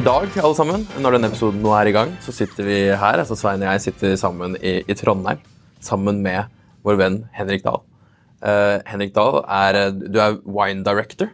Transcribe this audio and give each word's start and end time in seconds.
I 0.00 0.02
dag, 0.02 0.30
alle 0.40 0.56
sammen, 0.56 0.84
når 1.04 1.12
denne 1.12 1.28
episoden 1.28 1.60
nå 1.60 1.74
er 1.76 1.90
i 1.90 1.92
gang, 1.92 2.14
så 2.24 2.32
sitter 2.32 2.64
vi 2.64 2.76
her. 2.88 3.18
altså 3.20 3.36
Svein 3.36 3.60
og 3.60 3.68
jeg 3.68 3.82
sitter 3.84 4.14
sammen 4.16 4.54
i, 4.56 4.78
i 4.80 4.94
Trondheim 4.96 5.42
sammen 5.84 6.22
med 6.24 6.48
vår 6.88 6.96
venn 6.96 7.18
Henrik 7.36 7.66
Dahl. 7.66 7.82
Uh, 8.40 8.80
Henrik 8.88 9.12
Dahl, 9.12 9.42
er, 9.44 9.90
du 9.92 10.16
er 10.16 10.38
wine 10.48 10.80
director 10.86 11.28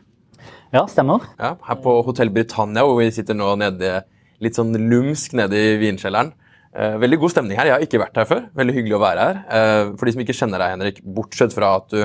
Ja, 0.75 0.83
stemmer. 0.91 1.29
ja, 1.39 1.53
her 1.63 1.79
på 1.85 1.95
Hotell 2.09 2.35
Britannia, 2.35 2.83
hvor 2.83 2.99
vi 2.99 3.07
sitter 3.15 3.39
nå 3.39 3.55
nede, 3.63 4.01
litt 4.43 4.59
sånn 4.59 4.75
lumsk 4.75 5.39
nede 5.39 5.63
i 5.63 5.77
vinkjelleren. 5.87 6.35
Uh, 6.75 6.99
veldig 7.07 7.23
god 7.23 7.37
stemning 7.37 7.63
her. 7.63 7.71
Jeg 7.71 7.77
har 7.77 7.87
ikke 7.87 8.03
vært 8.03 8.19
her 8.19 8.31
før. 8.35 8.45
Veldig 8.59 8.81
hyggelig 8.81 8.99
å 8.99 9.05
være 9.07 9.29
her. 9.31 9.43
Uh, 9.47 9.95
for 9.95 10.11
de 10.11 10.17
som 10.17 10.27
ikke 10.27 10.41
kjenner 10.43 10.65
deg, 10.65 10.75
Henrik, 10.75 11.05
bortsett 11.07 11.55
fra 11.55 11.77
at 11.79 11.93
du 11.95 12.01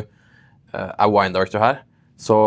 er 0.78 1.10
wine 1.10 1.34
director 1.34 1.66
her, 1.66 1.82
så 2.22 2.38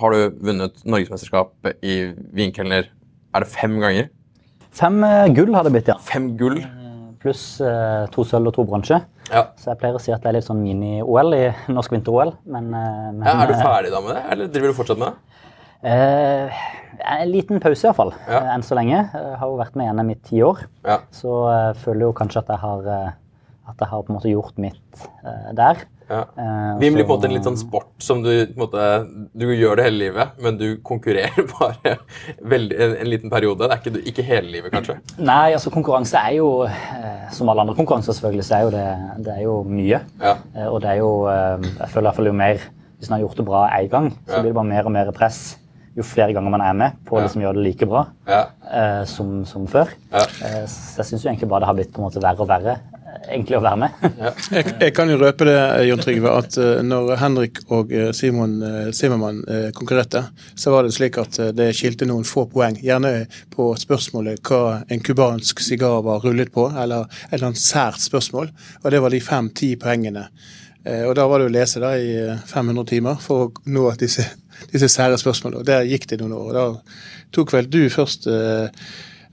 har 0.00 0.14
du 0.16 0.40
vunnet 0.40 0.80
norgesmesterskap 0.88 1.76
i 1.84 2.06
vinkelner 2.32 2.94
er 3.34 3.44
det 3.44 3.50
fem 3.52 3.76
ganger? 3.82 4.08
Fem 4.78 4.98
eh, 5.04 5.28
gull 5.36 5.54
har 5.56 5.66
det 5.66 5.72
blitt, 5.74 5.88
ja. 5.90 5.96
Fem 6.04 6.32
gull. 6.38 6.60
Pluss 7.22 7.60
eh, 7.64 8.04
to 8.14 8.24
sølv 8.28 8.50
og 8.52 8.54
to 8.54 8.64
bronse. 8.68 9.00
Ja. 9.28 9.42
Så 9.60 9.72
jeg 9.72 9.80
pleier 9.80 9.96
å 9.98 10.02
si 10.02 10.12
at 10.14 10.22
det 10.22 10.30
er 10.30 10.36
litt 10.38 10.46
sånn 10.46 10.60
mini-OL 10.62 11.34
i 11.36 11.44
norsk 11.74 11.92
vinter-OL. 11.96 12.34
Men, 12.48 12.68
eh, 12.72 13.08
men 13.12 13.24
Ja, 13.26 13.34
er 13.42 13.50
du 13.50 13.56
ferdig 13.58 13.90
da 13.94 14.02
med 14.04 14.14
det, 14.16 14.22
eller 14.32 14.52
driver 14.54 14.72
du 14.72 14.78
fortsatt 14.78 15.00
med 15.02 15.10
det? 15.10 15.24
Eh, 15.88 16.62
en 17.18 17.30
liten 17.30 17.60
pause, 17.62 17.84
iallfall. 17.86 18.14
Ja. 18.26 18.40
Eh, 18.40 18.54
enn 18.56 18.64
så 18.66 18.78
lenge. 18.78 19.02
Jeg 19.12 19.36
har 19.42 19.50
jo 19.50 19.58
vært 19.60 19.76
med 19.78 19.86
i 19.90 19.92
NM 19.98 20.10
i 20.14 20.18
ti 20.30 20.40
år. 20.42 20.64
Ja. 20.86 21.00
Så 21.14 21.36
jeg 21.52 21.76
føler 21.84 22.08
jo 22.08 22.14
kanskje 22.18 22.42
at 22.42 22.50
jeg 22.54 22.62
har, 22.64 22.88
eh, 22.94 23.12
at 23.70 23.84
jeg 23.84 23.88
har 23.92 24.02
på 24.02 24.10
en 24.12 24.18
måte 24.18 24.32
gjort 24.32 24.58
mitt 24.58 25.06
eh, 25.24 25.52
der. 25.58 25.84
Ja. 26.08 26.22
Vim 26.80 26.94
blir 26.96 27.04
på 27.04 27.12
en 27.12 27.18
måte 27.18 27.28
en 27.28 27.34
litt 27.36 27.44
sånn 27.46 27.58
sport 27.60 27.90
som 28.04 28.22
du 28.24 28.30
en 28.30 28.54
måte, 28.56 28.80
Du 29.36 29.44
gjør 29.52 29.76
det 29.76 29.84
hele 29.88 29.98
livet, 30.06 30.38
men 30.42 30.56
du 30.60 30.66
konkurrerer 30.86 31.44
bare 31.58 31.96
veldig, 32.40 32.78
en, 32.86 32.96
en 33.02 33.10
liten 33.12 33.30
periode. 33.32 33.68
Det 33.68 33.76
er 33.76 33.82
ikke, 33.82 34.02
ikke 34.12 34.26
hele 34.28 34.52
livet, 34.56 34.72
kanskje. 34.72 34.98
Nei, 35.18 35.52
altså 35.56 35.72
konkurranse 35.74 36.16
er 36.20 36.38
jo, 36.38 36.48
eh, 36.64 37.28
som 37.36 37.48
alle 37.52 37.66
andre 37.66 37.76
konkurranser 37.78 38.16
selvfølgelig, 38.16 38.48
så 38.48 38.58
er 38.58 38.66
jo 38.66 38.74
det, 38.74 38.88
det 39.28 39.36
er 39.36 39.44
jo 39.44 39.56
mye. 39.68 40.02
Ja. 40.22 40.34
Eh, 40.56 40.66
og 40.68 40.80
det 40.84 40.94
er 40.94 41.00
jo, 41.02 41.12
eh, 41.30 41.70
jeg 41.78 41.92
føler 41.92 42.06
i 42.06 42.08
hvert 42.10 42.20
fall 42.22 42.32
jo 42.32 42.36
mer, 42.42 42.66
hvis 42.98 43.10
man 43.12 43.18
har 43.20 43.26
gjort 43.28 43.40
det 43.42 43.48
bra 43.52 43.64
en 43.78 43.88
gang, 43.96 44.12
så 44.26 44.40
blir 44.40 44.50
det 44.52 44.58
bare 44.58 44.72
mer 44.74 44.88
og 44.90 44.94
mer 44.96 45.10
press 45.16 45.42
jo 45.98 46.04
flere 46.06 46.30
ganger 46.34 46.52
man 46.54 46.62
er 46.62 46.74
med 46.78 46.98
på 47.08 47.16
å 47.16 47.18
Ja. 47.18 47.24
liksom 47.26 47.42
gjøre 47.42 47.58
det 47.58 47.64
like 47.64 47.86
bra 47.90 48.04
Ja. 48.28 48.42
uh, 48.70 49.04
som, 49.08 49.44
som 49.48 49.66
før. 49.66 49.90
Ja. 50.12 50.20
Uh, 50.22 50.66
så 50.70 51.00
jeg 51.02 51.06
synes 51.10 51.24
jo 51.24 51.30
egentlig 51.30 51.48
bare 51.50 51.64
det 51.64 51.70
har 51.72 51.74
blitt 51.74 51.90
på 51.94 51.98
en 51.98 52.06
måte 52.06 52.22
verre 52.22 52.44
og 52.44 52.48
verre 52.50 52.76
egentlig 53.26 53.58
å 53.58 53.62
være 53.64 53.80
med. 53.82 54.04
Jeg, 54.58 54.74
jeg 54.80 54.92
kan 54.96 55.10
jo 55.10 55.18
røpe 55.20 55.46
det, 55.48 55.56
Jon 55.88 56.00
Trygve, 56.02 56.30
at 56.40 56.56
eh, 56.60 56.80
når 56.86 57.10
Henrik 57.20 57.60
og 57.74 57.90
eh, 57.92 58.10
Simon 58.16 58.54
uh, 58.62 58.90
Zimmermann 58.94 59.42
eh, 59.50 59.66
konkurrerte, 59.76 60.22
så 60.58 60.72
var 60.72 60.86
det 60.86 60.94
slik 60.96 61.18
at 61.20 61.40
det 61.56 61.70
skilte 61.76 62.08
noen 62.08 62.26
få 62.28 62.46
poeng. 62.52 62.78
Gjerne 62.82 63.26
på 63.52 63.70
spørsmålet 63.80 64.40
hva 64.48 64.80
en 64.88 65.02
cubansk 65.04 65.60
sigar 65.64 66.00
var 66.06 66.24
rullet 66.24 66.52
på, 66.54 66.68
eller 66.70 67.08
et 67.28 67.36
eller 67.36 67.50
annet 67.50 67.62
sært 67.62 68.00
spørsmål. 68.04 68.50
Og 68.82 68.90
det 68.94 69.02
var 69.04 69.14
de 69.14 69.22
fem-ti 69.24 69.74
poengene. 69.80 70.28
Eh, 70.88 71.04
Og 71.08 71.14
da 71.16 71.26
var 71.28 71.40
det 71.40 71.50
å 71.50 71.52
lese 71.52 71.82
da 71.82 71.94
i 71.98 72.14
eh, 72.22 72.46
500 72.48 72.88
timer 72.88 73.20
for 73.22 73.48
å 73.48 73.52
nå 73.72 73.90
disse, 74.00 74.24
disse 74.72 74.90
sære 74.92 75.18
spørsmålene. 75.20 75.62
Og 75.62 75.68
der 75.68 75.88
gikk 75.88 76.08
det 76.10 76.20
noen 76.22 76.36
år. 76.38 76.48
og 76.48 76.56
Da 76.56 77.28
tok 77.34 77.54
vel 77.56 77.70
du 77.70 77.82
først 77.92 78.28
eh, 78.30 78.86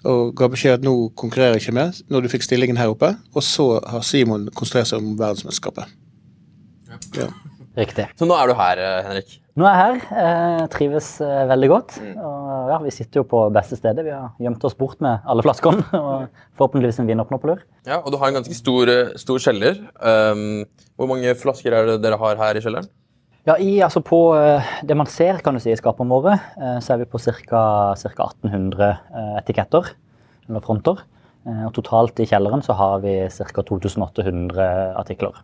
og 0.06 0.36
ga 0.38 0.50
beskjed 0.52 0.80
at 0.80 0.86
nå 0.86 0.94
konkurrerer 1.18 1.58
jeg 1.58 1.66
ikke 1.66 1.78
mer, 1.80 1.98
når 2.12 2.26
du 2.26 2.32
fikk 2.32 2.46
stillingen 2.46 2.80
her 2.80 2.94
oppe. 2.94 3.14
Og 3.36 3.46
så 3.46 3.76
har 3.82 4.06
Simon 4.06 4.48
konsentrert 4.54 4.92
seg 4.92 5.02
om 5.02 5.18
verdensmesterskapet. 5.20 5.92
Ja. 7.18 7.32
Riktig. 7.76 8.06
Så 8.16 8.28
nå 8.28 8.36
er 8.40 8.48
du 8.48 8.56
her, 8.56 8.80
eh, 8.80 9.02
Henrik. 9.04 9.34
Nå 9.60 9.66
er 9.68 9.76
jeg 9.76 10.02
her, 10.12 10.20
Jeg 10.60 10.70
trives 10.72 11.08
eh, 11.24 11.44
veldig 11.48 11.70
godt. 11.72 11.98
Mm. 12.00 12.16
Og 12.24 12.70
ja, 12.72 12.78
vi 12.84 12.92
sitter 12.92 13.20
jo 13.20 13.26
på 13.28 13.42
beste 13.56 13.76
stedet. 13.76 14.06
Vi 14.06 14.14
har 14.16 14.32
gjemt 14.40 14.64
oss 14.64 14.76
bort 14.76 15.02
med 15.04 15.24
alle 15.28 15.44
flaskene, 15.44 15.84
og 16.00 16.28
forhåpentligvis 16.56 17.02
en 17.04 17.10
vinåpner 17.10 17.42
på 17.42 17.52
lur. 17.52 17.64
Ja, 17.88 18.00
Og 18.00 18.12
du 18.12 18.18
har 18.22 18.32
en 18.32 18.40
ganske 18.40 18.56
stor, 18.56 18.88
eh, 18.92 19.16
stor 19.20 19.40
kjeller. 19.44 19.82
Um, 20.00 20.64
hvor 20.96 21.12
mange 21.12 21.36
flasker 21.36 21.76
er 21.76 21.92
det 21.92 22.02
dere 22.04 22.20
har 22.20 22.40
her 22.40 22.56
i 22.56 22.64
kjelleren? 22.64 22.88
Ja, 23.46 23.58
i, 23.62 23.76
altså 23.86 24.02
på 24.02 24.20
eh, 24.40 24.70
det 24.90 24.96
man 24.98 25.06
ser 25.12 25.38
kan 25.46 25.54
du 25.54 25.62
si, 25.62 25.70
i 25.70 25.78
skapene 25.78 26.10
våre, 26.10 26.34
eh, 26.58 26.80
så 26.82 26.96
er 26.96 27.04
vi 27.04 27.10
på 27.12 27.20
ca. 27.22 27.60
1800 27.94 28.88
eh, 28.90 29.36
etiketter, 29.42 29.92
eller 30.50 30.64
fronter. 30.66 31.04
Og 31.46 31.70
totalt 31.78 32.18
i 32.24 32.26
kjelleren 32.26 32.64
så 32.66 32.74
har 32.74 33.04
vi 33.04 33.12
ca. 33.30 33.62
2800 33.62 34.96
artikler. 34.98 35.36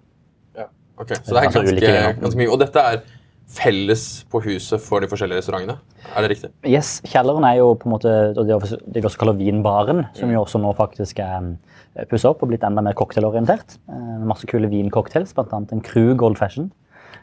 Ja, 0.58 0.66
ok. 0.98 1.12
Så 1.20 1.28
det 1.30 1.36
er 1.38 1.46
Altså, 1.46 1.62
ganske, 1.62 1.92
ganske 2.24 2.40
mye. 2.40 2.50
Og 2.50 2.58
dette 2.64 2.82
er 2.82 3.04
felles 3.52 4.06
på 4.32 4.42
huset 4.48 4.82
for 4.82 5.04
de 5.04 5.10
forskjellige 5.12 5.44
restaurantene? 5.44 5.76
Er 6.16 6.26
det 6.26 6.32
riktig? 6.32 6.50
Yes, 6.66 6.96
Kjelleren 7.06 7.46
er 7.46 7.60
jo 7.60 7.76
på 7.78 7.86
en 7.86 7.94
måte 7.94 8.14
det 8.34 8.48
vi 8.48 9.02
også- 9.06 9.20
kaller 9.22 9.38
vinbaren, 9.38 10.08
som 10.18 10.30
Mm. 10.30 10.34
jo 10.34 10.42
også 10.42 10.58
nå 10.64 10.74
faktisk 10.76 11.20
er 11.20 11.54
pussa 12.10 12.30
opp 12.32 12.42
og 12.42 12.50
blitt 12.50 12.64
enda 12.64 12.82
mer 12.82 12.94
cocktailorientert. 12.98 13.78
Masse 14.26 14.48
kule 14.48 14.70
vincocktails, 14.72 15.34
bl.a. 15.36 15.46
en 15.72 15.82
Krug 15.82 16.24
Old 16.24 16.38
Fashion. 16.38 16.72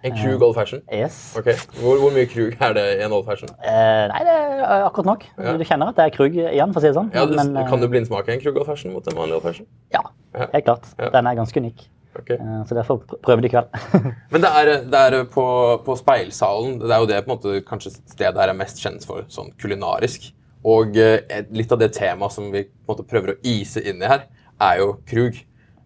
En 0.04 0.14
Krug 0.14 0.42
Old 0.46 0.54
Fashion? 0.54 0.80
Yes. 0.94 1.34
Okay. 1.38 1.54
Hvor, 1.80 1.98
hvor 1.98 2.12
mye 2.14 2.26
Krug 2.30 2.54
er 2.62 2.72
det 2.76 2.84
i 3.00 3.02
en 3.06 3.12
Old 3.16 3.24
Fashion? 3.26 3.50
Eh, 3.64 4.04
nei, 4.12 4.20
det 4.28 4.34
er 4.38 4.84
akkurat 4.86 5.06
nok. 5.10 5.24
Ja. 5.38 5.56
Du 5.58 5.64
kjenner 5.66 5.90
at 5.90 5.96
det 5.98 6.04
er 6.06 6.14
Krug 6.14 6.36
igjen, 6.38 6.72
for 6.72 6.78
å 6.80 6.84
si 6.84 6.90
det 6.92 6.96
sånn. 6.98 7.10
Ja, 7.14 7.24
det, 7.26 7.36
Men, 7.40 7.56
eh, 7.56 7.68
Kan 7.70 7.80
du 7.82 7.88
blindsmake 7.90 8.30
en 8.36 8.40
Krug 8.42 8.56
Old 8.62 8.66
Fashion 8.70 8.92
mot 8.94 9.06
en 9.10 9.16
vanlig 9.18 9.34
Old 9.40 9.42
Fashion? 9.48 9.66
Ja, 9.94 10.04
helt 10.38 10.64
klart. 10.68 10.86
Ja. 10.98 11.10
Den 11.16 11.26
er 11.26 11.34
ganske 11.40 11.58
unik. 11.64 11.88
Ok. 12.18 12.30
Eh, 12.30 12.62
Så 12.66 12.74
derfor 12.78 12.98
prøver 13.02 13.22
prøver 13.26 13.42
det 13.42 13.50
i 13.50 13.54
kveld. 13.56 13.68
Men 14.32 14.40
det 14.46 14.50
er, 14.60 14.72
det 14.94 15.02
er 15.08 15.24
på, 15.30 15.44
på 15.86 15.96
Speilsalen 15.98 16.78
Det 16.80 16.90
er 16.90 16.98
jo 17.02 17.06
det 17.10 17.18
på 17.26 17.30
en 17.30 17.36
måte 17.36 17.60
kanskje 17.68 17.92
stedet 18.10 18.36
her 18.40 18.48
er 18.48 18.58
mest 18.58 18.78
kjent 18.82 19.04
for 19.06 19.26
sånn 19.28 19.50
kulinarisk. 19.60 20.30
Og 20.64 20.96
eh, 20.98 21.20
et- 21.30 21.52
litt 21.54 21.70
av 21.72 21.78
det 21.78 21.92
temaet 21.94 22.32
som 22.34 22.48
vi 22.50 22.64
på 22.64 22.88
en 22.88 22.94
måte 22.96 23.06
prøver 23.06 23.34
å 23.34 23.38
ise 23.46 23.82
inn 23.86 24.02
i 24.02 24.06
her, 24.10 24.24
er 24.60 24.78
jo 24.80 24.96
Krug. 25.06 25.36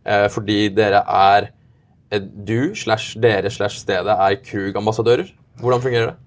Eh, 0.05 0.29
fordi 0.33 0.69
dere 0.75 1.03
er 1.07 1.43
eh, 1.43 1.51
Du 2.21 2.75
slash 2.77 3.17
dere 3.21 3.49
slash 3.51 3.81
stedet 3.81 4.13
er 4.13 4.37
Krug-ambassadører. 4.45 5.33
Hvordan 5.63 5.81
fungerer 5.81 6.13
det? 6.13 6.19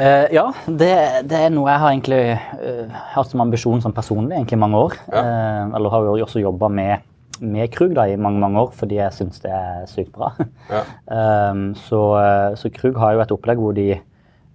Uh, 0.00 0.26
ja, 0.32 0.46
det, 0.66 0.92
det 1.30 1.38
er 1.38 1.52
noe 1.52 1.68
jeg 1.68 1.80
har 1.82 1.92
egentlig 1.92 2.22
uh, 2.34 3.02
hatt 3.12 3.30
som 3.30 3.42
ambisjon 3.44 3.82
som 3.84 3.94
personlig 3.94 4.38
egentlig 4.38 4.56
i 4.56 4.62
mange 4.62 4.80
år. 4.88 4.96
Eh, 5.12 5.64
eller 5.76 5.92
har 5.92 6.06
jo 6.08 6.14
også 6.24 6.42
jobba 6.42 6.70
med, 6.72 7.04
med 7.44 7.70
Krug 7.74 7.94
da, 7.98 8.08
i 8.08 8.16
mange 8.20 8.40
mange 8.42 8.60
år 8.64 8.72
fordi 8.76 8.98
jeg 8.98 9.14
syns 9.16 9.42
det 9.44 9.52
er 9.52 9.84
sykt 9.90 10.14
bra. 10.16 10.32
Ja. 10.70 10.84
Eh, 11.12 11.62
så, 11.84 12.00
eh, 12.16 12.54
så 12.56 12.70
Krug 12.72 12.96
har 13.02 13.14
jo 13.14 13.22
et 13.24 13.32
opplegg 13.34 13.60
hvor 13.60 13.74
de, 13.76 13.90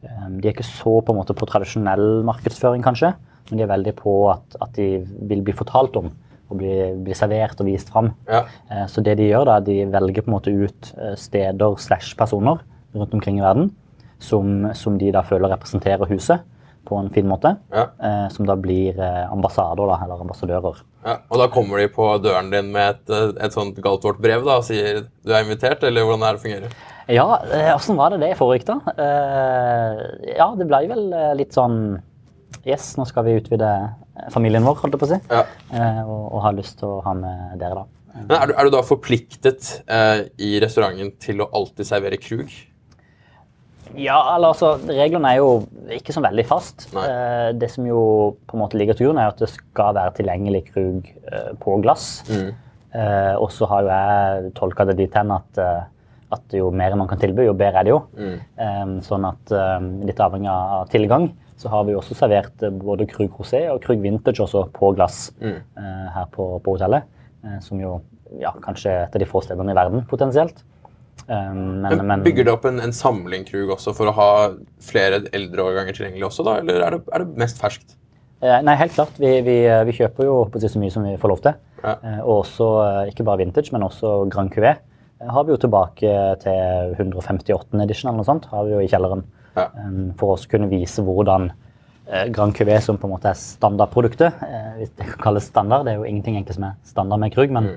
um, 0.02 0.40
de 0.42 0.48
er 0.48 0.56
ikke 0.56 0.66
så 0.66 0.96
på, 1.06 1.14
en 1.14 1.20
måte, 1.20 1.36
på 1.38 1.46
tradisjonell 1.46 2.24
markedsføring, 2.26 2.82
kanskje, 2.86 3.12
men 3.50 3.60
de 3.60 3.66
er 3.66 3.70
veldig 3.70 3.94
på 4.00 4.16
at, 4.32 4.58
at 4.64 4.72
de 4.76 5.04
vil 5.30 5.44
bli 5.46 5.54
fortalt 5.56 6.00
om 6.00 6.10
og 6.50 6.58
bli, 6.62 6.74
bli 7.04 7.16
servert 7.18 7.60
og 7.60 7.68
vist 7.68 7.90
fram. 7.94 8.12
Ja. 8.30 8.46
Eh, 8.72 8.86
Så 8.88 9.04
det 9.04 9.18
de 9.20 9.28
gjør 9.30 9.46
da, 9.50 9.60
de 9.60 9.82
velger 9.92 10.24
på 10.24 10.32
en 10.32 10.38
måte 10.38 10.54
ut 10.54 10.94
eh, 10.98 11.16
steder 11.20 11.76
slash 11.82 12.16
personer 12.20 12.62
rundt 12.96 13.14
omkring 13.14 13.40
i 13.40 13.44
verden 13.44 13.72
som, 14.20 14.70
som 14.74 14.96
de 14.98 15.12
da 15.14 15.22
føler 15.28 15.52
representerer 15.54 16.08
huset 16.10 16.42
på 16.88 16.96
en 17.02 17.10
fin 17.12 17.28
måte. 17.28 17.52
Ja. 17.76 17.90
eh, 18.00 18.28
Som 18.32 18.48
da 18.48 18.56
blir 18.56 18.96
ambassader 19.28 19.90
da, 19.92 20.00
eller 20.06 20.24
ambassadører. 20.24 20.80
Ja, 21.08 21.18
og 21.30 21.40
da 21.40 21.48
kommer 21.52 21.80
de 21.84 21.90
på 21.92 22.06
døren 22.24 22.50
din 22.52 22.72
med 22.72 22.96
et, 22.96 23.36
et 23.44 23.54
sånt 23.56 23.76
galtvort 23.84 24.18
brev 24.24 24.44
da, 24.48 24.58
og 24.62 24.64
sier 24.68 25.04
du 25.04 25.34
er 25.34 25.44
invitert, 25.44 25.84
eller 25.84 26.08
hvordan 26.08 26.24
er 26.28 26.38
det 26.40 26.44
fungerer? 26.46 26.78
Ja, 27.08 27.28
åssen 27.76 27.96
var 28.00 28.12
det 28.12 28.20
det 28.24 28.34
foregikk 28.40 28.66
da? 28.68 28.80
Ja, 30.36 30.48
det 30.60 30.66
ble 30.68 30.82
vel 30.92 31.06
litt 31.40 31.56
sånn 31.56 31.78
Yes, 32.68 32.90
nå 33.00 33.06
skal 33.08 33.24
vi 33.28 33.38
utvide 33.40 33.68
eh, 33.72 34.30
familien 34.34 34.66
vår, 34.68 34.82
holdt 34.82 34.98
jeg 34.98 35.02
på 35.04 35.08
å 35.08 35.12
si. 35.14 35.20
Ja. 35.32 35.44
Eh, 35.72 36.02
Og, 36.04 36.24
og 36.36 36.42
har 36.44 36.58
lyst 36.58 36.80
til 36.82 36.90
å 36.98 37.02
ha 37.06 37.14
med 37.16 37.58
dere, 37.62 37.84
da. 37.84 37.86
Men 38.18 38.34
er 38.42 38.50
du, 38.50 38.56
er 38.58 38.66
du 38.68 38.74
da 38.74 38.82
forpliktet 38.86 39.68
eh, 39.94 40.24
i 40.42 40.56
restauranten 40.64 41.12
til 41.22 41.44
å 41.44 41.50
alltid 41.56 41.86
servere 41.88 42.18
krug? 42.20 42.50
Ja, 43.96 44.18
eller 44.34 44.52
altså, 44.52 44.74
Reglene 44.90 45.30
er 45.32 45.38
jo 45.40 45.52
ikke 45.96 46.12
så 46.16 46.24
veldig 46.26 46.44
fast. 46.50 46.90
Eh, 46.98 47.52
det 47.56 47.70
som 47.72 47.86
jo 47.88 48.02
på 48.50 48.58
en 48.58 48.64
måte 48.66 48.80
ligger 48.80 48.98
til 48.98 49.08
grunn, 49.08 49.22
er 49.22 49.32
at 49.32 49.40
det 49.40 49.52
skal 49.54 49.96
være 49.96 50.18
tilgjengelig 50.18 50.64
krug 50.74 51.08
eh, 51.32 51.52
på 51.62 51.78
glass. 51.86 52.10
Mm. 52.28 52.50
Eh, 52.98 53.36
og 53.38 53.48
så 53.54 53.70
har 53.72 53.86
jo 53.86 53.94
jeg 53.94 54.52
tolka 54.58 54.88
det 54.90 54.98
dit 55.00 55.16
hen 55.16 55.32
at, 55.38 55.62
at 56.34 56.58
jo 56.58 56.72
mer 56.74 56.98
man 57.00 57.08
kan 57.08 57.22
tilby, 57.22 57.46
jo 57.48 57.56
bedre 57.56 57.84
er 57.84 57.88
det 57.88 57.94
jo. 57.94 58.02
Mm. 58.18 58.38
Eh, 58.66 58.86
sånn 59.08 59.30
at 59.30 59.54
eh, 59.56 59.92
litt 60.10 60.20
avhengig 60.26 60.52
av 60.52 60.90
tilgang, 60.92 61.30
så 61.58 61.70
har 61.74 61.86
vi 61.88 61.96
også 61.98 62.16
servert 62.18 62.64
eh, 62.64 62.74
både 62.74 63.08
krug 63.10 63.34
rosé 63.40 63.64
og 63.72 63.82
krug 63.84 64.02
vintage 64.04 64.42
også 64.44 64.68
på 64.76 64.94
glass 64.98 65.32
Mm. 65.42 65.58
eh, 65.78 66.08
her 66.16 66.26
på, 66.32 66.50
på 66.64 66.78
hotellet. 66.78 67.04
eh, 67.44 67.60
som 67.62 67.80
jo 67.82 68.02
ja, 68.42 68.52
kanskje 68.64 68.92
er 68.92 69.04
et 69.08 69.16
av 69.16 69.22
de 69.24 69.26
få 69.30 69.42
stedene 69.46 69.72
i 69.72 69.78
verden, 69.78 70.04
potensielt. 70.10 70.64
Um, 71.28 71.82
men, 71.82 72.06
Men, 72.08 72.24
bygger 72.24 72.46
det 72.46 72.52
opp 72.54 72.66
en, 72.70 72.80
en 72.80 72.94
samling 72.94 73.44
krug 73.48 73.72
også 73.74 73.92
for 73.96 74.08
å 74.08 74.14
ha 74.16 74.28
flere 74.84 75.24
eldre 75.36 75.64
årganger 75.66 75.96
tilgjengelig 75.98 76.28
også, 76.30 76.46
da? 76.46 76.58
Eller 76.62 76.84
er 76.86 76.96
det, 76.96 77.00
er 77.12 77.24
det 77.24 77.40
mest 77.42 77.60
ferskt? 77.60 77.96
Eh, 78.42 78.60
Nei, 78.64 78.76
helt 78.80 78.94
klart. 78.94 79.18
Vi, 79.20 79.32
vi, 79.44 79.56
vi 79.90 79.96
kjøper 79.98 80.28
jo 80.28 80.36
på 80.52 80.62
så 80.62 80.80
mye 80.80 80.94
som 80.94 81.08
vi 81.08 81.16
får 81.20 81.34
lov 81.34 81.42
til. 81.44 81.58
Ja. 81.84 81.96
Og 82.22 82.44
også, 82.44 82.68
ikke 83.12 83.26
bare 83.28 83.42
vintage, 83.42 83.74
men 83.74 83.84
også 83.88 84.30
Grand 84.32 84.54
Cuvé. 84.54 84.76
Eh, 85.20 85.28
Har 85.34 85.48
vi 85.48 85.56
jo 85.56 85.60
tilbake 85.62 86.14
til 86.44 86.94
158. 87.00 87.82
edition 87.84 88.12
eller 88.12 88.22
noe 88.22 88.30
sånt, 88.30 88.46
har 88.54 88.68
vi 88.68 88.76
jo 88.76 88.84
i 88.84 88.92
kjelleren. 88.92 89.26
Ja. 89.58 89.66
Eh, 89.74 90.14
For 90.20 90.36
å 90.36 90.48
kunne 90.52 90.70
vise 90.72 91.02
hvordan 91.04 91.50
eh, 92.08 92.28
Grand 92.32 92.54
Cuvé, 92.56 92.78
som 92.82 92.96
på 92.98 93.08
en 93.10 93.12
måte 93.18 93.28
er 93.34 93.36
standardproduktet, 93.36 94.38
eh, 94.46 94.70
hvis 94.80 94.92
det 94.96 95.08
kan 95.10 95.18
kalles 95.26 95.48
standard, 95.50 95.84
det 95.86 95.94
er 95.96 95.98
jo 96.00 96.06
ingenting 96.08 96.38
egentlig 96.38 96.56
som 96.56 96.64
er 96.70 96.76
standard 96.88 97.20
med 97.20 97.34
krug, 97.34 97.52
men, 97.52 97.68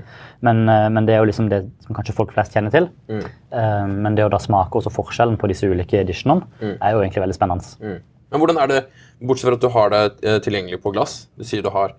men, 0.47 0.61
eh, 0.69 0.89
men 0.93 1.07
det 1.09 1.17
er 1.17 1.25
jo 1.25 1.31
liksom 1.33 1.49
det 1.51 1.65
som 1.87 1.97
kanskje 1.97 2.15
folk 2.15 2.31
flest 2.37 2.55
kjenner 2.55 2.71
til. 2.71 2.87
Mm. 3.11 3.25
Eh, 3.51 3.87
Men 4.05 4.15
det 4.15 4.25
å 4.29 4.31
da 4.31 4.39
smake 4.39 4.79
også 4.79 4.93
forskjellen 4.95 5.37
på 5.41 5.49
disse 5.51 5.67
ulike 5.67 5.99
editionene, 6.05 6.47
Mm. 6.61 6.77
er 6.81 6.93
jo 6.95 7.01
egentlig 7.03 7.25
veldig 7.27 7.39
spennende. 7.41 7.75
Mm. 7.83 7.99
Men 8.31 8.41
hvordan 8.41 8.63
er 8.63 8.67
det, 8.69 8.81
bortsett 9.21 9.49
fra 9.51 9.57
at 9.59 9.61
du 9.61 9.69
har 9.75 9.91
det 9.91 10.43
tilgjengelig 10.47 10.79
på 10.85 10.93
glass, 10.95 11.27
du 11.37 11.43
sier 11.45 11.63
du 11.67 11.71
har 11.75 11.97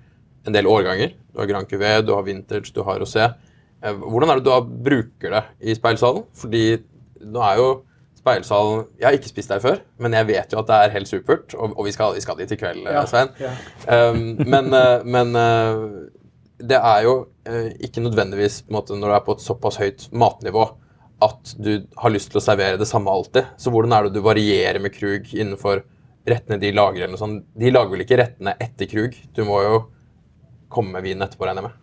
en 0.47 0.53
del 0.53 0.65
årganger, 0.65 1.11
du 1.33 1.39
har 1.39 1.47
Grand 1.47 1.67
Cuvé, 1.67 1.99
du 2.05 2.13
har 2.15 2.23
Vintage, 2.23 2.71
du 2.73 2.81
har 2.83 2.97
Rosé, 3.03 3.33
hvordan 3.83 4.29
er 4.31 4.39
det 4.39 4.45
du 4.45 4.71
bruker 4.85 5.29
det 5.35 5.43
i 5.61 5.73
speilsalen? 5.75 6.23
Fordi 6.33 6.63
nå 7.25 7.41
er 7.43 7.57
jo 7.57 7.67
speilsalen, 8.21 8.85
jeg 8.99 9.07
har 9.07 9.17
ikke 9.17 9.31
spist 9.31 9.51
der 9.51 9.61
før, 9.63 9.79
men 10.01 10.13
jeg 10.13 10.27
vet 10.29 10.53
jo 10.53 10.61
at 10.61 10.69
det 10.69 10.77
er 10.77 10.95
helt 10.95 11.09
supert, 11.09 11.55
og, 11.57 11.73
og 11.73 11.87
vi, 11.87 11.93
skal, 11.95 12.13
vi 12.15 12.21
skal 12.23 12.37
dit 12.37 12.53
i 12.53 12.57
kveld, 12.59 12.83
ja, 12.85 13.05
Svein. 13.09 13.31
Um, 13.89 14.25
men 14.45 14.69
eh, 14.77 15.05
men 15.09 15.33
eh, 15.37 15.85
det 16.61 16.77
er 16.77 17.05
jo 17.07 17.15
eh, 17.49 17.71
ikke 17.87 18.03
nødvendigvis 18.05 18.61
på 18.65 18.71
en 18.71 18.77
måte, 18.77 18.97
når 18.97 19.09
du 19.09 19.15
er 19.15 19.25
på 19.25 19.35
et 19.37 19.43
såpass 19.45 19.79
høyt 19.81 20.07
matnivå 20.13 20.67
at 21.21 21.53
du 21.61 21.71
har 22.01 22.13
lyst 22.13 22.31
til 22.33 22.41
å 22.41 22.43
servere 22.43 22.79
det 22.81 22.89
samme 22.89 23.11
alltid. 23.13 23.53
Så 23.61 23.73
hvordan 23.73 23.93
er 23.93 24.07
det 24.07 24.15
du 24.15 24.23
varierer 24.25 24.81
med 24.81 24.93
Krug 24.95 25.29
innenfor 25.35 25.83
rettene 26.27 26.57
de 26.61 26.73
lager? 26.73 27.03
eller 27.03 27.13
noe 27.13 27.21
sånt? 27.21 27.45
De 27.57 27.73
lager 27.73 27.93
vel 27.93 28.05
ikke 28.05 28.17
rettene 28.21 28.55
etter 28.61 28.89
Krug? 28.89 29.17
Du 29.35 29.43
må 29.45 29.61
jo 29.65 29.75
komme 30.71 30.95
med 30.95 31.05
vinen 31.05 31.25
etterpå, 31.27 31.45
regner 31.45 31.61
jeg 31.61 31.69
med. 31.69 31.80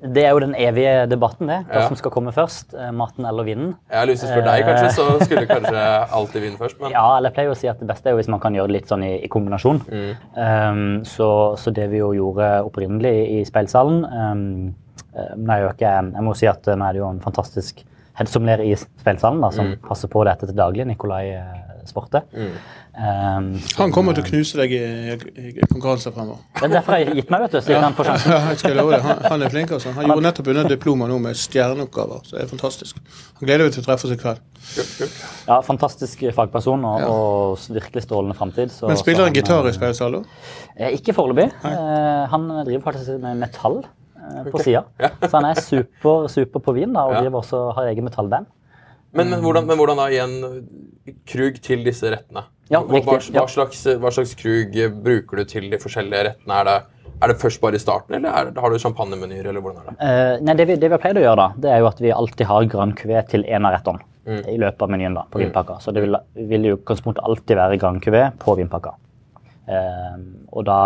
Det 0.00 0.22
er 0.24 0.30
jo 0.32 0.40
den 0.40 0.54
evige 0.56 1.06
debatten, 1.10 1.46
det. 1.50 1.58
Hva 1.68 1.82
Ja. 1.82 1.88
som 1.88 1.96
skal 1.96 2.10
komme 2.10 2.32
først. 2.32 2.72
eh, 2.74 2.90
Maten 2.90 3.26
eller 3.26 3.44
vinden. 3.44 3.74
Jeg 3.90 3.98
har 3.98 4.06
lyst 4.06 4.22
til 4.24 4.30
å 4.30 4.32
spørre 4.32 4.52
deg, 4.56 4.64
kanskje, 4.64 4.90
så 4.96 5.24
skulle 5.24 5.46
kanskje 5.46 5.82
alltid 6.18 6.42
vinne 6.42 6.56
først. 6.56 6.80
Men 6.80 6.90
Ja, 6.92 7.16
eller 7.16 7.28
jeg 7.28 7.34
pleier 7.34 7.50
å 7.50 7.56
si 7.56 7.68
at 7.68 7.78
det 7.78 7.88
beste 7.88 8.06
er 8.08 8.12
jo 8.16 8.20
hvis 8.22 8.28
man 8.32 8.40
kan 8.40 8.54
gjøre 8.54 8.66
det 8.72 8.76
litt 8.78 8.88
sånn 8.88 9.04
i, 9.04 9.12
i 9.24 9.28
kombinasjon. 9.28 9.82
Mm. 9.90 10.16
Um, 10.36 11.04
så, 11.04 11.30
så 11.60 11.72
det 11.74 11.90
vi 11.90 12.00
jo 12.00 12.12
gjorde 12.16 12.64
opprinnelig 12.64 13.14
i, 13.40 13.44
speilsalen 13.44 14.04
um, 14.04 14.74
eh, 15.14 15.34
er 15.56 15.68
ikke, 15.68 15.94
Jeg 16.14 16.24
må 16.24 16.34
si 16.36 16.46
at 16.46 16.64
vi 16.64 16.72
er 16.80 16.92
det 16.92 17.02
jo 17.02 17.10
en 17.10 17.20
fantastisk 17.20 17.84
headsomler 18.20 18.60
i 18.64 18.74
speilsalen 18.76 19.40
da, 19.40 19.50
som 19.54 19.74
passer 19.86 20.08
på 20.12 20.24
dette 20.28 20.48
til 20.48 20.56
daglig, 20.56 20.86
Nikolai 20.88 21.26
eh, 21.36 21.84
Sporte. 21.88 22.22
Mm. 22.36 22.56
Um, 22.90 23.58
som- 23.60 23.84
Han 23.84 23.92
kommer 23.94 24.12
til 24.16 24.24
å 24.24 24.26
knuse 24.26 24.58
deg 24.58 24.72
i, 24.74 24.78
i, 25.14 25.50
i 25.62 25.66
konkurranser 25.70 26.10
fremover. 26.12 26.40
Det 26.58 26.64
er 26.66 26.72
derfor 26.74 26.96
jeg 26.98 27.06
har 27.06 27.14
gitt 27.20 27.30
meg, 27.30 27.44
vet 27.44 27.52
du. 27.54 27.58
Så 27.62 27.70
jeg 27.72 27.80
kan 27.84 27.94
få 27.94 28.04
sjansen. 28.08 28.32
Ja, 28.34 28.40
jeg 28.50 28.58
skal 28.58 28.74
love 28.76 28.96
det. 28.96 29.00
Han, 29.04 29.20
han 29.30 29.44
er 29.46 29.52
flink. 29.54 29.70
altså. 29.76 29.92
Han 29.94 30.08
gjorde 30.10 30.24
nettopp 30.26 30.50
unna 30.52 30.64
diploma 30.68 31.06
nå 31.08 31.18
med 31.22 31.38
stjerneoppgaver. 31.38 32.24
så 32.26 32.36
det 32.36 32.42
er 32.42 32.50
fantastisk. 32.50 32.98
Han 33.38 33.46
gleder 33.46 33.70
seg 33.70 33.76
til 33.78 33.84
å 33.84 33.86
treffe 33.86 34.08
oss 34.10 34.16
i 34.16 34.18
kveld. 34.20 34.42
Ja, 35.46 35.60
Fantastisk 35.66 36.26
fagperson 36.34 36.84
og, 36.84 37.00
Ja. 37.00 37.08
og 37.14 37.58
virkelig 37.78 38.02
strålende 38.08 38.36
framtid. 38.36 38.74
Men 38.82 38.96
spiller 39.00 39.24
han 39.24 39.30
han, 39.30 39.38
gitar 39.38 39.64
i 39.64 39.72
eh, 39.72 39.78
speilsalen? 39.78 40.26
Eh, 40.76 40.98
Ikke 40.98 41.14
foreløpig. 41.14 41.48
Uh, 41.64 42.26
han 42.34 42.48
driver 42.66 42.82
faktisk 42.90 43.20
med 43.22 43.38
metall 43.38 43.84
uh, 44.18 44.44
på 44.50 44.62
sida. 44.66 44.84
Så 45.22 45.32
han 45.38 45.44
er 45.54 45.62
super, 45.62 46.26
super 46.28 46.60
på 46.60 46.74
vin 46.74 46.92
da, 46.92 47.06
og 47.06 47.14
Ja. 47.14 47.20
driver 47.22 47.40
også, 47.44 47.72
har 47.78 47.88
egen 47.94 48.04
metallband. 48.04 48.46
Men, 49.12 49.30
men, 49.30 49.40
hvordan, 49.42 49.66
men 49.66 49.78
hvordan 49.78 49.96
da 49.98 50.04
igjen 50.06 50.34
Krug 51.26 51.56
til 51.62 51.80
disse 51.86 52.06
rettene? 52.12 52.44
Ja, 52.70 52.80
hva, 52.86 53.00
hva, 53.02 53.18
hva, 53.18 53.46
slags, 53.50 53.84
hva 53.98 54.12
slags 54.14 54.36
krug 54.38 54.76
bruker 55.02 55.40
du 55.40 55.44
til 55.44 55.70
de 55.72 55.78
forskjellige 55.82 56.28
rettene? 56.28 56.60
Er 56.60 56.68
det, 56.68 56.76
er 57.20 57.32
det 57.32 57.40
først 57.40 57.60
bare 57.60 57.76
i 57.76 57.82
starten, 57.82 58.14
eller 58.20 58.30
er 58.30 58.50
det, 58.50 58.62
har 58.62 58.70
du 58.70 58.78
champagnemenyer, 58.78 59.48
eller 59.50 59.64
hvordan 59.64 59.82
er 59.82 59.90
det? 59.90 59.98
uh, 59.98 60.44
nei, 60.46 60.54
det, 60.54 60.68
vi, 60.70 60.78
det 60.78 60.88
vi 60.88 60.96
har 60.96 61.02
pleid 61.02 61.18
å 61.18 61.26
gjøre, 61.26 61.40
da, 61.42 61.48
det 61.66 61.74
er 61.74 61.82
jo 61.82 61.90
at 61.90 62.00
vi 62.00 62.14
alltid 62.14 62.46
har 62.46 62.70
grønn 62.70 62.94
kuvé 62.96 63.24
til 63.32 63.44
en 63.50 63.66
av 63.68 63.76
rettene 63.78 64.06
Mm. 64.30 64.42
i 64.52 64.58
løpet 64.60 64.82
av 64.84 64.90
menyen 64.92 65.14
da, 65.16 65.22
på 65.32 65.40
vinpakka. 65.40 65.78
Så 65.80 65.94
det 65.96 66.02
vil, 66.04 66.14
vil 66.46 66.66
jo 66.68 66.74
utgangspunktet 66.76 67.24
alltid 67.24 67.56
være 67.56 67.78
grønn 67.80 68.00
kuvé 68.04 68.20
på 68.38 68.52
vinpakka. 68.58 68.92
Eh, 69.66 70.18
og 70.52 70.66
da 70.68 70.76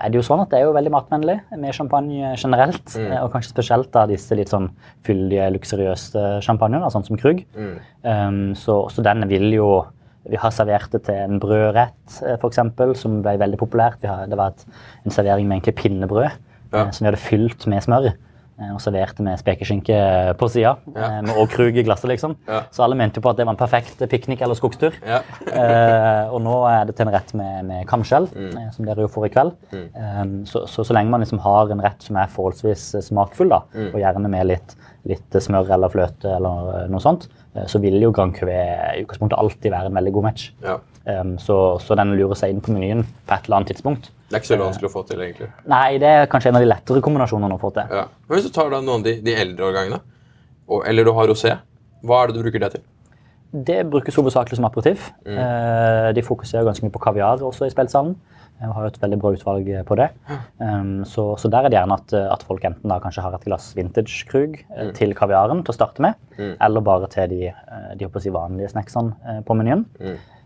er 0.00 0.10
det 0.10 0.18
jo 0.18 0.24
sånn 0.26 0.40
at 0.42 0.50
det 0.50 0.58
er 0.58 0.64
jo 0.66 0.72
veldig 0.74 0.90
matvennlig 0.94 1.36
med 1.52 1.76
champagne 1.76 2.32
generelt. 2.40 2.94
Mm. 2.96 3.10
eh, 3.12 3.20
Og 3.22 3.30
kanskje 3.34 3.52
spesielt 3.52 3.92
da 3.94 4.06
disse 4.10 4.34
litt 4.38 4.50
sånn 4.50 4.70
fyldige, 5.06 5.50
luksuriøse 5.54 6.24
champagnene, 6.48 6.88
sånn 6.90 7.06
som 7.06 7.20
Krug. 7.20 7.44
Mm. 7.54 7.74
Um, 8.02 8.40
så, 8.58 8.78
så 8.90 9.04
den 9.04 9.28
vil 9.30 9.50
jo 9.52 9.68
Vi 10.30 10.36
har 10.36 10.50
servert 10.54 10.90
det 10.92 11.02
til 11.04 11.14
en 11.14 11.40
brødrett, 11.42 11.94
f.eks., 12.06 12.40
for 12.40 12.48
eksempel, 12.52 12.94
som 12.96 13.22
ble 13.22 13.36
veldig 13.38 13.58
populært. 13.58 13.98
Vi 14.02 14.08
har, 14.08 14.26
det 14.30 14.36
var 14.38 14.52
et, 14.54 14.66
en 15.04 15.10
servering 15.10 15.48
med 15.48 15.58
egentlig 15.60 15.74
pinnebrød, 15.82 16.30
Ja. 16.72 16.84
eh, 16.86 16.90
som 16.90 17.04
vi 17.04 17.10
hadde 17.10 17.18
fylt 17.24 17.66
med 17.66 17.82
smør. 17.82 18.12
eh, 18.60 18.70
Og 18.74 18.80
serverte 18.80 19.22
med 19.24 19.38
spekeskinke 19.40 20.36
på 20.38 20.48
sida, 20.48 20.76
Ja. 20.94 21.20
med 21.22 21.34
og 21.36 21.48
krug 21.50 21.74
i 21.76 21.82
glasset. 21.82 22.08
liksom. 22.08 22.36
Ja. 22.46 22.60
Så 22.70 22.84
alle 22.84 22.94
mente 22.94 23.16
jo 23.18 23.22
på 23.22 23.30
at 23.30 23.36
det 23.36 23.46
var 23.46 23.52
en 23.54 23.56
perfekt 23.56 23.98
piknik 24.08 24.40
eller 24.42 24.54
skogstur. 24.54 24.92
Ja. 25.04 25.18
Eh, 25.50 26.32
og 26.32 26.40
nå 26.42 26.54
er 26.70 26.84
det 26.86 26.94
til 26.96 27.08
en 27.08 27.12
rett 27.14 27.34
med, 27.34 27.64
med 27.64 27.86
kamskjell, 27.88 28.28
Mm. 28.32 28.56
eh, 28.58 28.70
som 28.70 28.84
dere 28.86 29.00
jo 29.02 29.08
får 29.08 29.26
i 29.26 29.28
kveld. 29.30 29.52
Eh, 29.72 30.24
så, 30.44 30.66
så, 30.68 30.84
så 30.84 30.92
lenge 30.94 31.10
man 31.10 31.20
liksom 31.20 31.40
har 31.40 31.70
en 31.72 31.80
rett 31.82 32.00
som 32.02 32.16
er 32.16 32.26
forholdsvis 32.28 32.94
eh, 32.94 33.00
smakfull, 33.00 33.48
da, 33.48 33.62
Mm. 33.74 33.88
og 33.94 34.00
gjerne 34.00 34.28
med 34.30 34.46
litt, 34.46 34.76
litt 35.04 35.30
smør 35.42 35.68
eller 35.70 35.88
fløte 35.88 36.24
eller 36.36 36.84
eh, 36.84 36.88
noe 36.88 37.00
sånt, 37.00 37.26
eh, 37.26 37.41
så 37.68 37.78
vil 37.82 37.98
jo 38.00 38.12
Grand 38.16 38.32
Cuvé 38.36 38.56
i 38.96 39.02
utgangspunktet 39.04 39.38
alltid 39.38 39.70
være 39.74 39.90
en 39.90 39.98
veldig 40.00 40.12
god 40.18 40.22
match. 40.30 40.50
ja. 40.64 40.78
Um, 41.02 41.32
så, 41.42 41.54
så 41.82 41.96
den 41.98 42.12
lurer 42.14 42.38
seg 42.38 42.52
inn 42.54 42.60
på 42.62 42.70
menyen 42.70 43.00
på 43.02 43.34
et 43.34 43.48
eller 43.48 43.56
annet 43.56 43.72
tidspunkt. 43.72 44.04
Det 44.30 44.36
er 44.36 44.42
ikke 44.44 44.50
så 44.52 44.58
vanskelig 44.60 44.86
å 44.86 44.92
få 44.92 45.00
til, 45.08 45.18
egentlig. 45.24 45.48
Nei, 45.66 45.96
det 45.98 46.06
er 46.06 46.28
kanskje 46.30 46.52
en 46.52 46.58
av 46.60 46.62
de 46.62 46.68
lettere 46.70 47.02
kombinasjonene 47.02 47.56
å 47.56 47.58
få 47.58 47.72
til. 47.74 47.90
Ja. 47.90 48.04
Men 48.28 48.36
hvis 48.38 48.46
du 48.46 48.52
tar 48.54 48.70
da 48.70 48.78
noen 48.78 49.00
av 49.02 49.08
de, 49.08 49.16
de 49.26 49.34
eldre 49.34 49.66
årgangene, 49.66 49.98
og, 50.70 50.84
eller 50.86 51.08
du 51.08 51.10
har 51.16 51.26
rosé, 51.26 51.56
hva 52.06 52.20
er 52.22 52.30
det 52.30 52.36
du 52.38 52.44
bruker 52.46 52.62
det 52.62 52.70
til? 52.76 52.84
Det 53.66 53.80
brukes 53.90 54.14
hovedsakelig 54.22 54.60
som 54.60 54.68
aperitiff. 54.70 55.10
Eh, 55.26 56.12
De 56.14 56.22
fokuserer 56.24 56.64
ganske 56.70 56.86
mye 56.86 56.94
på 56.94 57.02
kaviar 57.02 57.42
også 57.50 57.66
i 57.66 57.74
spillsalen. 57.74 58.14
Og 58.68 58.74
har 58.76 58.86
jo 58.86 58.92
et 58.92 59.00
veldig 59.02 59.20
bra 59.22 59.32
utvalg 59.36 59.70
på 59.88 59.98
det. 59.98 60.08
Um, 60.58 61.02
så, 61.08 61.32
så 61.40 61.50
der 61.52 61.66
er 61.66 61.72
det 61.72 61.78
gjerne 61.80 61.98
at, 62.00 62.14
at 62.36 62.44
folk 62.46 62.64
enten 62.68 62.92
da 62.92 63.00
kanskje 63.02 63.24
har 63.24 63.36
et 63.36 63.46
glass 63.46 63.70
vintage-krug 63.78 64.58
mm. 64.68 64.92
til 64.98 65.16
kaviaren 65.18 65.64
til 65.64 65.74
å 65.74 65.78
starte 65.78 66.04
med, 66.04 66.20
eller 66.38 66.84
bare 66.84 67.08
til 67.12 67.32
de, 67.32 67.50
eh, 67.52 67.90
de 67.98 68.08
si 68.22 68.32
vanlige 68.32 68.72
snacksene 68.74 69.16
eh, 69.26 69.42
på 69.46 69.56
menyen. 69.58 69.86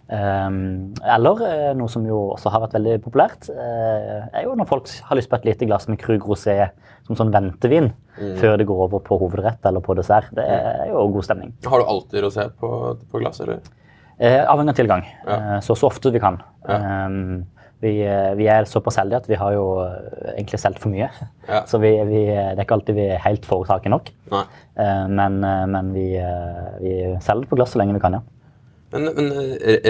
Um, 0.06 0.94
eller 1.02 1.40
eh, 1.42 1.70
noe 1.74 1.90
som 1.90 2.04
jo 2.06 2.18
også 2.36 2.52
har 2.54 2.62
vært 2.62 2.76
veldig 2.76 2.98
populært, 3.02 3.48
eh, 3.50 4.20
er 4.30 4.44
jo 4.44 4.54
når 4.54 4.68
folk 4.70 4.90
har 5.08 5.18
lyst 5.18 5.32
på 5.32 5.40
et 5.40 5.48
lite 5.48 5.66
glass 5.66 5.88
med 5.90 5.98
Krug 5.98 6.28
rosé 6.30 6.68
som 7.08 7.18
sånn 7.18 7.32
ventevin 7.34 7.90
før 8.38 8.54
det 8.60 8.68
går 8.68 8.84
over 8.86 9.02
på 9.04 9.18
hovedrett 9.18 9.66
eller 9.66 9.82
på 9.84 9.96
dessert. 9.98 10.30
Det 10.34 10.46
er 10.46 10.92
jo 10.92 11.02
god 11.12 11.26
stemning. 11.26 11.50
Har 11.66 11.82
du 11.82 11.90
alltid 11.90 12.22
rosé 12.24 12.46
på, 12.54 12.70
på 13.10 13.22
glass, 13.22 13.42
eller? 13.42 13.60
Eh, 14.16 14.40
avhengig 14.46 14.72
av 14.72 14.78
tilgang. 14.78 15.04
Ja. 15.26 15.36
Eh, 15.36 15.58
så, 15.66 15.76
så 15.76 15.90
ofte 15.90 16.14
vi 16.14 16.22
kan. 16.22 16.38
Ja. 16.66 16.78
Um, 17.06 17.44
vi, 17.84 17.92
eh, 18.06 18.34
vi 18.38 18.46
er 18.48 18.68
såpass 18.68 18.96
heldige 19.00 19.20
at 19.22 19.28
vi 19.28 19.38
har 19.40 19.52
jo 19.52 19.64
eh, 19.84 20.36
egentlig 20.36 20.60
solgt 20.60 20.80
for 20.82 20.92
mye. 20.92 21.08
Ja. 21.48 21.62
Så 21.68 21.80
vi, 21.82 21.92
vi, 22.08 22.22
det 22.28 22.56
er 22.56 22.64
ikke 22.64 22.78
alltid 22.78 22.96
vi 22.96 23.08
er 23.12 23.24
helt 23.24 23.48
foretakelig 23.48 23.92
nok. 23.92 24.08
Nei. 24.32 24.44
Eh, 24.80 25.04
men 25.12 25.38
men 25.72 25.92
vi, 25.94 26.06
vi 26.80 26.94
selger 27.24 27.50
på 27.50 27.58
glass 27.58 27.74
så 27.74 27.82
lenge 27.82 27.96
vi 27.96 28.02
kan, 28.02 28.16
ja. 28.16 28.22
Men, 28.94 29.10
men 29.16 29.32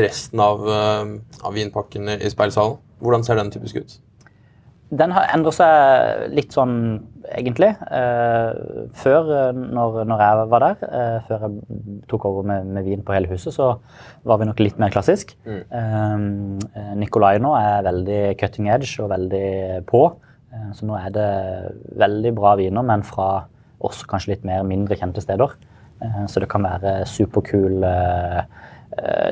resten 0.02 0.40
av, 0.40 0.64
av 0.66 1.54
vinpakken 1.54 2.08
i 2.16 2.30
speilsalen, 2.32 2.78
hvordan 3.04 3.26
ser 3.26 3.38
den 3.38 3.52
typisk 3.54 3.78
ut? 3.78 3.98
Den 4.94 5.10
har 5.10 5.26
endret 5.34 5.56
seg 5.56 6.26
litt 6.30 6.54
sånn, 6.54 6.76
egentlig. 7.34 7.72
Eh, 7.90 8.58
før, 8.94 9.30
eh, 9.34 9.56
når, 9.56 10.04
når 10.06 10.22
jeg 10.22 10.44
var 10.52 10.62
der, 10.62 10.84
eh, 10.86 11.16
før 11.26 11.46
jeg 11.46 12.04
tok 12.12 12.28
over 12.28 12.46
med, 12.46 12.68
med 12.76 12.86
vin 12.86 13.02
på 13.02 13.16
hele 13.16 13.30
huset, 13.32 13.56
så 13.56 13.72
var 14.22 14.38
vi 14.38 14.46
nok 14.46 14.62
litt 14.62 14.78
mer 14.78 14.94
klassisk. 14.94 15.34
Eh, 15.46 16.94
Nikolai 17.00 17.34
nå 17.42 17.56
er 17.58 17.88
veldig 17.88 18.22
cutting 18.38 18.70
edge 18.70 18.94
og 19.02 19.10
veldig 19.10 19.82
på. 19.90 20.04
Eh, 20.54 20.70
så 20.78 20.86
nå 20.86 20.98
er 21.00 21.10
det 21.18 21.30
veldig 21.98 22.34
bra 22.38 22.54
viner, 22.60 22.86
men 22.86 23.02
fra 23.06 23.46
også 23.84 24.06
kanskje 24.10 24.36
litt 24.36 24.46
mer 24.46 24.62
mindre 24.66 24.98
kjente 24.98 25.24
steder. 25.24 25.58
Eh, 26.02 26.24
så 26.30 26.40
det 26.42 26.48
kan 26.52 26.64
være 26.66 27.00
superkul 27.08 27.84
eh, 27.86 28.38
eh, 28.38 28.44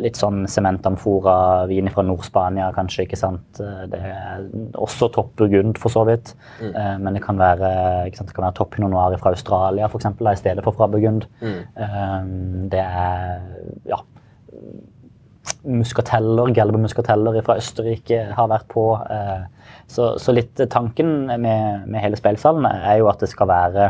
litt 0.05 0.17
sånn 0.21 0.43
sementamfora-vin 0.51 1.89
fra 1.95 2.03
Nord-Spania, 2.05 2.67
kanskje. 2.77 3.07
ikke 3.07 3.17
sant? 3.17 3.61
Eh, 3.61 3.87
Det 3.89 4.01
er 4.01 4.45
også 4.77 5.09
topp 5.15 5.35
burgund, 5.37 5.79
for 5.79 5.89
så 5.89 6.05
vidt. 6.09 6.35
Mm. 6.61 7.03
Men 7.03 7.15
det 7.15 7.23
kan 7.25 7.39
være, 7.39 8.07
ikke 8.09 8.17
sant? 8.21 8.29
Det 8.29 8.37
kan 8.37 8.45
være 8.49 8.59
topp 8.61 8.75
pinot 8.77 8.91
noir 8.91 9.17
fra 9.19 9.31
Australia, 9.33 9.89
for 9.89 9.99
eksempel, 9.99 10.29
i 10.33 10.37
stedet 10.37 10.65
for 10.65 10.73
fra 10.73 10.87
burgund. 10.89 11.25
Mm. 11.41 12.69
Det 12.71 12.81
er 12.81 13.41
ja, 13.89 13.97
muskateller, 15.65 16.53
gelbe-muskateller 16.57 17.41
fra 17.45 17.57
Østerrike 17.61 18.21
har 18.37 18.49
vært 18.53 18.69
på. 18.73 18.87
eh, 19.11 19.45
Så, 19.87 20.15
så 20.19 20.33
litt 20.33 20.57
tanken 20.73 21.27
med, 21.41 21.85
med 21.89 22.01
hele 22.01 22.17
speilsalen 22.17 22.65
er 22.67 22.99
jo 23.03 23.09
at 23.11 23.21
det 23.21 23.29
skal 23.29 23.49
være 23.51 23.85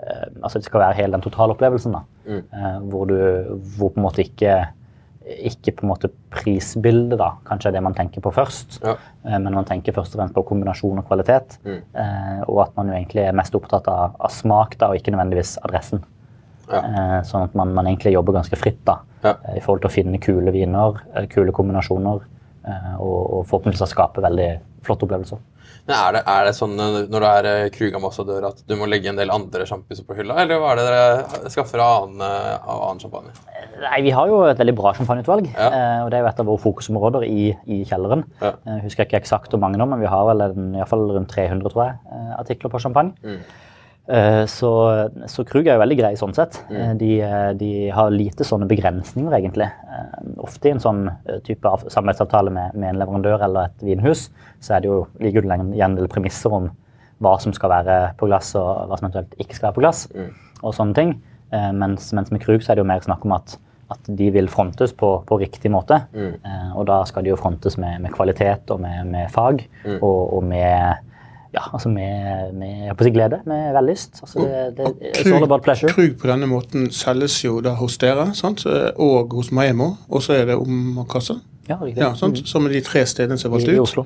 eh, 0.00 0.26
altså 0.42 0.58
det 0.58 0.64
skal 0.64 0.80
være 0.80 0.96
hele 0.96 1.12
den 1.12 1.24
totalopplevelsen. 1.24 1.92
da. 1.92 2.00
mm. 2.26 2.88
Hvor 2.90 3.04
du 3.10 3.16
hvor 3.76 3.90
på 3.92 4.00
en 4.00 4.06
måte 4.06 4.24
ikke 4.24 4.54
ikke 5.26 5.74
på 5.76 5.84
en 5.84 5.90
måte 5.92 6.08
prisbildet 6.32 7.18
da, 7.20 7.32
kanskje 7.46 7.68
er 7.70 7.76
det 7.76 7.82
man 7.84 7.94
tenker 7.94 8.22
på 8.24 8.32
først. 8.34 8.80
Ja. 8.82 8.96
Eh, 9.26 9.38
Men 9.38 9.52
man 9.54 9.64
tenker 9.68 9.92
først 9.92 10.14
og 10.14 10.20
fremst 10.22 10.34
på 10.34 10.44
kombinasjon 10.48 10.98
og 10.98 11.06
kvalitet. 11.06 11.58
Mm. 11.64 11.82
Og 12.48 12.62
at 12.64 12.72
man 12.76 12.88
jo 12.88 12.94
egentlig 12.96 13.26
er 13.28 13.36
mest 13.36 13.54
opptatt 13.54 13.86
av, 13.88 14.16
av 14.18 14.30
smak 14.32 14.78
da, 14.80 14.88
og 14.88 14.96
ikke 14.96 15.12
nødvendigvis 15.12 15.58
adressen. 15.62 16.02
Ja. 16.70 16.80
Eh, 16.80 17.20
Sånn 17.26 17.44
at 17.44 17.54
man, 17.58 17.74
man 17.74 17.86
egentlig 17.90 18.14
jobber 18.14 18.32
ganske 18.38 18.56
fritt 18.56 18.80
da, 18.86 19.00
Ja. 19.22 19.34
eh, 19.44 19.56
i 19.58 19.60
forhold 19.60 19.82
til 19.82 19.90
å 19.90 19.92
finne 19.92 20.18
kule 20.22 20.52
viner, 20.54 21.00
eh, 21.14 21.26
kule 21.26 21.52
kombinasjoner, 21.52 22.20
eh, 22.66 22.94
og, 22.98 23.18
og 23.40 23.46
forhåpentligvis 23.50 23.90
skape 23.92 24.22
veldig 24.24 24.50
flotte 24.86 25.04
opplevelser. 25.04 25.38
Er 25.94 26.12
det, 26.16 26.22
er 26.26 26.44
det 26.48 26.54
sånn 26.56 26.74
eh, 26.78 26.98
når 27.10 27.24
du 27.24 27.26
er 27.28 27.48
eh, 27.50 27.68
Krug-ambassadør 27.74 28.46
at 28.50 28.62
du 28.68 28.74
må 28.80 28.86
legge 28.90 29.10
en 29.12 29.18
del 29.18 29.30
andre 29.34 29.66
sjampiser 29.68 30.06
på 30.08 30.16
hylla, 30.18 30.36
eller 30.44 30.60
hva 30.62 30.72
er 30.74 30.80
det 30.80 30.86
dere 30.90 31.50
skaffer 31.54 31.82
av 31.84 32.04
annen, 32.08 32.20
eh, 32.26 32.58
av 32.60 32.82
annen 32.88 33.02
champagne? 33.02 33.32
Nei, 33.80 34.02
Vi 34.06 34.10
har 34.16 34.28
jo 34.28 34.42
et 34.48 34.58
veldig 34.60 34.74
bra 34.76 34.92
champagneutvalg, 34.98 35.48
Ja. 35.54 35.68
eh, 35.70 36.04
og 36.04 36.10
det 36.10 36.18
er 36.18 36.22
jo 36.26 36.30
et 36.32 36.40
av 36.40 36.46
våre 36.50 36.62
fokusområder 36.64 37.24
i, 37.28 37.48
i 37.66 37.80
kjelleren. 37.88 38.24
Ja. 38.42 38.52
Jeg 38.66 38.84
husker 38.88 39.06
ikke 39.08 39.20
eksakt 39.22 39.50
hvor 39.54 39.60
mange 39.62 39.80
nå, 39.80 39.86
men 39.88 40.00
vi 40.00 40.06
har 40.12 40.26
vel 40.30 40.40
en, 40.48 40.74
i 40.74 40.78
hvert 40.82 40.88
fall 40.92 41.06
rundt 41.16 41.30
300 41.32 41.70
tror 41.72 41.84
jeg, 41.86 41.98
eh, 42.12 42.30
artikler 42.40 42.70
på 42.70 42.80
champagne. 42.82 43.14
Mm. 43.24 43.40
Eh, 44.10 44.44
Så, 44.50 44.70
så 45.30 45.44
Krug 45.46 45.66
er 45.68 45.76
jo 45.76 45.82
veldig 45.84 45.98
grei 46.00 46.12
sånn 46.18 46.34
sett. 46.34 46.58
Mm. 46.70 46.76
Eh, 46.80 46.92
De, 47.00 47.10
eh, 47.22 47.52
de 47.60 47.70
har 47.94 48.10
lite 48.10 48.44
sånne 48.46 48.66
begrensninger, 48.70 49.32
egentlig. 49.38 49.70
Ofte 50.42 50.68
i 50.68 50.74
en 50.74 50.82
sånn 50.82 51.04
type 51.46 51.68
av 51.68 51.84
samarbeidsavtale 51.88 52.50
med, 52.50 52.74
med 52.74 52.94
en 52.94 53.00
leverandør 53.02 53.44
eller 53.46 53.68
et 53.70 53.82
vinhus, 53.86 54.28
så 54.60 54.76
er 54.76 54.80
det 54.84 54.90
jo, 54.90 55.06
ligger 55.20 55.42
det 55.46 55.58
igjen 55.76 55.90
en 55.92 55.96
del 56.00 56.08
premisser 56.08 56.52
om 56.52 56.70
hva 57.20 57.34
som 57.40 57.52
skal 57.52 57.70
være 57.70 57.96
på 58.16 58.26
glass, 58.30 58.54
og 58.56 58.86
hva 58.88 58.96
som 58.98 59.06
eventuelt 59.10 59.34
ikke 59.38 59.54
skal 59.58 59.68
være 59.70 59.76
på 59.78 59.82
glass. 59.84 60.06
Mm. 60.14 60.30
og 60.62 60.74
sånne 60.76 60.94
ting. 60.94 61.12
Mens, 61.50 62.12
mens 62.12 62.30
med 62.30 62.40
Krug 62.42 62.62
så 62.62 62.70
er 62.72 62.76
det 62.78 62.82
jo 62.84 62.88
mer 62.88 63.00
snakk 63.04 63.24
om 63.26 63.32
at, 63.32 63.56
at 63.90 64.08
de 64.16 64.30
vil 64.30 64.46
frontes 64.48 64.92
på, 64.96 65.08
på 65.26 65.38
riktig 65.40 65.70
måte. 65.72 65.96
Mm. 66.14 66.34
Og 66.78 66.84
da 66.86 67.00
skal 67.08 67.24
de 67.24 67.32
jo 67.32 67.36
frontes 67.40 67.76
med, 67.80 68.00
med 68.04 68.12
kvalitet 68.14 68.70
og 68.70 68.80
med, 68.80 69.06
med 69.10 69.30
fag, 69.34 69.64
Mm. 69.84 69.96
og, 70.02 70.20
og 70.36 70.44
med 70.44 71.00
ja, 71.54 71.62
altså 71.72 71.88
med, 71.88 72.52
med 72.54 72.86
jeg 72.86 72.96
på 72.96 73.06
si 73.06 73.10
glede, 73.14 73.40
med 73.50 73.72
vellyst. 73.74 74.20
Altså 74.22 74.44
det, 74.44 74.66
det, 74.78 75.12
krug, 75.22 75.34
all 75.34 75.46
about 75.48 75.62
pleasure. 75.66 75.92
Krug 75.92 76.18
på 76.20 76.30
denne 76.30 76.46
måten 76.50 76.90
selges 76.94 77.40
jo 77.44 77.58
da 77.64 77.74
hos 77.78 77.98
dere, 77.98 78.30
sant? 78.38 78.66
og 78.96 79.34
hos 79.34 79.50
Maemo. 79.52 79.94
Og 80.08 80.22
så 80.22 80.38
er 80.38 80.50
det 80.52 80.58
Omakassa. 80.60 81.40
Ja, 81.70 81.76
riktig. 81.76 82.02
Ja, 82.02 82.14
sant? 82.18 82.40
Som 82.48 82.66
er 82.66 82.74
de 82.74 82.80
tre 82.82 83.04
stedene 83.06 83.38
som 83.38 83.50
er 83.50 83.54
valgt 83.54 83.70
ut. 83.70 83.78
Oslo. 83.84 84.04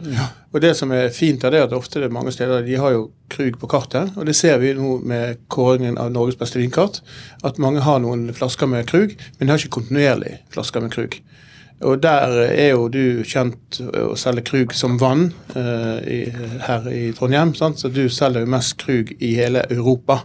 Og 0.52 0.60
det 0.60 0.74
som 0.76 0.90
er 0.92 1.08
fint, 1.16 1.44
er 1.44 1.54
det 1.54 1.62
at 1.64 1.72
ofte 1.76 2.02
det 2.02 2.10
er 2.10 2.16
mange 2.16 2.32
steder 2.34 2.64
de 2.66 2.76
har 2.80 2.92
jo 2.92 3.06
Krug 3.32 3.56
på 3.60 3.68
kartet. 3.72 4.12
Og 4.20 4.26
det 4.28 4.34
ser 4.36 4.58
vi 4.60 4.74
nå 4.76 4.98
med 5.04 5.46
kåringen 5.52 5.96
av 6.00 6.12
Norges 6.12 6.36
beste 6.40 6.60
vinkart. 6.60 7.00
At 7.44 7.60
mange 7.62 7.80
har 7.84 8.02
noen 8.04 8.28
flasker 8.36 8.68
med 8.68 8.88
Krug, 8.90 9.16
men 9.38 9.46
de 9.46 9.54
har 9.54 9.62
ikke 9.62 9.78
kontinuerlig 9.78 10.36
flasker 10.52 10.84
med 10.84 10.92
Krug. 10.92 11.16
Og 11.82 12.02
der 12.02 12.38
er 12.46 12.68
jo 12.70 12.86
du 12.88 13.24
kjent 13.26 13.80
å 13.98 14.14
selge 14.16 14.44
Krug 14.46 14.74
som 14.76 14.94
vann 15.00 15.32
uh, 15.56 15.98
i, 16.06 16.20
her 16.64 16.86
i 16.88 17.08
Trondheim. 17.16 17.54
Sant? 17.58 17.82
Så 17.82 17.90
du 17.92 18.06
selger 18.08 18.44
jo 18.44 18.52
mest 18.54 18.78
Krug 18.80 19.12
i 19.18 19.34
hele 19.40 19.66
Europa, 19.70 20.22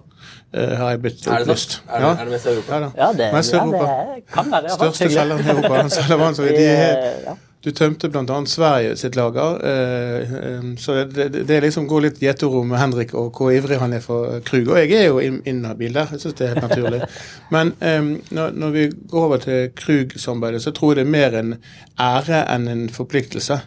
Uh, 0.49 0.71
har 0.79 0.95
jeg 0.95 1.01
blitt 1.03 1.27
opplyst. 1.29 1.75
Er 1.85 2.01
det, 2.01 2.07
er 2.09 2.25
det 2.25 2.31
mest 2.33 2.47
i 2.47 2.49
Europa? 2.49 2.77
Ja. 2.81 2.87
Ja, 2.97 3.07
det, 3.13 3.25
Mest 3.35 3.53
ja, 3.53 3.59
Europa. 3.61 3.91
det 4.15 4.23
kan 4.33 4.47
være. 4.51 4.71
Største 4.73 5.09
selgeren 5.13 5.43
i 5.45 5.51
Europa. 5.53 5.73
Han 5.75 5.91
selger 5.93 6.17
vann, 6.17 6.35
så 6.35 6.47
de 6.47 6.63
er, 6.65 7.03
ja. 7.27 7.35
Du 7.65 7.71
tømte 7.75 8.07
bl.a. 8.09 8.37
Sverige 8.47 8.95
sitt 8.95 9.15
lager. 9.19 9.57
eh, 9.67 10.33
eh, 10.37 10.67
så 10.77 10.93
det, 11.03 11.25
det, 11.47 11.57
liksom 11.63 11.87
går 11.87 12.01
litt 12.05 12.21
gjetord 12.23 12.65
med 12.69 12.79
Henrik 12.79 13.13
og 13.13 13.33
hvor 13.35 13.51
ivrig 13.51 13.79
han 13.81 13.93
er 13.93 13.99
for 13.99 14.39
Krug. 14.47 14.69
Og 14.71 14.77
jeg 14.79 14.91
er 14.95 15.07
jo 15.09 15.19
in- 15.19 15.41
inhabil 15.45 15.93
der, 15.93 16.07
jeg 16.11 16.21
syns 16.23 16.37
det 16.39 16.47
er 16.47 16.53
helt 16.53 16.69
naturlig. 16.69 17.01
Men 17.55 17.73
eh, 17.81 17.99
når, 18.31 18.69
vi 18.71 18.85
går 19.11 19.25
over 19.25 19.37
til 19.43 19.69
Krug-samarbeidet, 19.75 20.61
så 20.63 20.71
tror 20.71 20.93
jeg 20.93 21.01
det 21.01 21.07
er 21.07 21.11
mer 21.17 21.35
en 21.41 21.53
ære 21.99 22.45
enn 22.55 22.67
en 22.71 22.87
forpliktelse. 22.89 23.59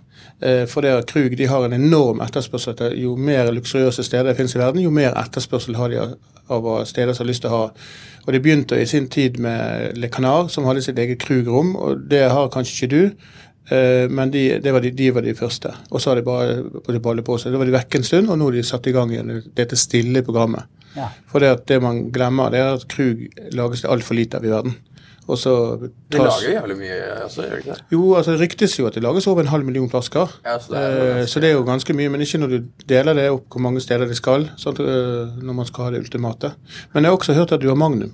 For 0.43 0.83
det 0.83 0.91
at 0.91 1.07
Krug 1.07 1.37
de 1.39 1.47
har 1.47 1.65
en 1.65 1.73
enorm 1.77 2.19
etterspørsel 2.25 2.73
etter 2.73 2.95
jo 2.99 3.13
mer 3.15 3.51
luksuriøse 3.55 4.03
steder 4.03 4.33
det 4.33 4.37
finnes 4.41 4.55
i 4.57 4.59
verden, 4.59 4.83
jo 4.83 4.91
mer 4.91 5.15
etterspørsel 5.21 5.77
har 5.79 5.93
de 5.93 6.01
av- 6.03 6.67
steder 6.87 7.13
som 7.15 7.23
har 7.25 7.29
lyst 7.31 7.45
til 7.45 7.51
å 7.53 7.55
ha. 7.61 7.69
Og 8.27 8.33
Det 8.33 8.41
begynte 8.43 8.81
i 8.83 8.87
sin 8.87 9.07
tid 9.09 9.39
med 9.39 9.97
Le 9.99 10.09
Canard, 10.09 10.51
som 10.51 10.65
hadde 10.67 10.83
sitt 10.83 10.99
eget 10.99 11.23
Krug-rom. 11.23 11.77
og 11.77 12.03
Det 12.11 12.25
har 12.31 12.49
kanskje 12.49 12.75
ikke 12.75 12.91
du, 12.97 13.11
men 13.71 14.31
de, 14.31 14.59
det 14.61 14.73
var 14.75 14.81
de, 14.83 14.91
de 14.91 15.11
var 15.15 15.23
de 15.23 15.35
første. 15.39 15.71
Og 15.91 16.01
så 16.03 16.11
har 16.11 16.17
de 16.19 16.23
bare 16.27 16.63
bare 16.87 17.01
ballet 17.01 17.25
på 17.25 17.37
seg. 17.39 17.53
Da 17.55 17.59
var 17.59 17.69
de 17.69 17.73
vekke 17.77 18.01
en 18.01 18.05
stund, 18.05 18.29
og 18.29 18.39
nå 18.39 18.45
har 18.51 18.53
de 18.59 18.63
satt 18.67 18.87
i 18.91 18.93
gang 18.93 19.11
igjen 19.15 19.43
dette 19.55 19.77
stille 19.79 20.23
programmet. 20.27 20.67
Ja. 20.97 21.09
For 21.31 21.41
det, 21.41 21.49
at 21.55 21.67
det 21.71 21.79
man 21.81 22.11
glemmer, 22.13 22.51
det 22.53 22.59
er 22.61 22.75
at 22.75 22.89
Krug 22.91 23.23
lages 23.55 23.81
det 23.85 23.89
altfor 23.95 24.19
lite 24.19 24.37
av 24.37 24.45
i 24.45 24.51
verden. 24.53 24.75
Og 25.31 25.39
så 25.39 25.53
De 25.79 25.89
tas- 26.19 26.43
lager 26.43 26.57
jævlig 26.59 26.77
mye 26.81 26.97
altså, 27.23 27.45
gjør 27.47 27.53
de 27.55 27.59
ikke 27.63 27.75
det? 27.79 27.85
jo, 27.95 28.01
altså 28.19 28.33
Det 28.35 28.41
ryktes 28.41 28.73
jo 28.81 28.87
at 28.89 28.95
det 28.99 29.03
lages 29.05 29.27
over 29.31 29.41
en 29.47 29.53
halv 29.53 29.65
million 29.65 29.89
flasker. 29.89 30.33
Ja, 30.45 30.57
så 30.59 30.73
det 30.75 30.81
er 30.83 30.91
Eh, 30.99 31.15
ganske- 31.15 31.29
så 31.33 31.41
det 31.41 31.49
er 31.49 31.53
jo 31.55 31.63
ganske 31.65 31.95
mye, 31.95 32.11
men 32.11 32.21
ikke 32.27 32.41
når 32.43 32.49
du 32.51 32.59
deler 32.91 33.15
det 33.15 33.29
opp 33.31 33.47
hvor 33.49 33.61
mange 33.63 33.81
steder 33.81 34.07
det 34.11 34.17
skal. 34.19 34.49
Sånn, 34.59 34.75
eh, 34.83 35.31
når 35.41 35.55
man 35.55 35.65
skal 35.71 35.85
ha 35.85 35.91
det 35.95 36.01
ultimate. 36.03 36.53
Men 36.93 37.05
jeg 37.05 37.11
har 37.13 37.17
også 37.19 37.35
hørt 37.39 37.53
at 37.53 37.61
du 37.63 37.69
har 37.69 37.77
Magnum 37.77 38.13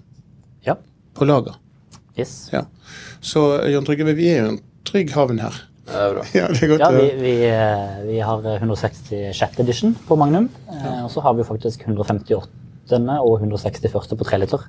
ja. 0.67 0.75
på 1.17 1.25
lager. 1.27 1.57
Yes. 2.19 2.51
Ja. 2.53 2.67
Så 3.23 3.63
eh, 3.65 3.73
Jan 3.73 3.85
Trygve, 3.89 4.15
vi 4.15 4.29
er 4.29 4.43
jo 4.45 4.49
en 4.53 4.61
trygg 4.89 5.13
havn 5.17 5.39
her. 5.45 5.59
Det 5.89 5.97
er 6.05 6.15
bra. 6.19 6.25
Ja, 6.37 6.47
det 6.53 6.63
er 6.67 6.73
godt 6.75 6.83
Ja, 6.85 6.91
vi, 6.93 7.07
vi, 7.23 7.35
eh, 7.49 7.99
vi 8.09 8.19
har 8.21 8.49
166 8.59 9.61
edition 9.65 9.95
på 10.09 10.17
Magnum. 10.21 10.49
Ja. 10.69 11.05
Og 11.07 11.11
så 11.15 11.23
har 11.25 11.37
vi 11.39 11.47
faktisk 11.49 11.85
158. 11.87 12.49
og 13.21 13.35
161. 13.41 14.17
på 14.19 14.25
3 14.25 14.39
liter. 14.45 14.67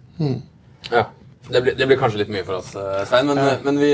Ja. 0.92 1.06
Det 1.50 1.64
blir, 1.66 1.74
det 1.80 1.86
blir 1.90 1.98
kanskje 1.98 2.20
litt 2.20 2.30
mye 2.30 2.44
for 2.46 2.60
oss, 2.60 2.76
eh, 2.78 3.00
Svein, 3.10 3.26
men, 3.26 3.40
men 3.66 3.78
vi, 3.82 3.88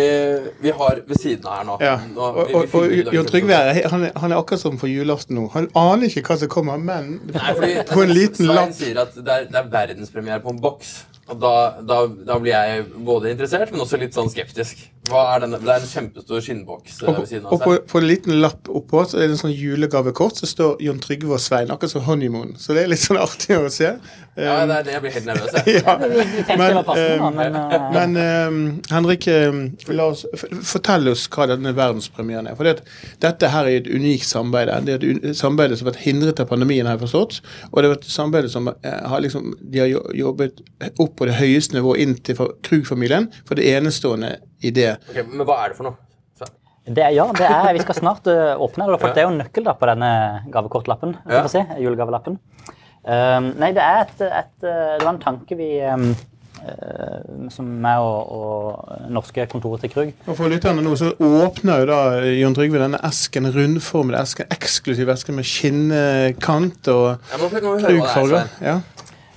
vi 0.60 0.72
har 0.76 0.98
ved 1.08 1.16
siden 1.22 1.46
av 1.48 1.54
her 1.62 1.68
nå, 1.70 1.76
Ja. 1.80 1.94
nå 2.12 2.26
Og, 2.26 2.50
vi- 2.50 2.54
vi 2.90 3.00
og, 3.06 3.08
og 3.08 3.16
i 3.16 3.22
Trygve 3.30 3.60
han 3.94 4.04
er, 4.10 4.12
han 4.20 4.32
er 4.34 4.42
akkurat 4.42 4.60
som 4.60 4.76
for 4.82 4.92
julaften 4.92 5.38
nå. 5.40 5.46
Han 5.54 5.70
aner 5.80 6.10
ikke 6.10 6.26
hva 6.34 6.38
som 6.42 6.52
kommer, 6.52 6.78
men 6.82 7.14
Nei, 7.32 7.54
fordi 7.56 7.78
på 7.94 8.02
en 8.04 8.12
liten 8.12 8.42
Svein 8.44 8.56
lapp 8.60 8.74
sier 8.76 9.00
at 9.06 9.16
det 9.16 9.38
er, 9.38 9.46
det 9.54 9.62
er 9.62 9.70
verdenspremiere 9.72 10.42
på 10.44 10.52
en 10.52 10.60
boks. 10.66 10.92
Og 11.26 11.40
da, 11.42 11.54
da, 11.82 12.04
da 12.28 12.36
blir 12.38 12.54
jeg 12.54 12.84
både 13.06 13.32
interessert, 13.34 13.72
men 13.74 13.82
også 13.82 13.98
litt 13.98 14.14
sånn 14.14 14.30
skeptisk. 14.30 14.84
Hva 15.10 15.24
er 15.36 15.42
denne? 15.44 15.58
Det 15.62 15.70
er 15.70 15.84
en 15.84 15.90
kjempestor 15.90 16.42
skinnboks 16.42 17.00
eh, 17.02 17.10
Og, 17.10 17.18
ved 17.20 17.28
siden 17.30 17.48
av 17.48 17.54
seg. 17.54 17.56
og 17.56 17.64
på, 17.66 17.74
på 17.92 18.02
en 18.02 18.08
liten 18.10 18.38
lapp 18.42 18.70
oppå 18.70 19.04
så 19.06 19.20
er 19.20 19.28
det 19.28 19.36
en 19.36 19.42
sånn 19.44 19.54
julegavekort 19.54 20.38
som 20.42 20.50
står 20.50 20.82
Jon 20.86 21.02
Trygve 21.02 21.38
og 21.38 21.42
Svein, 21.42 21.74
akkurat 21.74 21.94
som 21.94 22.06
Honeymoon. 22.06 22.56
Så 22.62 22.78
det 22.78 22.86
er 22.86 22.94
litt 22.94 23.02
sånn 23.02 23.22
artig 23.22 23.58
å 23.58 23.70
se. 23.74 23.96
Ja, 24.36 24.56
det 24.68 24.78
er 24.82 24.88
det 24.88 24.94
jeg 24.96 25.04
blir 25.06 25.14
helt 25.16 25.28
nervøs. 25.30 25.54
Jeg. 25.66 25.82
Ja. 25.86 25.94
Men, 26.02 26.60
det 26.60 26.74
var 26.76 26.88
passende, 26.90 27.46
da, 27.56 27.62
eh, 27.64 27.86
men 27.96 28.18
eh, 28.20 28.50
Men 28.52 28.76
uh, 28.76 28.90
Henrik, 28.92 29.28
eh, 29.32 29.60
la 29.96 30.10
oss, 30.12 30.26
fortell 30.68 31.08
oss 31.14 31.24
hva 31.32 31.48
denne 31.54 31.72
verdenspremieren 31.78 32.50
er. 32.52 32.58
For 32.60 32.68
det, 32.68 32.84
dette 33.24 33.50
her 33.54 33.70
er 33.70 33.80
et 33.80 33.88
unikt 33.90 34.28
samarbeid. 34.28 34.74
Det 34.86 34.98
er 34.98 35.08
et 35.32 35.40
samarbeid 35.40 35.78
som 35.78 35.88
har 35.88 35.94
vært 35.94 36.04
hindret 36.04 36.42
av 36.44 36.50
pandemien, 36.52 36.86
har 36.90 36.98
jeg 36.98 37.06
forstått. 37.06 37.40
Og 37.72 37.80
det 37.80 37.88
har 37.88 37.96
vært 37.96 38.10
et 38.10 38.18
samarbeid 38.18 38.52
som 38.52 38.70
eh, 38.74 39.00
har 39.14 39.24
liksom, 39.24 39.54
de 39.62 39.84
har 39.86 39.96
jobbet 40.20 40.62
opp 41.00 41.15
på 41.18 41.28
det 41.30 41.38
høyeste 41.40 41.78
nivå 41.78 41.96
inn 42.02 42.18
til 42.26 42.40
Krug-familien 42.66 43.30
for 43.46 43.60
det 43.60 43.68
enestående 43.74 44.36
i 44.62 44.74
det. 44.76 44.96
Ok, 45.12 45.22
men 45.32 45.48
hva 45.48 45.62
er 45.64 45.74
det 45.74 45.80
for 45.80 45.90
noe? 45.90 46.02
Det 46.86 47.02
er, 47.02 47.16
ja, 47.18 47.26
det 47.34 47.48
er, 47.50 47.72
vi 47.74 47.82
skal 47.82 47.98
snart 47.98 48.28
eh, 48.30 48.54
åpne 48.62 48.86
det. 48.92 49.00
For 49.02 49.16
det 49.16 49.24
er 49.24 49.26
jo 49.26 49.34
en 49.34 49.40
nøkkel 49.42 49.66
da, 49.66 49.74
på 49.74 49.90
denne 49.90 50.10
gavekortlappen. 50.54 51.16
Ja. 51.26 51.42
Si, 51.50 51.64
julegavelappen. 51.82 52.38
Um, 53.06 53.52
nei, 53.62 53.72
det 53.74 53.82
er 53.82 54.00
et, 54.04 54.22
et, 54.26 54.54
eh, 54.66 54.96
Det 54.98 55.06
var 55.06 55.12
en 55.12 55.22
tanke 55.22 55.54
vi 55.54 55.68
um, 55.94 56.08
eh, 56.66 57.50
Som 57.54 57.68
meg 57.84 58.02
og, 58.02 58.32
og 58.34 59.12
norske 59.14 59.46
kontoret 59.52 59.84
til 59.86 59.92
Krug 59.94 60.24
Og 60.26 60.40
For 60.40 60.50
lytterne 60.50 60.82
nå 60.82 60.96
så 60.98 61.12
åpner 61.14 61.84
jo 61.84 61.90
da 61.92 62.00
Jon 62.34 62.58
Trygve 62.58 62.82
denne 62.82 62.98
esken, 63.06 63.46
rundformede 63.54 64.24
esken, 64.26 64.50
eksklusiv 64.58 65.14
esken 65.14 65.38
med 65.38 65.46
skinnkant 65.46 66.90
og 66.96 67.06
er, 67.14 67.46
Krug-farger. 67.62 68.50
Ja. 68.66 68.80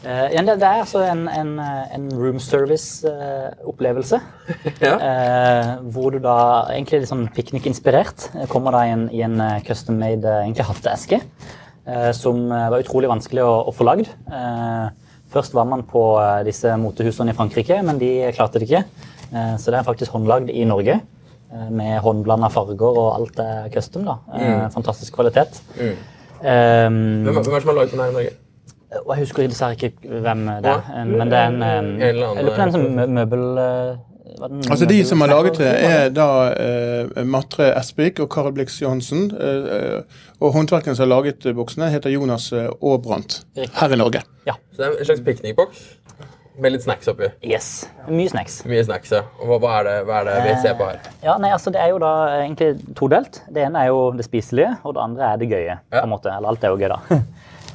Eh, 0.06 0.28
ja, 0.30 0.42
det, 0.46 0.54
det 0.60 0.66
er 0.68 0.82
altså 0.84 1.00
en, 1.02 1.24
en, 1.28 1.48
eh, 1.58 1.94
en 1.96 2.04
room 2.14 2.38
service-opplevelse. 2.38 4.20
Ja. 4.84 4.94
uh, 4.94 5.90
hvor 5.92 6.12
du 6.14 6.18
da 6.22 6.34
egentlig 6.70 7.00
litt 7.02 7.10
sånn 7.10 7.26
piknikinspirert 7.34 8.28
eh, 8.36 8.46
kommer 8.50 8.74
da 8.76 8.84
i 8.86 8.92
en, 8.94 9.08
i 9.14 9.24
en 9.26 9.34
eh, 9.42 9.58
custom-made 9.66 10.34
eh, 10.46 10.62
hatteeske. 10.68 11.18
Eh, 11.88 12.10
som 12.16 12.44
eh, 12.52 12.68
var 12.70 12.82
utrolig 12.84 13.10
vanskelig 13.10 13.42
å, 13.44 13.52
å 13.70 13.74
få 13.74 13.86
lagd. 13.88 14.10
Eh, 14.30 14.86
først 15.34 15.54
var 15.56 15.66
man 15.68 15.82
på 15.88 16.02
eh, 16.22 16.42
disse 16.46 16.72
motehusene 16.80 17.34
i 17.34 17.38
Frankrike, 17.38 17.80
men 17.86 17.98
de 18.00 18.12
klarte 18.36 18.62
det 18.62 18.68
ikke. 18.70 18.84
Eh, 19.32 19.54
så 19.60 19.72
det 19.74 19.80
er 19.80 19.88
faktisk 19.88 20.14
håndlagd 20.14 20.52
i 20.54 20.62
Norge. 20.68 21.00
eh, 21.50 21.68
Med 21.74 21.98
håndblanda 22.04 22.50
farger 22.54 22.92
og 23.02 23.08
alt 23.18 23.40
er 23.44 23.70
custom. 23.74 24.06
da. 24.08 24.18
Mm. 24.30 24.68
Fantastisk 24.78 25.18
kvalitet. 25.18 25.58
Mm. 25.78 25.96
Um, 26.38 26.44
Hvem, 26.44 27.34
hvem 27.34 27.34
er 27.34 27.42
det 27.42 27.62
som 27.64 27.72
har 27.72 27.80
laget 27.82 27.96
den 27.96 28.04
her 28.04 28.12
i 28.12 28.20
Norge? 28.20 28.36
Og 29.04 29.10
jeg 29.14 29.24
husker 29.26 29.48
dessverre 29.48 29.76
ikke 29.76 29.90
hvem 30.24 30.44
det 30.64 30.70
er, 30.72 30.84
eh, 30.96 31.04
men 31.10 31.28
det 31.32 31.38
er 31.38 31.48
en 31.50 31.58
eller 31.62 31.72
annen- 31.78 32.00
Jeg 32.00 32.14
lurer 32.16 32.54
på 32.54 32.62
den 32.62 32.72
som 32.72 32.86
mø- 32.96 33.08
møbel... 33.20 33.42
eh, 33.58 33.96
Altså 34.70 34.86
De 34.86 35.04
som 35.04 35.20
har 35.24 35.28
laget 35.32 35.56
det, 35.58 35.66
er 35.82 36.10
da 36.14 36.26
uh, 36.52 37.24
Matre 37.26 37.72
Espvik 37.78 38.20
og 38.20 38.28
Karl 38.30 38.52
Blix 38.54 38.76
Johansen. 38.82 39.32
Uh, 39.34 40.02
og 40.38 40.52
håndverkeren 40.54 40.94
som 40.94 41.08
har 41.08 41.22
laget 41.22 41.46
boksene, 41.56 41.88
heter 41.90 42.12
Jonas 42.12 42.52
Aabrandt 42.52 43.40
her 43.56 43.92
i 43.92 43.98
Norge. 43.98 44.20
Ja. 44.46 44.54
Så 44.76 44.82
det 44.84 44.86
er 44.92 44.98
en 45.00 45.08
slags 45.08 45.24
piknikboks 45.26 45.80
med 46.60 46.72
litt 46.76 46.82
snacks 46.84 47.08
oppi. 47.10 47.28
Yes. 47.42 47.88
Mye 48.10 48.28
snacks. 48.30 48.60
Mye 48.68 48.84
snacks, 48.86 49.10
ja. 49.16 49.24
Og 49.40 49.48
hva, 49.48 49.58
hva, 49.64 49.74
er 49.80 49.88
det, 49.88 49.96
hva 50.06 50.20
er 50.20 50.28
det 50.30 50.38
vi 50.44 50.54
ser 50.62 50.78
på 50.78 50.86
her? 50.92 51.00
Ja, 51.24 51.34
nei, 51.38 51.50
altså 51.56 51.70
Det 51.74 51.80
er 51.82 51.88
jo 51.96 51.98
da 52.02 52.12
egentlig 52.44 52.70
todelt. 52.98 53.42
Det 53.50 53.62
ene 53.64 53.82
er 53.86 53.90
jo 53.92 54.10
det 54.18 54.26
spiselige, 54.28 54.76
og 54.84 54.94
det 54.94 55.02
andre 55.08 55.32
er 55.32 55.36
det 55.42 55.50
gøye. 55.50 55.76
Ja. 55.78 56.00
på 56.00 56.04
en 56.04 56.12
måte. 56.14 56.30
Eller 56.36 56.48
alt 56.52 56.64
er 56.66 56.74
jo 56.76 56.80
gøy, 56.84 56.88
da. 56.94 57.00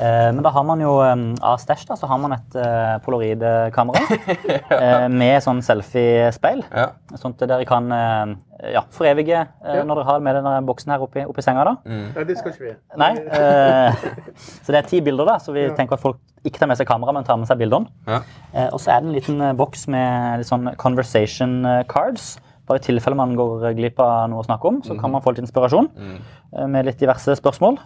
Eh, 0.02 0.30
Men 0.34 0.42
da 0.42 0.50
har 0.50 0.64
man 0.66 0.80
jo 0.82 0.96
eh, 1.06 1.14
av 1.46 1.60
stæsj 1.62 1.84
da, 1.92 1.96
så 2.00 2.08
har 2.10 2.18
man 2.18 2.34
et 2.34 2.56
eh, 2.58 2.96
polaroidkamera 3.06 4.02
eh, 4.80 5.08
med 5.14 5.44
sånn 5.46 5.62
selfiespeil. 5.66 6.64
Ja. 6.74 6.88
Sånn 7.20 7.36
at 7.36 7.44
dere 7.52 7.66
kan 7.70 7.92
eh, 7.94 8.32
ja, 8.74 8.82
forevige 8.96 9.44
eh, 9.44 9.82
når 9.86 10.02
dere 10.02 10.08
har 10.10 10.24
med 10.26 10.40
denne 10.40 10.56
boksen 10.66 10.94
her 10.96 11.04
oppi, 11.06 11.26
oppi 11.30 11.46
senga. 11.46 11.66
da. 11.70 11.76
Nei, 11.86 12.24
det 12.26 12.38
skal 12.40 12.56
ikke 12.56 12.66
vi. 12.72 12.74
Nei. 13.04 13.12
eh, 13.38 14.08
så 14.66 14.74
det 14.74 14.82
er 14.82 14.90
ti 14.90 15.02
bilder, 15.06 15.30
da, 15.30 15.38
så 15.44 15.54
vi 15.56 15.68
tenker 15.78 16.00
at 16.00 16.04
folk 16.04 16.18
ikke 16.44 16.60
tar 16.60 16.68
med 16.74 16.80
seg 16.82 16.90
kamera, 16.90 17.14
men 17.16 17.24
tar 17.28 17.38
med 17.40 17.48
seg 17.52 17.62
bildene. 17.62 17.88
Ja. 18.10 18.24
Eh, 18.52 18.70
og 18.74 18.82
så 18.82 18.96
er 18.96 19.04
det 19.06 19.12
en 19.12 19.16
liten 19.20 19.46
eh, 19.46 19.54
boks 19.62 19.86
med 19.94 20.42
litt 20.42 20.50
sånn 20.50 20.72
conversation 20.82 21.62
cards. 21.92 22.34
Bare 22.68 22.80
i 22.80 22.84
tilfelle 22.90 23.16
man 23.20 23.34
går 23.36 23.70
glipp 23.78 23.98
av 24.00 24.30
noe 24.32 24.40
å 24.42 24.46
snakke 24.48 24.70
om, 24.70 24.82
så 24.88 24.96
kan 25.00 25.12
man 25.12 25.22
få 25.22 25.34
litt 25.36 25.44
inspirasjon 25.46 25.90
eh, 26.00 26.66
med 26.72 26.88
litt 26.90 27.00
diverse 27.04 27.36
spørsmål. 27.40 27.78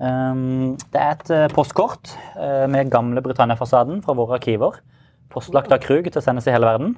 Um, 0.00 0.78
det 0.92 1.00
er 1.00 1.10
et 1.12 1.30
eh, 1.36 1.48
postkort 1.52 2.14
eh, 2.40 2.64
med 2.72 2.88
gamle 2.92 3.20
Britannia-fasaden 3.20 4.00
fra 4.04 4.14
våre 4.16 4.38
arkiver. 4.38 4.78
Postlagt 5.30 5.72
av 5.72 5.82
Krug 5.84 6.08
til 6.08 6.20
å 6.20 6.24
sendes 6.24 6.48
i 6.48 6.54
hele 6.54 6.68
verden. 6.70 6.94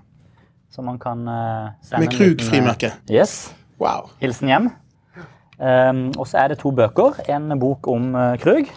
Så 0.72 0.84
man 0.86 1.00
kan 1.02 1.26
eh, 1.26 1.72
sende 1.82 2.06
Med 2.06 2.14
Krug-frimerke. 2.14 2.92
Yes. 3.10 3.50
Wow. 3.82 4.12
Hilsen 4.22 4.52
hjem. 4.52 4.70
Um, 5.62 6.08
og 6.16 6.26
så 6.30 6.40
er 6.42 6.52
det 6.52 6.60
to 6.62 6.70
bøker. 6.74 7.18
En 7.30 7.52
bok 7.60 7.90
om 7.90 8.14
uh, 8.14 8.32
Krug 8.40 8.70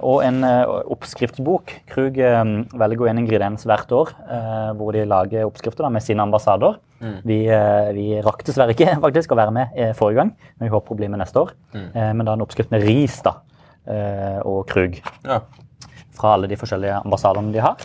og 0.00 0.22
en 0.24 0.40
oppskriftsbok. 0.44 1.74
Krug 1.90 2.16
eh, 2.16 2.42
velger 2.80 3.10
en 3.10 3.20
ingrediens 3.20 3.66
hvert 3.68 3.90
år 3.92 4.12
eh, 4.24 4.70
hvor 4.78 4.96
de 4.96 5.04
lager 5.08 5.44
oppskrifter 5.44 5.84
da, 5.84 5.90
med 5.92 6.04
sine 6.04 6.24
ambassader. 6.24 6.78
Vi, 7.26 7.42
uh, 7.52 7.90
vi 7.92 8.14
rakk 8.24 8.46
dessverre 8.46 8.72
ikke 8.72 8.94
faktisk 9.04 9.34
å 9.34 9.36
være 9.36 9.52
med 9.52 9.74
forrige 9.98 10.22
gang, 10.22 10.30
men 10.56 10.70
vi 10.70 10.72
håper 10.72 10.94
å 10.94 10.96
bli 10.96 11.10
med 11.12 11.20
neste 11.20 11.42
år. 11.42 11.50
Eh, 11.76 12.12
men 12.16 12.24
da 12.24 12.32
en 12.32 12.44
oppskrift 12.46 12.72
med 12.72 12.86
ris 12.86 13.18
da, 13.26 13.34
og 13.86 14.66
Krug 14.66 14.96
Ja. 15.24 15.38
fra 16.14 16.32
alle 16.34 16.48
de 16.48 16.56
forskjellige 16.56 17.00
ambassadene 17.04 17.52
de 17.52 17.60
har. 17.60 17.76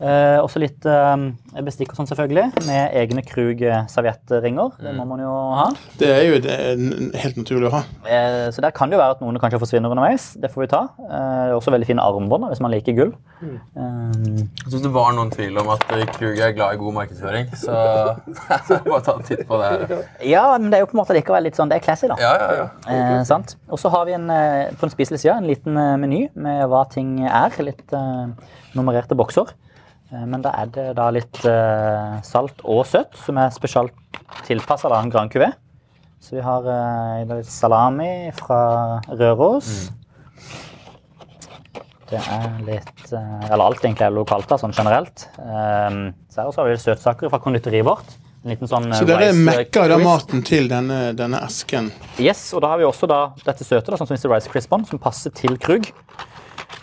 Eh, 0.00 0.36
også 0.44 0.60
litt 0.60 0.84
eh, 0.84 1.16
bestikk 1.64 1.92
og 1.94 1.96
sånn, 2.00 2.08
selvfølgelig, 2.10 2.66
med 2.66 2.96
egne 3.00 3.22
Krug-serviettringer. 3.24 4.74
Det 4.82 4.92
må 4.96 5.06
man 5.08 5.22
jo 5.22 5.30
ha. 5.56 5.66
Det 6.00 6.10
er 6.12 6.24
jo 6.28 6.40
det 6.44 6.52
er 6.52 6.82
helt 7.22 7.38
naturlig 7.40 7.70
å 7.70 7.74
ha. 7.78 7.82
Eh, 8.04 8.50
Så 8.52 8.60
der 8.64 8.74
kan 8.76 8.90
det 8.90 8.96
jo 8.98 9.00
være 9.02 9.16
at 9.16 9.22
noen 9.24 9.38
kanskje 9.40 9.60
forsvinner 9.62 9.90
underveis. 9.92 10.34
Det 10.40 10.50
får 10.52 10.66
vi 10.66 10.68
ta. 10.74 10.82
Eh, 11.06 11.54
Også 11.56 11.72
veldig 11.72 11.88
fine 11.88 12.02
armbånd 12.04 12.44
hvis 12.50 12.60
man 12.60 12.74
liker 12.74 12.96
gull. 12.98 13.14
Eh, 13.42 13.56
Jeg 13.76 14.70
syns 14.72 14.82
det 14.84 14.92
var 14.94 15.12
noen 15.16 15.30
tvil 15.32 15.56
om 15.62 15.72
at 15.74 15.84
eh, 15.96 16.04
Krug 16.16 16.38
er 16.44 16.52
glad 16.56 16.76
i 16.76 16.80
god 16.80 16.96
markedsføring, 17.00 17.50
så 17.56 17.72
bare 18.90 19.02
ta 19.06 19.16
en 19.16 19.26
titt 19.26 19.44
på 19.48 19.58
det 19.60 19.72
her. 19.72 20.06
Ja, 20.28 20.44
men 20.58 20.70
det 20.70 20.78
er 20.80 20.84
jo 20.84 20.90
på 20.92 20.96
en 20.98 21.02
måte 21.04 21.16
likevel 21.16 21.46
litt 21.48 21.56
sånn, 21.58 21.72
det 21.72 21.80
er 21.80 21.84
classy, 21.88 22.08
da. 22.12 22.16
Ja, 22.20 22.32
ja, 22.40 22.48
ja. 22.60 22.68
Eh, 22.92 23.20
sant? 23.28 23.56
Og 23.72 23.80
så 23.80 23.90
har 23.92 24.04
vi 24.08 24.16
en, 24.16 24.28
eh, 24.30 24.68
på 24.76 24.84
den 24.86 24.94
spiselige 24.94 25.24
sida 25.24 25.36
en 25.40 25.48
liten 25.48 25.76
eh, 25.80 25.96
meny 26.00 26.26
med 26.36 26.66
hva 26.70 26.84
ting 26.92 27.22
er. 27.26 27.56
Litt 27.64 27.92
eh, 27.96 28.26
nummererte 28.76 29.16
bokser. 29.18 29.52
Eh, 30.12 30.24
men 30.26 30.42
da 30.44 30.52
er 30.62 30.72
det 30.74 30.88
da 30.98 31.08
litt 31.14 31.42
eh, 31.48 32.16
salt 32.26 32.62
og 32.64 32.84
søtt, 32.88 33.16
som 33.24 33.38
er 33.42 33.54
spesielt 33.54 33.94
tilpassa 34.46 34.90
en 34.94 35.12
Grand 35.12 35.32
Cuvée. 35.32 35.52
Så 36.22 36.38
vi 36.38 36.42
har 36.42 36.66
eh, 36.70 37.24
litt 37.28 37.50
salami 37.50 38.30
fra 38.34 39.00
Røros. 39.12 39.90
Det 42.06 42.20
er 42.22 42.52
litt 42.62 43.08
Eller 43.10 43.62
alt 43.64 43.82
egentlig 43.82 44.06
er 44.06 44.14
lokalt, 44.14 44.46
da, 44.50 44.58
sånn 44.60 44.74
generelt. 44.74 45.26
Eh, 45.42 45.98
så 46.30 46.42
her 46.42 46.52
også 46.52 46.62
har 46.62 46.70
vi 46.70 46.78
søtsaker 46.82 47.32
fra 47.32 47.42
konditoriet 47.42 47.86
vårt. 47.86 48.16
En 48.46 48.52
liten 48.52 48.70
sånn 48.70 48.92
Så 48.94 49.02
dere 49.08 49.32
mekker 49.34 49.90
da 49.90 49.96
maten 49.98 50.44
til 50.46 50.68
denne, 50.70 51.10
denne 51.18 51.40
esken. 51.48 51.88
Yes, 52.22 52.44
og 52.54 52.62
da 52.62 52.70
har 52.70 52.78
vi 52.78 52.86
også 52.86 53.08
da 53.10 53.20
dette 53.42 53.66
søte, 53.66 53.90
da, 53.90 53.98
sånn 53.98 54.06
som 54.06 54.14
Mr. 54.14 54.30
Rice 54.30 54.52
Crispon, 54.52 54.86
som 54.86 55.02
passer 55.02 55.34
til 55.34 55.58
Krug. 55.58 55.88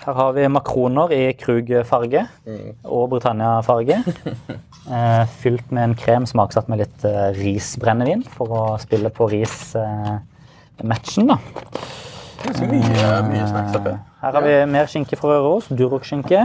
Her 0.03 0.17
har 0.17 0.33
vi 0.35 0.47
makroner 0.51 1.11
i 1.15 1.21
Krug-farge 1.39 2.25
og 2.83 3.09
Britannia-farge. 3.15 4.03
Eh, 4.83 5.25
fylt 5.39 5.69
med 5.71 5.79
en 5.79 5.93
krem 5.95 6.25
smaksatt 6.27 6.67
med 6.67 6.81
litt 6.81 7.05
eh, 7.07 7.29
risbrennevin 7.37 8.19
for 8.27 8.51
å 8.51 8.63
spille 8.81 9.07
på 9.15 9.29
rismatchen, 9.31 11.29
da. 11.29 11.37
Ganske 12.41 12.67
mye, 12.67 13.05
mye 13.29 13.45
snacks 13.47 13.77
oppi. 13.79 13.93
Her 14.19 14.35
har 14.35 14.43
vi 14.43 14.57
mer 14.73 14.91
skinke 14.91 15.15
fra 15.15 15.37
Røros, 15.37 15.69
Durok-skinke. 15.71 16.41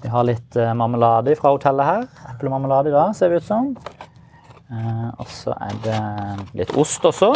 Vi 0.00 0.12
har 0.14 0.24
litt 0.24 0.56
eh, 0.56 0.72
marmelade 0.72 1.36
fra 1.36 1.52
hotellet 1.52 1.90
her. 1.90 2.08
Eplemarmelade 2.32 2.88
i 2.88 2.96
dag, 2.96 3.12
ser 3.16 3.28
det 3.34 3.42
ut 3.42 3.50
som. 3.50 3.68
Eh, 4.72 5.10
og 5.20 5.28
så 5.32 5.52
er 5.68 5.76
det 5.84 6.00
litt 6.62 6.72
ost 6.80 7.04
også. 7.08 7.34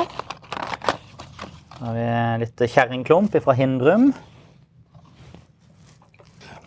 Så 1.77 1.85
har 1.85 2.01
vi 2.01 2.09
litt 2.47 2.65
kjerringklump 2.65 3.37
fra 3.45 3.59
Hindrum. 3.61 4.09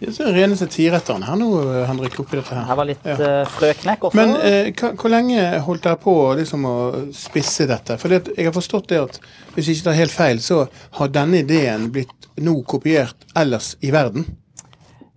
Det 0.01 0.09
er 0.09 0.25
rene 0.25 0.33
reneste 0.39 0.65
tiretteren 0.73 1.21
her 1.27 1.35
nå, 1.37 1.47
Henrik, 1.85 2.15
oppi 2.23 2.39
dette 2.39 2.55
her. 2.57 2.63
Her 2.65 2.77
var 2.79 2.87
litt 2.89 3.03
Ja. 3.05 3.13
eh, 3.21 3.45
frøknekk 3.53 4.07
også. 4.07 4.17
Men 4.17 4.31
eh, 4.41 4.71
hva, 4.73 4.89
hvor 4.97 5.11
lenge 5.13 5.43
holdt 5.61 5.83
dere 5.85 5.99
på 6.01 6.15
liksom, 6.39 6.65
å 6.65 6.75
spisse 7.13 7.67
dette? 7.69 7.99
For 8.01 8.09
det, 8.09 8.31
jeg 8.35 8.47
har 8.49 8.55
forstått 8.55 8.87
det 8.89 8.97
at 9.03 9.19
hvis 9.53 9.67
jeg 9.69 9.77
ikke 9.77 9.91
tar 9.91 9.99
helt 9.99 10.15
feil, 10.15 10.41
så 10.41 10.63
har 10.97 11.07
denne 11.13 11.43
ideen 11.43 11.91
blitt 11.93 12.27
nå 12.41 12.55
kopiert 12.65 13.27
ellers 13.37 13.75
i 13.85 13.91
verden. 13.93 14.25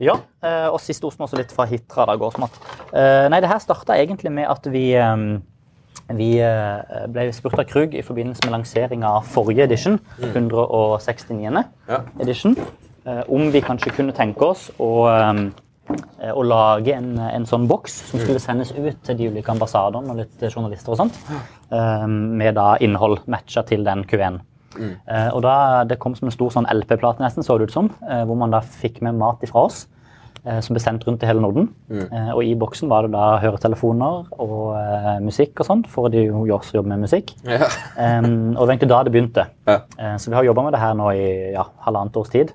Ja, 0.04 0.18
eh, 0.44 0.68
og 0.68 0.80
siste 0.84 1.06
osten 1.08 1.24
også 1.24 1.38
litt 1.40 1.52
fra 1.54 1.64
Hitra. 1.70 2.04
da, 2.10 2.16
gårdsmat. 2.20 2.60
Eh, 2.92 3.28
Nei, 3.32 3.40
det 3.40 3.48
her 3.48 3.64
starta 3.64 3.96
egentlig 3.96 4.32
med 4.36 4.50
at 4.52 4.66
vi, 4.68 4.90
eh, 5.00 5.16
vi 6.12 6.30
eh, 6.44 7.06
ble 7.08 7.30
spurt 7.32 7.56
av 7.58 7.64
Krug 7.70 7.94
i 7.96 8.02
forbindelse 8.04 8.44
med 8.44 8.52
lanseringa 8.58 9.16
av 9.16 9.24
forrige 9.32 9.64
edition, 9.64 9.96
169. 10.20 11.64
Ja. 11.88 12.02
edition, 12.20 12.56
om 13.28 13.50
vi 13.52 13.60
kanskje 13.60 13.92
kunne 13.92 14.14
tenke 14.16 14.46
oss 14.54 14.70
å, 14.80 14.90
eh, 15.10 16.32
å 16.32 16.44
lage 16.46 16.94
en, 16.96 17.12
en 17.18 17.46
sånn 17.48 17.66
boks 17.68 17.98
som 18.10 18.22
skulle 18.22 18.40
sendes 18.42 18.72
ut 18.72 19.00
til 19.04 19.18
de 19.18 19.28
ulike 19.32 19.52
ambassadene 19.52 20.12
og 20.12 20.22
litt 20.22 20.44
journalister 20.48 20.94
og 20.94 21.02
sånt, 21.02 21.20
eh, 21.70 22.06
med 22.08 22.56
da 22.56 22.74
innhold 22.80 23.24
matcha 23.30 23.64
til 23.68 23.84
den 23.84 24.04
Q1. 24.08 24.40
Mm. 24.74 24.94
og 25.36 25.42
da, 25.44 25.84
Det 25.86 26.00
kom 26.02 26.16
som 26.18 26.26
en 26.26 26.34
stor 26.34 26.50
sånn 26.50 26.66
LP-plate, 26.66 27.22
nesten, 27.22 27.44
så 27.46 27.54
det 27.58 27.68
ut 27.68 27.74
som, 27.76 27.90
eh, 28.10 28.24
hvor 28.26 28.34
man 28.34 28.50
da 28.50 28.58
fikk 28.58 29.02
med 29.06 29.14
mat 29.14 29.44
ifra 29.46 29.68
oss. 29.68 29.86
eh, 30.44 30.58
Som 30.60 30.74
ble 30.74 30.82
sendt 30.82 31.06
rundt 31.06 31.22
i 31.22 31.26
hele 31.26 31.40
Norden. 31.40 31.68
Mm. 31.88 32.34
og 32.34 32.42
I 32.42 32.54
boksen 32.54 32.88
var 32.88 33.02
det 33.02 33.12
da 33.12 33.38
høretelefoner 33.38 34.26
og 34.32 34.74
uh, 34.74 35.20
musikk 35.20 35.60
og 35.60 35.66
sånt, 35.66 35.86
for 35.86 36.08
de 36.08 36.26
jo 36.26 36.44
også 36.44 36.74
jobber 36.74 36.88
med 36.88 37.06
musikk. 37.06 37.32
Ja. 37.44 37.64
Um, 37.96 38.56
og 38.56 38.66
det 38.66 38.66
var 38.66 38.74
egentlig 38.74 38.90
da 38.90 39.02
det 39.04 39.12
begynte. 39.12 39.46
Ja. 39.66 39.78
Uh, 39.94 40.16
så 40.18 40.28
vi 40.28 40.36
har 40.36 40.44
jobba 40.44 40.64
med 40.64 40.72
det 40.72 40.80
her 40.80 40.94
nå 40.94 41.08
i 41.14 41.52
ja, 41.54 41.64
halvannet 41.86 42.16
års 42.16 42.28
tid. 42.34 42.52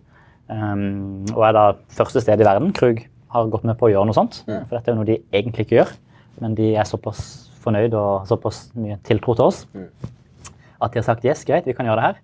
Um, 0.50 1.28
og 1.36 1.44
er 1.46 1.56
da 1.56 1.66
første 1.94 2.24
sted 2.24 2.42
i 2.42 2.48
verden 2.48 2.72
Krug 2.74 3.04
har 3.30 3.52
gått 3.54 3.68
med 3.70 3.78
på 3.78 3.88
å 3.88 3.92
gjøre 3.94 4.10
noe 4.10 4.18
sånt. 4.18 4.42
For 4.48 4.78
dette 4.78 4.90
er 4.90 4.96
jo 4.96 5.02
noe 5.02 5.10
de 5.10 5.20
egentlig 5.30 5.68
ikke 5.68 5.78
gjør, 5.82 5.92
men 6.42 6.56
de 6.58 6.72
er 6.74 6.88
såpass 6.90 7.22
fornøyd 7.60 7.94
og 8.00 8.26
såpass 8.30 8.70
mye 8.80 8.98
tiltro 9.06 9.36
til 9.38 9.50
oss 9.50 9.66
at 10.80 10.94
de 10.94 11.02
har 11.02 11.08
sagt 11.08 11.28
yes, 11.28 11.44
greit, 11.48 11.68
vi 11.68 11.76
kan 11.76 11.88
gjøre 11.88 12.00
det 12.00 12.10
her. 12.10 12.20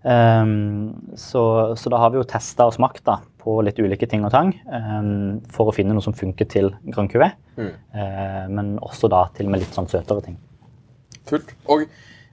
Um, 0.00 1.12
så, 1.20 1.42
så 1.76 1.92
da 1.92 1.98
har 2.00 2.12
vi 2.12 2.20
jo 2.20 2.28
testa 2.28 2.64
og 2.68 2.72
smakt 2.76 3.02
da, 3.04 3.18
på 3.40 3.58
litt 3.64 3.80
ulike 3.80 4.08
ting 4.08 4.24
og 4.24 4.32
tang 4.32 4.54
um, 4.72 5.40
for 5.52 5.68
å 5.68 5.74
finne 5.76 5.92
noe 5.96 6.04
som 6.04 6.16
funker 6.16 6.48
til 6.48 6.72
Grand 6.88 7.12
Cuvée. 7.12 7.34
Eh, 7.60 8.46
men 8.48 8.78
også 8.80 9.10
da 9.12 9.26
til 9.36 9.48
og 9.48 9.54
med 9.54 9.60
litt 9.64 9.76
sånn 9.76 9.88
søtere 9.90 10.24
ting. 10.24 10.38
Kult. 11.28 11.52
Og 11.68 11.84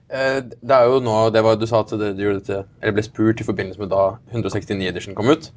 det 0.08 0.72
er 0.72 0.86
jo 0.88 1.02
nå 1.04 1.14
Det 1.34 1.42
var 1.44 1.58
du 1.60 1.66
sa 1.68 1.82
at 1.84 1.90
det, 2.00 2.14
dette, 2.16 2.62
eller 2.80 2.94
ble 2.96 3.02
spurt 3.04 3.42
i 3.42 3.44
forbindelse 3.44 3.82
med 3.82 3.90
da 3.92 4.14
169 4.32 4.88
edition 4.88 5.16
kom 5.18 5.28
ut. 5.28 5.50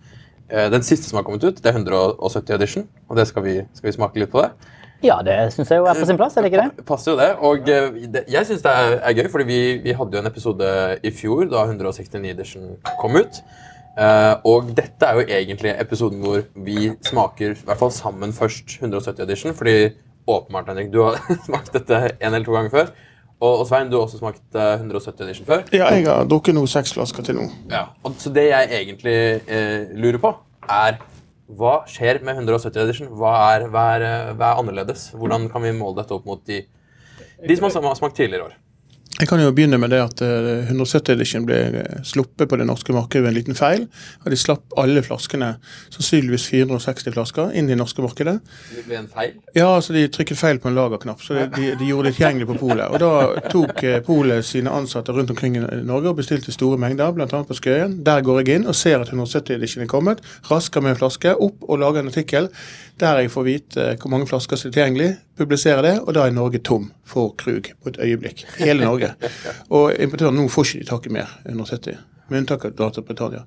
Eh, 0.52 0.68
den 0.72 0.84
siste 0.84 1.08
som 1.08 1.22
har 1.22 1.24
kommet 1.24 1.44
ut, 1.44 1.64
det 1.64 1.70
er 1.70 1.78
170 1.78 2.56
edition, 2.56 2.88
og 3.08 3.18
det 3.18 3.28
skal 3.30 3.44
vi, 3.46 3.56
skal 3.74 3.88
vi 3.88 3.96
smake 3.96 4.20
litt 4.20 4.32
på 4.34 4.44
det. 4.44 4.52
Ja, 5.02 5.18
det 5.26 5.36
syns 5.56 5.72
jeg 5.72 5.80
jo 5.82 5.88
er 5.90 5.98
på 5.98 6.06
sin 6.06 6.20
plass, 6.20 6.36
er 6.38 6.44
det 6.44 6.52
ikke 6.52 6.66
det? 6.66 6.84
Passer 6.86 7.14
jo 7.14 7.18
det. 7.18 7.30
Og 7.40 7.70
eh, 7.72 8.02
det, 8.12 8.26
jeg 8.30 8.50
syns 8.50 8.66
det 8.66 8.74
er, 8.84 8.98
er 9.00 9.16
gøy, 9.18 9.30
fordi 9.32 9.48
vi, 9.48 9.60
vi 9.86 9.96
hadde 9.98 10.18
jo 10.18 10.22
en 10.22 10.30
episode 10.30 10.72
i 11.08 11.14
fjor 11.16 11.48
da 11.50 11.64
169 11.70 12.34
edition 12.36 12.68
kom 13.00 13.16
ut. 13.16 13.40
Eh, 13.96 14.34
og 14.48 14.74
dette 14.76 15.08
er 15.08 15.18
jo 15.18 15.40
egentlig 15.40 15.74
episoden 15.80 16.22
hvor 16.24 16.44
vi 16.68 16.92
smaker 17.08 17.56
i 17.56 17.66
hvert 17.70 17.80
fall 17.80 17.96
sammen 17.96 18.36
først 18.36 18.78
170 18.82 19.24
edition, 19.24 19.56
fordi 19.56 19.94
åpenbart, 20.28 20.68
Henrik. 20.70 20.92
Du 20.92 21.02
har 21.08 21.18
smakt 21.48 21.72
dette 21.80 22.04
en 22.12 22.34
eller 22.34 22.46
to 22.46 22.60
ganger 22.60 22.76
før. 22.76 22.92
Og, 23.42 23.64
og 23.64 23.66
Svein, 23.66 23.90
du 23.90 23.98
har 23.98 24.06
også 24.06 24.20
smakt 24.20 24.44
eh, 24.54 24.76
170 24.78 25.24
Edition 25.26 25.48
før. 25.48 25.64
Ja, 25.74 25.88
jeg 25.96 26.06
har 26.06 26.28
drukket 26.30 26.54
noe 26.54 26.70
seks 26.70 26.94
flasker 26.94 27.26
til 27.26 27.40
nå. 27.40 27.48
Ja. 27.72 27.88
Og, 28.06 28.14
så 28.22 28.30
det 28.34 28.46
jeg 28.52 28.70
egentlig 28.78 29.16
eh, 29.50 29.90
lurer 29.98 30.22
på, 30.22 30.36
er 30.70 31.00
hva 31.58 31.80
skjer 31.90 32.22
med 32.24 32.38
170 32.38 32.84
Edition? 32.84 33.10
Hva 33.18 33.34
er, 33.56 33.66
hva, 33.74 33.86
er, 33.96 34.06
eh, 34.06 34.34
hva 34.38 34.52
er 34.52 34.62
annerledes? 34.62 35.10
Hvordan 35.18 35.50
kan 35.52 35.66
vi 35.66 35.74
måle 35.74 35.98
dette 35.98 36.14
opp 36.14 36.30
mot 36.30 36.44
de, 36.48 36.62
de 37.42 37.58
som 37.58 37.90
har 37.90 37.98
smakt 37.98 38.20
tidligere 38.20 38.52
år? 38.52 38.60
Jeg 39.22 39.30
kan 39.30 39.38
jo 39.38 39.52
begynne 39.54 39.78
med 39.78 39.92
det 39.94 40.00
at 40.02 40.22
eh, 40.26 40.64
170 40.72 41.12
Edition 41.14 41.44
ble 41.46 41.58
eh, 41.78 41.98
sluppet 42.10 42.50
på 42.50 42.58
det 42.58 42.66
norske 42.66 42.94
markedet 42.96 43.22
ved 43.22 43.30
en 43.30 43.36
liten 43.38 43.58
feil. 43.58 43.84
Og 44.24 44.34
de 44.34 44.40
slapp 44.40 44.74
alle 44.82 45.04
flaskene, 45.06 45.52
sannsynligvis 45.94 46.48
460 46.50 47.14
flasker, 47.14 47.52
inn 47.54 47.70
i 47.70 47.76
det 47.76 47.78
norske 47.78 48.02
markedet. 48.02 48.40
Det 48.74 48.88
ble 48.88 48.98
en 48.98 49.12
feil? 49.12 49.36
Ja, 49.54 49.68
altså 49.76 49.94
de 49.94 50.08
trykket 50.10 50.42
feil 50.42 50.62
på 50.64 50.72
en 50.72 50.80
lagerknapp, 50.80 51.22
så 51.22 51.38
de, 51.38 51.46
de, 51.54 51.70
de 51.78 51.92
gjorde 51.92 52.10
det 52.10 52.16
tilgjengelig 52.18 52.50
på 52.50 52.58
polet. 52.64 52.88
Og 52.90 52.98
da 53.04 53.52
tok 53.54 53.84
eh, 53.86 54.00
polet 54.10 54.48
sine 54.48 54.74
ansatte 54.74 55.14
rundt 55.14 55.36
omkring 55.36 55.60
i 55.62 55.66
Norge 55.86 56.16
og 56.16 56.18
bestilte 56.24 56.56
store 56.56 56.82
mengder, 56.82 57.14
bl.a. 57.14 57.30
på 57.30 57.60
Skøyen. 57.62 58.00
Der 58.08 58.26
går 58.26 58.42
jeg 58.42 58.58
inn 58.58 58.70
og 58.74 58.80
ser 58.80 59.06
at 59.06 59.14
170 59.14 59.60
Edition 59.60 59.86
er 59.86 59.92
kommet, 59.92 60.26
rasker 60.50 60.82
med 60.82 60.96
en 60.96 61.04
flaske, 61.04 61.38
opp 61.38 61.70
og 61.70 61.86
lager 61.86 62.02
en 62.02 62.10
artikkel 62.10 62.50
der 63.02 63.24
jeg 63.24 63.32
får 63.34 63.48
vite 63.48 63.84
eh, 63.92 63.98
hvor 64.00 64.14
mange 64.14 64.28
flasker 64.30 64.60
som 64.60 64.70
er 64.70 64.76
tilgjengelig, 64.76 65.12
publiserer 65.42 65.82
det, 65.86 65.96
og 66.06 66.14
da 66.18 66.28
er 66.30 66.36
Norge 66.38 66.62
tom 66.64 66.90
for 67.08 67.34
Krug 67.42 67.72
på 67.84 67.92
et 67.92 68.00
øyeblikk. 68.06 68.46
Hele 68.62 68.86
Norge. 68.88 69.14
Og 69.76 69.92
importøren 70.00 70.38
nå 70.40 70.46
får 70.54 70.70
ikke 70.72 70.84
de 70.86 70.90
tak 70.94 71.08
i 71.10 71.16
mer 71.18 71.34
170, 71.50 71.98
med 72.32 72.44
unntak 72.46 72.70
av 72.72 72.94
Storbritannia. 72.94 73.44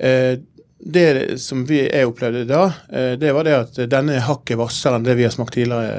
Eh, 0.00 0.38
det 0.80 1.36
som 1.44 1.66
vi, 1.68 1.82
jeg 1.84 2.08
opplevde 2.08 2.46
da, 2.48 2.62
eh, 2.88 3.10
det 3.20 3.34
var 3.36 3.44
det 3.44 3.52
at 3.52 3.80
denne 3.92 4.14
er 4.16 4.22
hakket 4.24 4.56
hvassere 4.56 4.96
enn 4.96 5.04
det 5.04 5.12
vi 5.18 5.26
har 5.26 5.34
smakt 5.34 5.52
tidligere. 5.52 5.90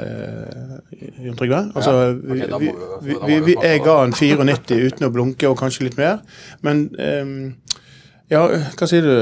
eh, 0.90 1.14
Jon 1.22 1.36
Trygve. 1.38 1.60
Altså, 1.78 1.92
Ja, 1.94 2.10
okay, 2.10 2.58
vi, 2.58 2.66
vi, 2.66 2.66
vi- 2.66 2.74
vi, 3.06 3.14
må 3.14 3.26
vi, 3.30 3.36
vi 3.38 3.40
vi, 3.46 3.54
jeg 3.62 3.84
ga 3.86 3.94
en 4.02 4.12
94 4.18 4.80
uten 4.88 5.06
å 5.06 5.12
blunke 5.14 5.46
og 5.52 5.58
kanskje 5.62 5.86
litt 5.86 5.96
mer. 6.00 6.18
Men 6.66 6.82
eh, 6.98 7.32
ja, 8.34 8.42
hva 8.74 8.88
sier 8.90 9.06
du? 9.06 9.14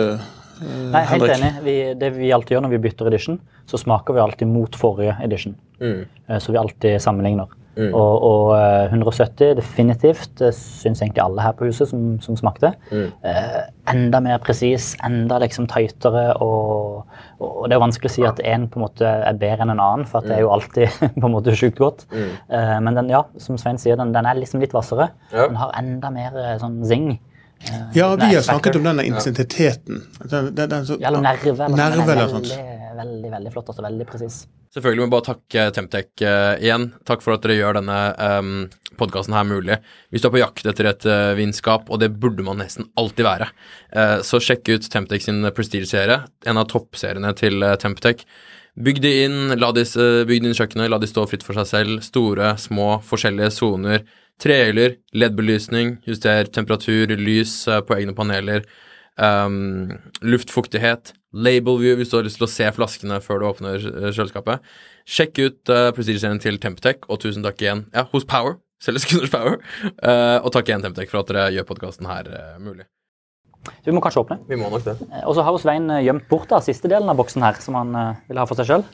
Eh, 0.61 0.91
Nei, 0.95 1.05
helt 1.05 1.23
Henrik? 1.27 1.37
enig. 1.39 1.63
Vi, 1.65 1.77
det 2.01 2.13
vi 2.17 2.33
alltid 2.33 2.57
gjør 2.57 2.67
når 2.67 2.75
vi 2.77 2.83
bytter 2.89 3.11
edition, 3.13 3.41
så 3.67 3.79
smaker 3.81 4.15
vi 4.17 4.21
alltid 4.25 4.49
mot 4.51 4.77
forrige 4.77 5.17
edition. 5.25 5.57
Mm. 5.81 6.05
Eh, 6.29 6.39
Så 6.39 6.53
vi 6.53 6.59
alltid 6.61 7.01
sammenligner. 7.01 7.57
Og, 7.81 8.23
og 8.27 8.49
eh, 8.59 8.91
170 8.93 9.55
definitivt, 9.57 10.35
det 10.37 10.51
syns 10.59 11.01
egentlig 11.01 11.23
alle 11.23 11.41
her 11.41 11.55
på 11.57 11.65
huset 11.65 11.89
som, 11.89 12.19
som 12.21 12.37
smakte. 12.37 12.75
Mm. 12.91 13.07
Eh, 13.25 13.55
enda 13.89 14.21
mer 14.21 14.39
presis, 14.43 14.91
enda 15.07 15.39
liksom 15.41 15.69
tightere. 15.71 16.35
Og, 16.45 17.07
og 17.41 17.69
det 17.71 17.79
er 17.79 17.81
vanskelig 17.81 18.11
å 18.11 18.15
si 18.19 18.27
at 18.29 18.43
én 18.45 18.67
på 18.69 18.77
en 18.81 18.85
måte 18.85 19.07
er 19.07 19.39
bedre 19.41 19.65
enn 19.65 19.73
en 19.73 19.81
annen, 19.81 20.05
for 20.11 20.21
at 20.21 20.29
det 20.29 20.37
er 20.37 20.43
jo 20.45 20.53
alltid 20.53 20.93
på 21.23 21.25
en 21.25 21.33
måte 21.33 21.55
sjukt 21.57 21.81
godt. 21.81 22.05
Mm. 22.13 22.29
Eh, 22.59 22.77
men 22.85 23.01
den, 23.01 23.09
ja, 23.15 23.23
som 23.41 23.57
Svein 23.57 23.81
sier, 23.81 23.97
den, 23.97 24.13
den 24.13 24.29
er 24.29 24.37
liksom 24.43 24.61
litt 24.61 24.75
hvassere. 24.77 25.09
Ja. 25.33 25.47
Den 25.49 25.57
har 25.63 25.73
enda 25.81 26.11
mer 26.13 26.37
eh, 26.43 26.57
sånn 26.61 26.83
zing. 26.91 27.15
Eh, 27.61 27.81
Ja, 27.95 28.17
vi 28.17 28.35
har 28.35 28.43
snakket 28.43 28.77
om 28.77 28.85
denne 28.85 29.05
intensiteten. 29.05 30.03
Den, 30.25 30.55
den, 30.55 30.69
den, 30.71 30.87
så- 30.87 30.99
Ja, 31.01 31.09
Eller 31.09 31.21
nerve. 31.21 31.65
Eller 31.65 31.77
Nerve 31.77 32.03
eller 32.13 32.27
veldig, 32.29 32.49
sånt. 32.49 32.97
veldig, 32.97 33.31
veldig 33.31 33.53
flott. 33.53 33.69
altså 33.69 33.83
Veldig 33.83 34.07
presis. 34.07 34.47
Selvfølgelig 34.75 35.01
må 35.03 35.07
vi 35.09 35.15
bare 35.17 35.27
takke 35.35 35.63
Temtec 35.75 36.23
uh, 36.23 36.55
igjen. 36.63 36.93
Takk 37.05 37.23
for 37.25 37.35
at 37.35 37.43
dere 37.43 37.57
gjør 37.59 37.81
denne 37.81 37.99
um, 38.39 38.69
podkasten 39.01 39.35
her 39.35 39.45
mulig. 39.45 39.79
Hvis 40.13 40.23
du 40.23 40.29
er 40.29 40.35
på 40.37 40.43
jakt 40.45 40.65
etter 40.71 40.87
et 40.93 41.07
uh, 41.11 41.35
vinskap, 41.35 41.91
og 41.91 41.99
det 41.99 42.13
burde 42.23 42.45
man 42.47 42.59
nesten 42.63 42.87
alltid 42.97 43.27
være, 43.27 43.49
uh, 43.97 44.21
så 44.23 44.39
sjekk 44.39 44.71
ut 44.71 44.87
Temtec 44.93 45.27
sin 45.27 45.43
Prestige-serie, 45.57 46.21
en 46.47 46.57
av 46.63 46.69
toppseriene 46.71 47.35
til 47.35 47.59
uh, 47.67 47.75
Temptec. 47.83 48.23
Bygg 48.79 49.01
de 49.03 49.11
inn, 49.25 49.39
la 49.59 49.73
de, 49.75 49.83
eh, 49.83 50.23
bygg 50.25 50.41
de 50.45 50.47
inn 50.47 50.55
i 50.55 50.57
kjøkkenet, 50.57 50.89
la 50.89 50.99
de 51.03 51.09
stå 51.11 51.25
fritt 51.29 51.43
for 51.43 51.59
seg 51.59 51.67
selv. 51.67 52.05
Store, 52.07 52.53
små, 52.57 53.01
forskjellige 53.03 53.51
soner. 53.53 54.05
Trehyller, 54.41 54.97
LED-belysning, 55.13 55.99
juster 56.09 56.49
temperatur, 56.49 57.13
lys 57.21 57.55
eh, 57.69 57.83
på 57.85 57.97
egne 57.99 58.15
paneler. 58.17 58.65
Um, 59.21 59.99
luftfuktighet, 60.25 61.13
label 61.37 61.77
view 61.83 61.99
hvis 61.99 62.09
du 62.09 62.17
har 62.17 62.25
lyst 62.25 62.39
til 62.41 62.47
å 62.47 62.49
se 62.49 62.71
flaskene 62.73 63.19
før 63.21 63.43
du 63.43 63.49
åpner 63.51 63.83
eh, 63.91 64.09
kjøleskapet. 64.15 64.65
Sjekk 65.11 65.43
ut 65.43 65.73
uh, 65.75 65.91
Prestige-serien 65.97 66.41
til 66.41 66.57
Temptec, 66.63 67.05
og 67.11 67.21
tusen 67.25 67.45
takk 67.45 67.61
igjen 67.61 67.85
ja, 67.93 68.07
hos 68.15 68.25
Power. 68.29 68.57
Selges 68.81 69.05
Gunners 69.11 69.35
Power. 69.35 69.61
Uh, 70.01 70.41
og 70.41 70.55
takk 70.57 70.73
igjen, 70.73 70.87
Temptec, 70.87 71.13
for 71.13 71.21
at 71.21 71.35
dere 71.35 71.51
gjør 71.59 71.69
podkasten 71.75 72.09
her 72.09 72.33
uh, 72.33 72.57
mulig. 72.63 72.89
Så 73.69 73.91
vi 73.91 73.93
må 73.93 74.01
kanskje 74.01 74.23
åpne. 74.23 74.39
Vi 74.49 74.57
må 74.57 74.71
nok 74.73 74.85
det. 74.87 74.97
Eh, 75.11 75.27
Og 75.29 75.37
så 75.37 75.45
har 75.45 75.59
Svein 75.61 75.91
eh, 75.93 76.05
gjemt 76.07 76.29
bort 76.31 76.49
da, 76.49 76.63
siste 76.65 76.89
delen 76.89 77.11
av 77.13 77.19
boksen 77.21 77.45
her, 77.45 77.61
som 77.61 77.77
han 77.77 77.93
uh, 77.93 78.21
vil 78.31 78.41
ha 78.41 78.47
for 78.49 78.61
seg 78.61 78.71
sjøl. 78.71 78.87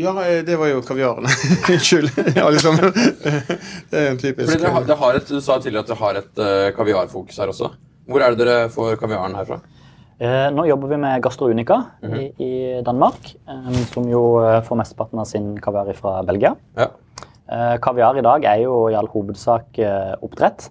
Ja, 0.00 0.14
eh, 0.24 0.40
det 0.46 0.56
var 0.58 0.70
jo 0.70 0.80
kaviaren. 0.86 1.28
Unnskyld, 1.72 2.10
alle 2.40 2.62
sammen. 2.62 2.92
Det 2.92 3.98
er 3.98 4.10
en 4.10 4.20
typisk 4.20 4.54
Fordi 4.54 4.72
har, 4.72 4.96
har 5.04 5.20
et, 5.20 5.28
Du 5.28 5.40
sa 5.40 5.58
tidligere 5.60 5.84
at 5.84 5.92
dere 5.92 6.00
har 6.00 6.22
et 6.22 6.42
uh, 6.42 6.70
kaviarfokus 6.76 7.38
her 7.42 7.52
også. 7.52 7.74
Hvor 8.08 8.24
er 8.24 8.34
det 8.34 8.46
dere 8.46 8.70
får 8.72 8.96
kaviaren 9.00 9.36
herfra? 9.38 9.60
Eh, 10.22 10.48
nå 10.54 10.64
jobber 10.68 10.92
vi 10.92 10.98
med 11.02 11.22
Gastro 11.24 11.48
Unica 11.50 11.80
i, 12.06 12.28
i 12.38 12.50
Danmark, 12.86 13.32
eh, 13.48 13.78
som 13.90 14.04
jo 14.06 14.20
eh, 14.38 14.60
får 14.62 14.78
mesteparten 14.78 15.18
av 15.18 15.26
sin 15.26 15.48
kaviar 15.62 15.90
fra 15.98 16.20
Belgia. 16.26 16.52
Ja. 16.78 16.92
Eh, 17.50 17.74
kaviar 17.82 18.18
i 18.20 18.22
dag 18.22 18.46
er 18.46 18.60
jo 18.62 18.76
i 18.92 18.94
all 18.98 19.10
hovedsak 19.10 19.80
eh, 19.82 20.12
oppdrett. 20.22 20.68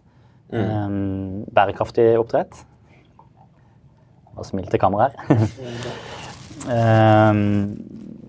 Eh, 0.55 0.87
bærekraftig 1.51 2.13
oppdrett. 2.21 2.63
Og 4.37 4.47
smil 4.47 4.71
til 4.71 4.79
kamera 4.79 5.09
her. 5.09 5.19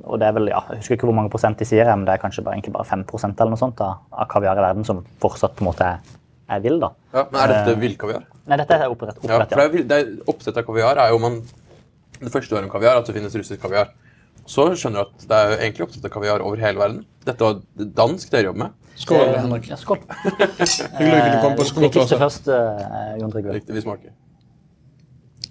Eh, 0.02 0.08
og 0.10 0.18
det 0.20 0.28
er 0.28 0.34
vel, 0.36 0.50
ja, 0.50 0.60
Jeg 0.70 0.82
husker 0.82 0.96
ikke 0.98 1.08
hvor 1.10 1.16
mange 1.16 1.30
prosent 1.32 1.58
de 1.58 1.68
sier, 1.68 1.86
men 1.94 2.04
det 2.08 2.16
er 2.16 2.22
kanskje 2.22 2.44
bare, 2.44 2.58
egentlig 2.58 2.74
bare 2.74 2.88
5% 2.90 3.40
eller 3.40 3.54
noe 3.54 3.60
sånt 3.60 3.80
av, 3.84 4.02
av 4.12 4.28
kaviar 4.30 4.58
i 4.58 4.66
verden 4.66 4.84
som 4.88 5.04
fortsatt 5.22 5.56
på 5.56 5.64
en 5.64 5.70
måte 5.70 5.88
er, 5.88 5.98
er 6.52 6.60
vill. 6.64 6.78
da. 6.82 6.92
ja. 7.14 7.26
Men 7.30 7.40
er 7.44 7.54
dette 7.56 7.80
villkaviar? 7.80 8.28
Nei, 8.50 8.58
dette 8.58 8.78
er 8.78 8.88
oppdrett. 8.90 9.22
Ja, 9.22 9.38
Ja, 9.38 9.46
for 9.46 9.62
det 9.62 9.64
er, 9.64 9.88
det 9.88 9.98
er, 10.02 10.14
Oppsett 10.32 10.56
av 10.58 10.66
kaviar 10.66 10.98
er 10.98 11.12
jo 11.14 11.18
man 11.22 11.42
Det 12.18 12.30
første 12.32 12.50
du 12.50 12.56
hører 12.56 12.66
om 12.66 12.72
kaviar, 12.72 12.96
er 12.96 13.02
at 13.02 13.06
det 13.06 13.14
finnes 13.16 13.34
russisk 13.34 13.62
kaviar. 13.62 13.92
Så 14.46 14.66
skjønner 14.74 15.02
du 15.02 15.10
at 15.10 15.26
det 15.30 15.38
er 15.38 15.50
jo 15.52 15.58
egentlig 15.58 15.84
oppsett 15.86 16.06
av 16.06 16.10
kaviar 16.14 16.42
over 16.42 16.58
hele 16.62 16.78
verden. 16.78 17.04
Dette 17.26 17.46
var 17.46 17.60
dansk 18.02 18.30
dere 18.30 18.50
jobber 18.50 18.64
med. 18.64 18.78
Skål, 18.98 19.32
Henrik. 19.38 19.68
Ja, 19.70 19.78
skål. 19.80 20.02
Hyggelig 20.98 21.18
at 21.18 21.32
du 21.32 21.38
kom 21.42 21.54
på 21.58 21.66
skolen. 21.66 21.88
Drikkes 21.88 22.10
det 22.10 22.18
varsel. 22.18 22.22
først, 22.22 22.50
eh, 22.50 23.14
Jon 23.22 23.32
Trygve? 23.32 23.54
Riktig, 23.56 23.74
vi 23.78 23.84
smaker. 23.84 24.14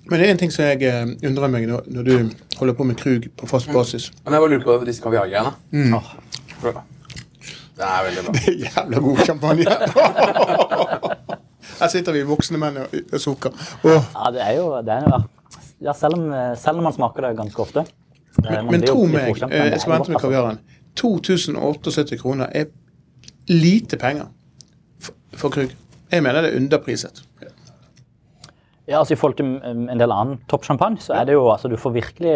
Men 0.10 0.20
det 0.20 0.26
er 0.28 0.32
en 0.34 0.38
ting 0.42 0.52
som 0.54 0.64
jeg 0.66 0.82
eh, 0.88 1.06
undrer 1.30 1.48
meg 1.54 1.62
når, 1.70 1.82
når 1.94 2.04
du 2.08 2.14
holder 2.58 2.74
på 2.78 2.84
med 2.90 2.96
Krug 3.00 3.22
på 3.38 3.48
fast 3.48 3.68
basis. 3.74 4.04
Men 4.26 4.34
jeg 4.34 4.42
bare 4.44 4.52
lurer 4.56 4.66
på 4.82 4.86
disse 4.88 5.02
kaviargreiene. 5.04 5.52
Mm. 5.72 5.94
Åh, 6.00 6.08
prøv. 6.62 6.74
Det 7.78 7.86
er 7.88 8.00
veldig 8.08 8.22
bra. 8.26 8.32
Det 8.38 8.44
er 8.50 8.54
Jævla 8.66 8.98
god 9.06 9.18
champagne! 9.26 9.66
Her 11.82 11.90
sitter 11.90 12.12
vi 12.14 12.22
voksne 12.28 12.58
menn 12.62 12.78
og, 12.84 12.88
og 13.14 13.20
sukker. 13.22 13.52
Åh. 13.88 14.04
Ja, 14.16 14.26
det 14.36 14.42
er 14.46 14.54
jo 14.58 14.66
det 14.86 14.94
er, 14.98 15.02
jo- 15.08 15.24
ja, 15.88 15.94
selv, 15.98 16.14
om, 16.20 16.24
selv 16.62 16.78
om 16.82 16.86
man 16.90 16.94
smaker 16.94 17.22
det 17.30 17.38
ganske 17.40 17.60
ofte. 17.64 17.82
Eh, 18.44 18.52
man 18.52 18.66
Men 18.70 18.82
blir 18.82 18.88
jo 18.88 18.94
tro 18.94 19.02
litt 19.06 19.14
meg, 19.16 19.26
bortskjemt, 19.32 19.54
eh, 19.54 19.58
det 19.58 19.62
jeg 19.72 19.76
er 19.80 19.84
skal 19.86 19.94
vente 19.96 20.10
med 20.12 20.18
altså. 20.20 20.28
kaviaren. 20.28 20.58
2078 21.02 22.18
kroner 22.22 22.48
er 22.62 22.66
lite 23.50 23.96
penger 24.02 24.28
for, 25.02 25.14
for 25.46 25.50
Krug. 25.56 25.72
Jeg 26.12 26.20
mener 26.26 26.40
det 26.46 26.50
er 26.54 26.58
underpriset. 26.60 27.16
Ja, 28.90 29.00
altså 29.00 29.14
I 29.14 29.20
forhold 29.20 29.38
til 29.38 29.48
um, 29.62 29.86
en 29.94 30.02
del 30.02 30.12
annen 30.12 30.40
toppsjampanje, 30.50 31.04
så 31.06 31.16
er 31.20 31.28
det 31.30 31.36
jo 31.36 31.46
altså 31.54 31.70
du 31.70 31.78
får 31.80 31.94
virkelig 31.96 32.34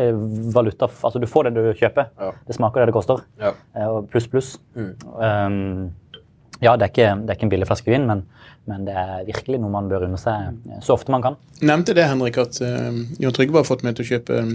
valuta 0.54 0.88
Altså 0.88 1.20
du 1.20 1.28
får 1.30 1.50
det 1.50 1.56
du 1.58 1.64
kjøper. 1.80 2.12
Ja. 2.22 2.32
Det 2.48 2.58
smaker 2.58 2.84
det 2.84 2.92
det 2.92 2.98
koster. 2.98 3.24
Ja. 3.42 3.56
Eh, 3.76 3.88
Og 3.90 4.10
pluss, 4.12 4.28
pluss. 4.30 4.52
Mm. 4.78 4.92
Um, 5.18 6.20
ja, 6.62 6.76
det 6.78 6.86
er, 6.86 6.92
ikke, 6.92 7.10
det 7.26 7.34
er 7.34 7.40
ikke 7.40 7.48
en 7.50 7.52
billig 7.52 7.68
flaske 7.68 7.92
vin, 7.92 8.06
men, 8.08 8.22
men 8.70 8.86
det 8.88 8.94
er 8.96 9.26
virkelig 9.28 9.60
noe 9.60 9.74
man 9.74 9.90
bør 9.92 10.06
unne 10.08 10.20
seg 10.22 10.54
eh, 10.70 10.80
så 10.86 10.96
ofte 10.96 11.12
man 11.12 11.26
kan. 11.26 11.36
Nevnte 11.66 11.98
det, 11.98 12.08
Henrik, 12.08 12.40
at 12.42 12.62
uh, 12.64 12.96
Jon 13.20 13.36
Trygve 13.36 13.60
har 13.60 13.68
fått 13.68 13.84
meg 13.88 13.98
til 13.98 14.06
å 14.06 14.12
kjøpe 14.14 14.40
um, 14.46 14.54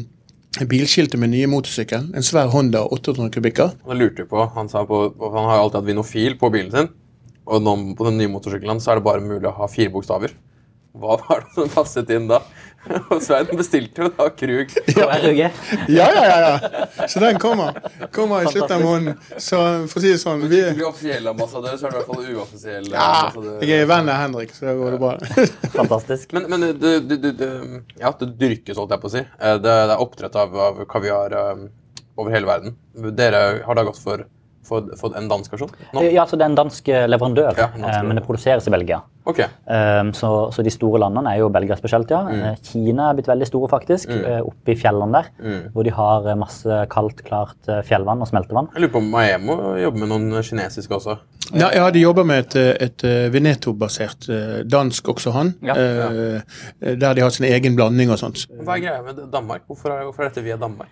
bilskiltet 0.71 1.21
med 1.21 1.35
nye 1.35 1.51
motorsykkel. 1.51 2.09
En 2.17 2.27
svær 2.27 2.49
Honda 2.55 2.87
800 2.87 3.35
kubikker. 3.35 3.75
Han 3.91 4.01
lurte 4.01 4.27
på, 4.31 4.47
han 4.55 4.71
sa 4.73 4.87
på, 4.89 5.03
for 5.19 5.37
han 5.37 5.51
har 5.51 5.61
alltid 5.61 5.83
hatt 5.83 5.91
Vinofil 5.91 6.39
på 6.41 6.53
bilen 6.55 6.73
sin. 6.75 6.91
Og 7.51 7.63
nå, 7.65 7.75
på 7.99 8.07
den 8.07 8.19
nye 8.21 8.31
motorsykkelen 8.31 8.81
så 8.83 8.93
er 8.93 9.01
det 9.01 9.07
bare 9.07 9.25
mulig 9.25 9.49
å 9.51 9.57
ha 9.59 9.69
fire 9.71 9.93
bokstaver. 9.93 10.35
Hva 10.93 11.17
var 11.21 11.45
det 11.45 11.55
som 11.55 11.69
passet 11.71 12.11
inn 12.11 12.27
da? 12.31 12.41
Og 13.13 13.21
Svein 13.23 13.51
bestilte 13.59 14.07
jo 14.07 14.09
da 14.17 14.27
Krug. 14.35 14.73
Ja. 14.97 15.07
Ja, 15.21 15.51
ja, 15.89 16.07
ja! 16.15 16.39
ja. 16.41 17.09
Så 17.09 17.21
den 17.21 17.39
kommer. 17.39 17.77
Kommer 18.13 18.43
i 18.43 18.51
slutten 18.53 18.77
av 18.77 18.83
måneden. 18.85 19.19
Så 19.37 19.61
for 19.91 20.01
å 20.01 20.03
si 20.03 20.13
det 20.15 20.21
sånn 20.23 20.43
vi, 20.47 20.63
Du 20.71 20.81
blir 20.81 20.89
offisiell 20.89 21.29
ambassadør, 21.31 21.77
så 21.79 21.87
er 21.87 21.95
det 21.95 22.01
i 22.01 22.01
hvert 22.01 22.11
fall 22.11 22.35
uoffisiell 22.35 22.89
ja, 22.91 23.05
ambassadør. 23.21 23.67
Jeg 23.69 23.85
er 23.85 23.91
venn 23.91 24.11
av 24.11 24.21
Henrik, 24.25 24.55
så 24.57 24.71
da 24.71 24.75
går 24.81 24.97
det 24.97 25.01
bra. 25.05 25.13
Fantastisk. 25.79 26.35
Men, 26.37 26.49
men 26.53 26.67
du, 26.81 26.89
du, 27.05 27.17
det, 27.29 27.51
ja, 28.01 28.13
det 28.23 28.33
dyrkes, 28.41 28.81
holdt 28.81 28.97
jeg 28.97 29.05
på 29.05 29.13
å 29.13 29.15
si. 29.19 29.25
Eh, 29.27 29.57
Det, 29.61 29.77
det 29.93 29.95
er 29.95 30.03
oppdrett 30.03 30.41
av, 30.41 30.57
av 30.71 30.83
kaviar 30.91 31.37
um, 31.53 31.67
over 32.17 32.35
hele 32.35 32.49
verden. 32.49 32.77
Dere 33.17 33.45
har 33.67 33.79
da 33.79 33.87
gått 33.87 34.01
for 34.03 34.25
fått, 34.67 34.91
for, 35.01 35.15
en 35.19 35.29
dansk 35.31 35.53
versjon? 35.55 35.73
No. 35.95 36.03
Ja, 36.05 36.23
altså 36.25 36.39
Det 36.39 36.45
er 36.47 36.53
en 36.53 36.59
dansk 36.59 36.89
eh, 36.89 37.07
leverandør, 37.09 37.57
Ja, 37.59 37.71
en 37.75 37.87
dansk 37.87 37.97
eh, 37.99 38.07
men 38.09 38.21
det 38.21 38.25
produseres 38.27 38.69
i 38.69 38.75
Belgia. 38.75 39.01
Ok. 39.31 39.41
Um, 39.69 40.13
så, 40.17 40.29
så 40.55 40.63
de 40.65 40.73
store 40.73 40.99
landene 41.03 41.35
er 41.35 41.43
jo 41.43 41.51
Belgia 41.53 41.77
spesielt, 41.79 42.11
ja. 42.11 42.23
Mm. 42.25 42.61
Kina 42.65 43.11
er 43.11 43.19
blitt 43.19 43.29
veldig 43.31 43.47
store, 43.47 43.69
faktisk. 43.71 44.09
Mm. 44.11 44.47
Oppe 44.49 44.73
i 44.73 44.79
fjellene 44.81 45.21
der. 45.21 45.29
Mm. 45.45 45.59
Hvor 45.75 45.87
de 45.87 45.93
har 45.95 46.31
masse 46.41 46.79
kaldt, 46.91 47.21
klart 47.27 47.71
fjellvann 47.87 48.25
og 48.25 48.31
smeltevann. 48.31 48.71
Jeg 48.75 48.87
lurer 48.87 48.95
på 48.97 49.03
om 49.03 49.11
Maemo 49.13 49.59
jobber 49.79 50.03
med 50.03 50.13
noen 50.15 50.47
kinesiske 50.47 50.97
også. 50.97 51.19
Ja, 51.51 51.69
ja, 51.75 51.89
de 51.91 52.03
jobber 52.03 52.27
med 52.27 52.47
et, 52.47 52.81
et 52.89 53.05
Veneto-basert 53.35 54.29
dansk 54.71 55.13
også, 55.15 55.35
han. 55.37 55.53
Ja. 55.67 55.77
eh, 55.77 56.97
Der 56.97 57.15
de 57.15 57.25
har 57.27 57.31
sin 57.35 57.47
egen 57.51 57.77
blanding 57.77 58.11
og 58.11 58.19
sånt. 58.23 58.47
Hva 58.63 58.79
er 58.79 58.87
greia 58.87 59.03
med 59.05 59.21
Danmark? 59.33 59.67
Hvorfor 59.69 59.93
er, 59.95 60.07
hvorfor 60.09 60.25
er 60.25 60.33
dette 60.33 60.47
via 60.47 60.57
Danmark? 60.61 60.89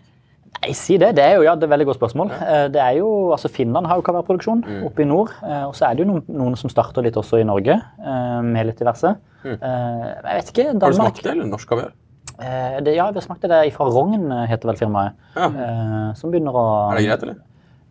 Nei, 0.63 0.73
si 0.75 0.97
det. 0.99 1.13
Det 1.15 1.23
er 1.25 1.37
jo 1.37 1.43
ja, 1.45 1.55
det 1.55 1.63
er 1.65 1.69
et 1.69 1.73
veldig 1.75 1.87
godt 1.91 1.99
spørsmål. 2.01 2.31
Ja. 2.35 2.69
Det 2.73 2.81
er 2.83 2.97
jo, 2.99 3.09
altså 3.35 3.49
Finland 3.53 3.87
har 3.87 3.97
jo 4.01 4.03
kaviarproduksjon 4.03 4.65
Mm. 4.67 4.85
oppe 4.89 5.03
i 5.03 5.05
nord. 5.05 5.31
eh, 5.43 5.65
Og 5.69 5.75
så 5.75 5.87
er 5.91 5.95
det 5.95 6.07
jo 6.07 6.13
noen, 6.13 6.25
noen 6.29 6.57
som 6.57 6.71
starter 6.71 7.03
litt 7.03 7.15
også 7.17 7.39
i 7.41 7.45
Norge, 7.45 7.77
eh, 7.79 8.41
med 8.43 8.67
litt 8.67 8.79
diverse. 8.79 9.15
Mm. 9.45 9.59
Jeg 9.61 10.35
vet 10.35 10.53
ikke. 10.53 10.65
Danmark... 10.79 10.83
Har 10.83 10.91
du 10.91 10.97
smakt 10.97 11.23
det, 11.23 11.33
eller 11.33 11.47
norsk 11.47 11.69
kaviar? 11.69 11.93
eh, 12.41 12.81
det, 12.81 12.95
Ja, 12.97 13.11
vi 13.11 13.21
har 13.21 13.27
smakt 13.29 13.41
det 13.43 13.73
fra 13.75 13.85
Rogn, 13.87 14.33
eh, 14.33 14.47
heter 14.51 14.67
vel 14.73 14.77
firmaet. 14.77 15.13
Ja. 15.37 15.47
eh, 15.47 16.15
Som 16.15 16.31
begynner 16.33 16.53
å 16.53 16.93
Er 16.93 16.97
det 16.97 17.07
greit, 17.07 17.23
eller? 17.23 17.37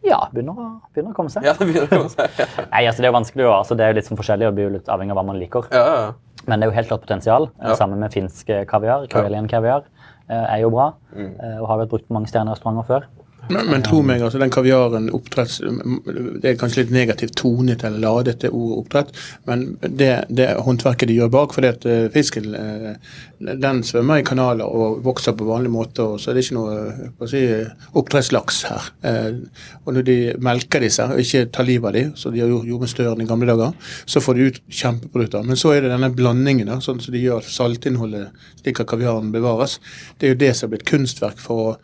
Ja, 0.04 0.28
begynner 0.34 0.54
å, 0.56 0.68
begynner 0.96 1.12
å 1.12 1.16
komme 1.16 1.30
seg. 1.30 1.44
Ja, 1.44 1.54
det 1.54 1.68
begynner 1.68 1.88
å 1.88 1.90
komme 1.90 2.10
seg. 2.10 2.30
Nei, 2.72 2.86
altså 2.86 3.02
Det 3.02 3.06
er 3.08 3.12
jo 3.12 3.18
vanskelig, 3.20 3.46
å- 3.48 3.58
altså 3.60 3.76
det 3.76 3.84
er 3.86 3.90
jo 3.94 3.96
litt 4.02 4.06
sånn 4.08 4.18
forskjellig 4.18 4.48
og 4.48 4.56
blir 4.56 4.64
jo 4.70 4.74
litt 4.78 4.88
avhengig 4.88 5.12
av 5.12 5.18
hva 5.18 5.26
man 5.26 5.40
liker. 5.40 5.68
Ja, 5.72 5.84
ja, 5.86 5.96
ja. 6.06 6.12
Men 6.48 6.60
det 6.62 6.68
er 6.68 6.72
jo 6.72 6.76
helt 6.78 6.88
klart 6.88 7.02
potensial. 7.02 7.50
eh, 7.60 7.68
Ja. 7.70 7.76
Sammen 7.76 8.00
med 8.00 8.12
finsk 8.14 8.50
eh, 8.50 8.64
kaviar. 8.66 9.08
Karelian 9.10 9.48
kaviar 9.50 9.84
eh, 9.84 9.97
er 10.36 10.58
jo 10.64 10.70
bra. 10.74 10.92
Mm. 11.14 11.34
eh, 11.44 11.58
Og 11.62 11.68
har 11.68 11.78
vært 11.84 11.90
brukt 11.90 12.08
på 12.08 12.14
mange 12.14 12.28
stjernerestauranter 12.28 12.84
restauranter 12.84 12.84
før. 12.88 13.27
Men, 13.50 13.70
men 13.72 13.84
tro 13.86 14.02
meg, 14.06 14.22
altså 14.24 14.40
den 14.42 14.52
kaviaren 14.52 15.10
oppdretts 15.16 15.60
Det 15.62 16.50
er 16.50 16.58
kanskje 16.60 16.84
litt 16.84 16.94
negativt 16.96 17.36
tonet 17.40 17.86
eller 17.88 18.02
ladet, 18.04 18.38
det 18.42 18.52
ordet 18.52 18.78
oppdrett, 18.82 19.14
men 19.48 19.66
det, 19.82 20.12
det 20.30 20.50
håndverket 20.64 21.10
de 21.10 21.18
gjør 21.18 21.32
bak, 21.34 21.56
fordi 21.56 21.72
at 21.72 21.88
eh, 21.88 22.08
fisken 22.14 22.56
eh, 22.58 23.16
den 23.40 23.82
svømmer 23.88 24.22
i 24.22 24.26
kanaler 24.28 24.68
og 24.68 25.02
vokser 25.06 25.36
på 25.38 25.48
vanlig 25.48 25.72
måte, 25.74 26.04
og 26.04 26.22
så 26.22 26.32
er 26.32 26.38
det 26.38 26.46
ikke 26.46 26.58
noe 26.58 26.78
eh, 26.92 27.26
si, 27.32 27.44
oppdrettslaks 27.98 28.62
her. 28.70 28.90
Og 29.86 29.96
når 29.96 30.08
de 30.08 30.18
melker 30.44 30.84
disse 30.84 31.06
og 31.08 31.22
ikke 31.22 31.48
tar 31.54 31.68
livet 31.68 31.90
av 31.92 31.98
dem, 31.98 32.14
som 32.20 32.34
de 32.34 32.44
har 32.44 32.52
gjort 32.52 32.84
med 32.84 32.92
støren 32.92 33.24
i 33.24 33.30
gamle 33.30 33.50
dager, 33.54 33.92
så 34.06 34.24
får 34.24 34.38
de 34.38 34.48
ut 34.50 34.62
kjempeprodukter. 34.82 35.46
Men 35.48 35.60
så 35.60 35.74
er 35.76 35.86
det 35.86 35.94
denne 35.94 36.12
blandingen, 36.16 36.70
da, 36.72 36.80
sånn 36.84 37.02
som 37.04 37.16
de 37.16 37.24
gjør 37.24 37.46
saltinnholdet 37.48 38.32
slik 38.62 38.82
at 38.84 38.90
kaviaren 38.90 39.32
bevares. 39.32 39.80
Det 40.18 40.28
er 40.28 40.36
jo 40.36 40.42
det 40.44 40.56
som 40.56 40.68
er 40.68 40.76
blitt 40.76 40.90
kunstverk 40.90 41.40
for 41.42 41.64
å 41.64 41.78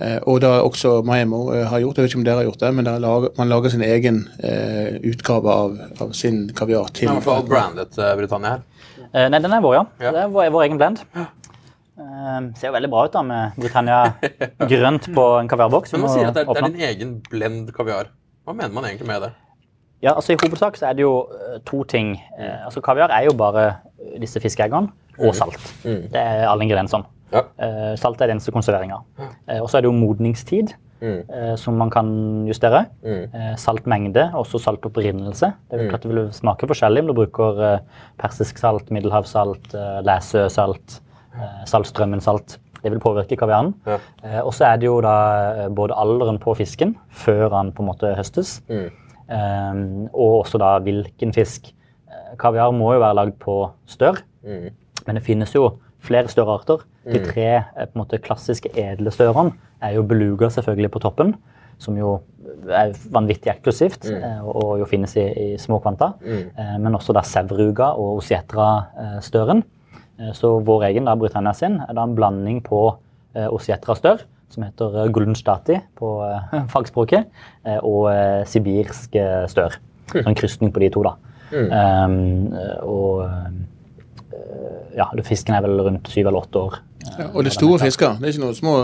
Eh, 0.00 0.18
og 0.26 0.40
da 0.42 0.54
også 0.64 1.02
Maemo 1.06 1.42
eh, 1.52 1.66
har 1.68 1.82
gjort, 1.82 1.98
jeg 1.98 2.06
vet 2.06 2.12
ikke 2.14 2.20
om 2.22 2.24
dere 2.26 2.40
har 2.40 2.48
gjort 2.48 2.62
det, 2.64 2.70
men 2.74 2.88
lager, 3.04 3.34
man 3.38 3.50
lager 3.52 3.74
sin 3.74 3.84
egen 3.86 4.22
eh, 4.42 4.96
utgave 5.12 5.52
av, 5.52 5.76
av 6.00 6.14
sin 6.16 6.46
kaviar 6.56 6.88
til 6.96 7.10
Den 7.10 7.20
er 7.20 7.46
brandet 7.48 7.98
eh, 8.00 8.14
Britannia 8.18 8.56
her. 8.56 8.64
Eh, 9.12 9.28
Nei, 9.28 9.38
den 9.44 9.52
er 9.52 9.62
vår, 9.62 9.76
ja. 9.76 9.84
Ja. 10.00 10.14
Det 10.16 10.24
er 10.24 10.32
vår, 10.32 10.48
vår 10.56 10.66
egen 10.66 10.80
blend. 10.80 11.04
Eh, 11.12 12.40
ser 12.58 12.70
jo 12.70 12.74
veldig 12.78 12.90
bra 12.90 13.04
ut 13.06 13.14
da 13.14 13.22
med 13.28 13.60
Britannia 13.60 14.00
grønt 14.72 15.10
på 15.14 15.28
en 15.42 15.52
kaviarboks. 15.52 15.94
Men 15.94 16.06
man 16.06 16.16
sier 16.16 16.32
at 16.32 16.40
det 16.40 16.46
er, 16.46 16.50
det 16.56 16.64
er 16.64 16.72
din 16.72 16.88
egen 16.88 17.14
blend 17.30 17.70
kaviar. 17.76 18.10
Hva 18.42 18.56
mener 18.56 18.74
man 18.74 18.88
egentlig 18.88 19.06
med 19.12 19.28
det? 19.28 19.34
Ja, 20.02 20.16
altså 20.16 20.34
I 20.34 20.38
hovedsak 20.40 20.76
så 20.80 20.88
er 20.88 20.96
det 20.98 21.04
jo 21.04 21.14
to 21.68 21.84
ting. 21.86 22.16
Eh, 22.40 22.64
altså 22.64 22.80
Kaviar 22.82 23.12
er 23.14 23.28
jo 23.28 23.36
bare 23.38 23.68
disse 24.18 24.40
fiskeeggene 24.42 24.90
og 25.22 25.36
salt. 25.38 25.60
Mm. 25.84 26.08
Det 26.10 26.18
er 26.18 26.48
alle 26.50 26.64
ingrediensene. 26.66 27.06
Ja. 27.32 27.42
Eh, 27.58 27.96
salt 27.96 28.20
er 28.20 28.26
den 28.28 28.36
eneste 28.38 28.52
konserveringa. 28.52 29.00
Eh, 29.48 29.60
og 29.60 29.68
så 29.68 29.78
er 29.78 29.82
det 29.82 29.90
jo 29.90 29.92
modningstid, 29.98 30.74
Mm. 31.02 31.22
eh, 31.34 31.56
som 31.56 31.74
man 31.76 31.90
kan 31.90 32.46
justere. 32.46 32.86
Mm. 33.02 33.34
Eh, 33.34 33.54
saltmengde, 33.56 34.30
også 34.38 34.60
saltopprinnelse. 34.62 35.52
Det 35.70 35.88
klart 35.90 36.02
det 36.02 36.10
vil 36.14 36.28
smake 36.32 36.68
forskjellig 36.68 37.00
om 37.00 37.06
du 37.08 37.12
bruker 37.14 37.62
eh, 37.74 37.78
persisk 38.18 38.58
salt, 38.58 38.88
middelhavssalt, 38.90 39.74
eh, 39.74 40.00
Læsøsalt, 40.06 41.00
saltstrømmensalt. 41.66 42.58
Det 42.82 42.90
vil 42.90 43.00
påvirke 43.00 43.36
kaviaren. 43.38 43.74
Ja. 43.86 43.98
Eh, 44.24 44.40
og 44.44 44.52
så 44.54 44.64
er 44.72 44.76
det 44.82 44.86
jo 44.86 45.00
da 45.04 45.68
både 45.74 45.94
alderen 45.98 46.38
på 46.42 46.54
fisken 46.58 46.96
før 47.10 47.50
han 47.54 47.72
på 47.72 47.82
en 47.82 47.88
måte 47.92 48.14
høstes, 48.18 48.60
Mm. 48.68 50.08
og 50.12 50.44
også 50.44 50.58
da 50.58 50.78
hvilken 50.80 51.32
fisk. 51.32 51.72
Kaviar 52.38 52.72
må 52.72 52.92
jo 52.94 53.00
være 53.00 53.14
lagd 53.14 53.38
på 53.38 53.70
stør, 53.86 54.18
Mm. 54.44 54.70
men 55.06 55.14
det 55.16 55.22
finnes 55.24 55.52
jo 55.54 55.78
flere 56.00 56.28
størarter. 56.28 56.82
De 57.06 57.22
tre 57.24 57.48
eh, 57.58 57.86
på 57.86 57.96
en 57.96 58.02
måte, 58.04 58.20
klassiske 58.22 58.72
edle 58.78 59.12
størene 59.14 59.56
er 59.82 59.96
jo 59.96 60.04
beluga 60.06 60.50
selvfølgelig 60.52 60.92
på 60.94 61.02
toppen, 61.02 61.34
som 61.82 61.96
jo 61.98 62.20
er 62.70 62.92
vanvittig 63.10 63.50
eksklusivt 63.50 64.06
mm. 64.06 64.26
og, 64.46 64.50
og 64.62 64.72
jo 64.82 64.86
finnes 64.86 65.14
i, 65.18 65.24
i 65.26 65.46
små 65.58 65.80
kvanta. 65.82 66.12
Eh, 66.22 66.74
men 66.82 66.94
også 66.98 67.14
da 67.16 67.24
sevruga 67.26 67.92
og 67.98 68.20
osietra-støren. 68.20 69.64
Eh, 70.20 70.30
så 70.36 70.54
vår 70.62 70.86
egen 70.92 71.08
da, 71.08 71.16
Britannia 71.18 71.54
sin 71.56 71.80
er 71.82 71.96
da 71.96 72.06
en 72.06 72.14
blanding 72.18 72.62
på 72.66 72.84
eh, 73.34 73.48
osietra-stør, 73.48 74.22
som 74.52 74.66
heter 74.66 75.00
eh, 75.00 75.10
Guldenstati 75.14 75.80
på 75.98 76.14
eh, 76.28 76.54
fagspråket, 76.72 77.42
eh, 77.66 77.80
og 77.80 78.12
eh, 78.12 78.46
sibirsk 78.48 79.18
eh, 79.18 79.42
stør. 79.50 79.80
Så 80.12 80.24
en 80.26 80.36
krysning 80.36 80.72
på 80.74 80.82
de 80.82 80.92
to, 80.92 81.04
da. 81.06 81.16
Um, 81.52 82.52
og 82.88 83.26
eh, 83.26 83.50
ja, 84.96 85.06
fisken 85.24 85.56
er 85.56 85.64
vel 85.64 85.80
rundt 85.84 86.08
syv 86.08 86.30
eller 86.30 86.46
åtte 86.46 86.62
år. 86.62 86.78
Ja, 87.18 87.28
Og 87.32 87.44
det 87.44 87.52
er 87.52 87.56
store 87.56 87.80
fisker, 87.82 88.16
det 88.20 88.28
er 88.28 88.34
ikke 88.34 88.44
noe 88.44 88.56
små, 88.58 88.76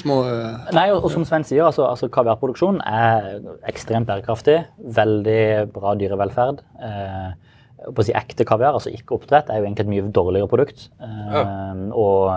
små 0.00 0.18
uh, 0.26 0.74
Nei, 0.76 0.88
og, 0.92 1.04
og 1.04 1.14
som 1.14 1.26
Sven 1.28 1.46
sier, 1.46 1.64
altså, 1.66 1.86
altså 1.88 2.10
kaviarproduksjon 2.12 2.80
er 2.88 3.40
ekstremt 3.70 4.08
bærekraftig. 4.10 4.60
Veldig 4.98 5.72
bra 5.74 5.94
dyrevelferd. 6.00 6.62
Eh, 6.82 7.32
på 7.84 8.00
å 8.00 8.06
si 8.06 8.14
Ekte 8.16 8.46
kaviar, 8.48 8.76
altså 8.78 8.92
ikke 8.94 9.18
oppdrett, 9.18 9.50
er 9.52 9.60
jo 9.60 9.66
egentlig 9.66 9.84
et 9.84 9.90
mye 9.92 10.12
dårligere 10.14 10.48
produkt. 10.48 10.86
Eh, 11.04 11.90
Og 11.92 12.30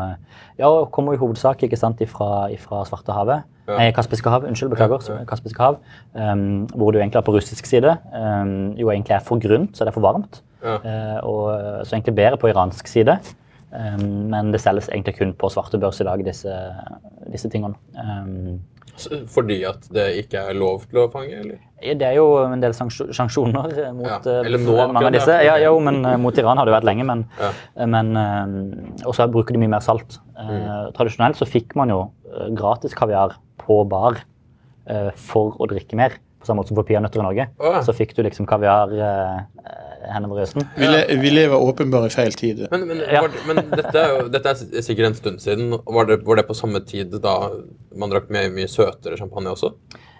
ja, 0.57 0.67
og 0.67 0.89
kommer 0.91 1.13
i 1.13 1.21
hovedsak 1.21 1.61
ikke 1.63 1.77
sant, 1.77 2.01
ifra, 2.01 2.49
ifra 2.53 2.81
Svartehavet. 2.89 3.45
Ja. 3.67 3.75
Nei, 3.77 3.91
Kaspiske 3.93 4.31
hav. 4.31 4.45
Unnskyld, 4.47 4.71
beklager. 4.73 5.03
Ja, 5.05 5.19
ja. 5.19 5.27
Kaspiske 5.29 5.61
hav. 5.61 5.77
Um, 6.15 6.65
hvor 6.73 6.91
det 6.91 6.99
jo 6.99 7.03
egentlig 7.03 7.19
er 7.19 7.25
på 7.27 7.35
russisk 7.35 7.67
side. 7.69 7.97
Um, 8.15 8.73
jo 8.79 8.89
egentlig 8.89 9.13
er 9.17 9.25
for 9.27 9.41
grunt, 9.43 9.75
så 9.77 9.85
det 9.85 9.91
er 9.91 9.97
for 9.97 10.05
varmt. 10.07 10.41
Ja. 10.63 10.79
Eh, 10.81 11.17
og 11.27 11.85
så 11.85 11.95
egentlig 11.97 12.15
bedre 12.17 12.39
på 12.41 12.49
iransk 12.49 12.89
side. 12.89 13.19
Um, 13.77 14.29
men 14.31 14.49
det 14.53 14.61
selges 14.63 14.87
egentlig 14.89 15.17
kun 15.19 15.35
på 15.37 15.51
svarte 15.53 15.77
børs 15.77 15.99
i 16.01 16.07
dag, 16.07 16.23
disse, 16.25 16.49
disse 17.29 17.49
tingene. 17.53 17.75
Um, 17.93 18.57
Fordi 19.29 19.59
at 19.69 19.83
det 19.93 20.05
ikke 20.23 20.41
er 20.49 20.55
lov 20.57 20.87
til 20.89 21.03
å 21.03 21.09
fange, 21.13 21.35
eller? 21.43 21.59
det 21.77 22.01
er 22.07 22.15
jo 22.17 22.23
en 22.41 22.57
del 22.63 22.73
sanksjoner 22.73 23.67
eh, 23.77 23.91
mot 23.93 24.07
Ja, 24.09 24.15
eh, 24.17 24.39
eller 24.47 24.57
nå 24.63 24.77
mange 24.95 25.11
av 25.11 25.13
disse. 25.13 25.35
ja. 25.45 25.59
Jo, 25.61 25.75
men 25.85 25.99
eh, 26.09 26.15
mot 26.17 26.33
Iran 26.41 26.57
har 26.57 26.65
det 26.65 26.73
vært 26.73 26.87
lenge. 26.89 27.05
Men, 27.05 27.21
Ja. 27.37 27.51
eh, 27.77 27.85
men 27.85 28.09
eh, 28.17 29.05
Og 29.05 29.13
så 29.13 29.27
bruker 29.29 29.53
de 29.53 29.61
mye 29.61 29.75
mer 29.75 29.85
salt. 29.85 30.17
Eh, 30.39 30.47
Mm. 30.47 30.93
Tradisjonelt 30.97 31.37
så 31.37 31.45
fikk 31.45 31.75
man 31.77 31.89
jo 31.93 31.99
eh, 32.33 32.49
gratis 32.57 32.95
kaviar 32.97 33.35
på 33.61 33.83
bar 33.89 34.17
eh, 34.89 35.11
for 35.13 35.53
å 35.61 35.67
drikke 35.69 35.93
mer. 35.99 36.17
På 36.41 36.49
samme 36.49 36.63
måte 36.63 36.69
som 36.73 36.77
for 36.81 36.87
peanøtter 36.89 37.19
i 37.21 37.27
Norge. 37.27 37.47
Oh, 37.59 37.73
ja. 37.77 37.83
Så 37.85 37.93
fikk 37.93 38.15
du 38.17 38.23
liksom 38.25 38.47
kaviar 38.49 38.89
henover 40.13 40.41
røsten. 40.43 40.65
vi, 40.77 40.87
le, 40.87 41.01
vi 41.21 41.29
lever 41.33 41.55
åpenbart 41.59 42.05
i 42.11 42.15
feil 42.15 42.31
tid. 42.37 42.67
Men, 42.71 42.87
men, 42.87 42.97
Ja. 43.11 43.21
var, 43.21 43.29
det- 43.29 43.45
men 43.47 43.69
dette, 43.71 43.95
er 43.95 44.29
dette 44.29 44.49
er 44.49 44.81
sikkert 44.81 45.05
en 45.11 45.15
stund 45.15 45.39
siden. 45.39 45.71
Var 45.85 46.05
det, 46.05 46.19
var 46.25 46.35
det 46.35 46.47
på 46.47 46.55
samme 46.55 46.79
tid 46.85 47.11
da 47.21 47.35
man 47.95 48.09
drakk 48.09 48.29
mye, 48.29 48.49
mye 48.53 48.67
søtere 48.67 49.17
champagne 49.17 49.49
også? 49.53 49.73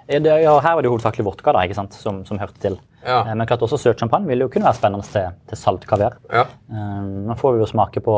Ja, 0.10 0.20
det, 0.20 0.42
ja, 0.44 0.54
her 0.64 0.76
var 0.76 0.82
det 0.82 0.88
jo 0.88 0.96
hovedsakelig 0.98 1.26
vodka 1.26 1.52
da, 1.52 1.60
ikke 1.68 1.76
sant, 1.76 1.94
som, 1.94 2.24
som 2.26 2.38
hørte 2.40 2.60
til. 2.64 2.78
Ja. 3.06 3.22
Eh, 3.28 3.34
Men 3.36 3.46
klart 3.48 3.60
også 3.62 3.78
søt 3.80 4.00
champagne 4.00 4.26
vil 4.28 4.40
jo 4.40 4.48
kunne 4.48 4.64
være 4.70 4.76
spennende 4.80 5.04
til, 5.04 5.34
til 5.50 5.58
salt 5.58 5.86
kaviar. 5.86 6.16
Ja. 6.32 6.46
Eh, 6.72 7.02
Nå 7.28 7.36
får 7.36 7.54
vi 7.58 7.60
jo 7.66 7.68
smake 7.74 8.00
på 8.04 8.16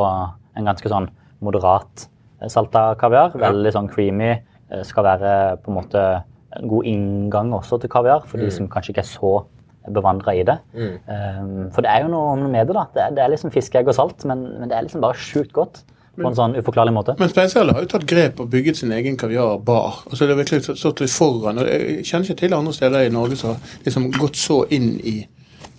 en 0.56 0.66
ganske 0.70 0.88
sånn 0.92 1.10
moderat 1.42 2.08
eh, 2.42 2.48
salta 2.48 2.94
kaviar. 3.00 3.32
Ja. 3.34 3.50
Veldig 3.50 3.74
sånn 3.74 3.90
creamy. 3.90 4.36
Skal 4.86 5.02
være 5.04 5.58
på 5.66 5.72
en 5.72 5.78
måte 5.80 6.02
en 6.54 6.68
god 6.70 6.86
inngang 6.86 7.50
også 7.58 7.80
til 7.82 7.90
kaviar, 7.90 8.22
for 8.28 8.38
Mm. 8.38 8.44
de 8.46 8.52
som 8.52 8.68
kanskje 8.70 8.94
ikke 8.94 9.02
er 9.02 9.10
så 9.10 9.32
bevandra 9.88 10.34
i 10.36 10.44
det. 10.44 10.58
Eh, 10.76 11.70
For 11.74 11.82
det 11.86 11.92
er 11.94 12.04
jo 12.04 12.12
noe 12.12 12.36
med 12.50 12.68
det, 12.68 12.76
da. 12.76 12.84
Det 12.94 13.02
er, 13.06 13.16
det 13.16 13.24
er 13.24 13.32
liksom 13.36 13.52
fiskeegg 13.54 13.88
og 13.88 13.96
salt, 13.96 14.26
men, 14.30 14.44
men 14.60 14.70
det 14.70 14.78
er 14.78 14.86
liksom 14.88 15.02
bare 15.02 15.18
sjukt 15.18 15.54
godt 15.56 15.84
på 16.20 16.28
en 16.28 16.36
sånn 16.36 16.58
uforklarlig 16.60 16.92
måte. 16.92 17.14
Men 17.20 17.30
Speidselle 17.32 17.72
har 17.72 17.86
jo 17.86 17.88
tatt 17.94 18.04
grep 18.10 18.42
og 18.44 18.50
bygget 18.52 18.76
sin 18.82 18.92
egen 18.92 19.16
kaviarbar. 19.16 20.02
Altså 20.10 20.26
det 20.28 20.34
har 20.36 20.42
virkelig 20.42 20.76
stått 20.76 21.00
litt 21.00 21.14
foran. 21.16 21.62
og 21.62 21.70
Jeg 21.70 22.04
kjenner 22.10 22.28
ikke 22.28 22.42
til 22.42 22.56
andre 22.58 22.74
steder 22.76 23.06
i 23.08 23.14
Norge 23.14 23.38
som 23.40 23.54
har 23.54 23.78
liksom 23.86 24.10
gått 24.18 24.36
så 24.36 24.58
inn 24.76 24.90
i, 25.00 25.16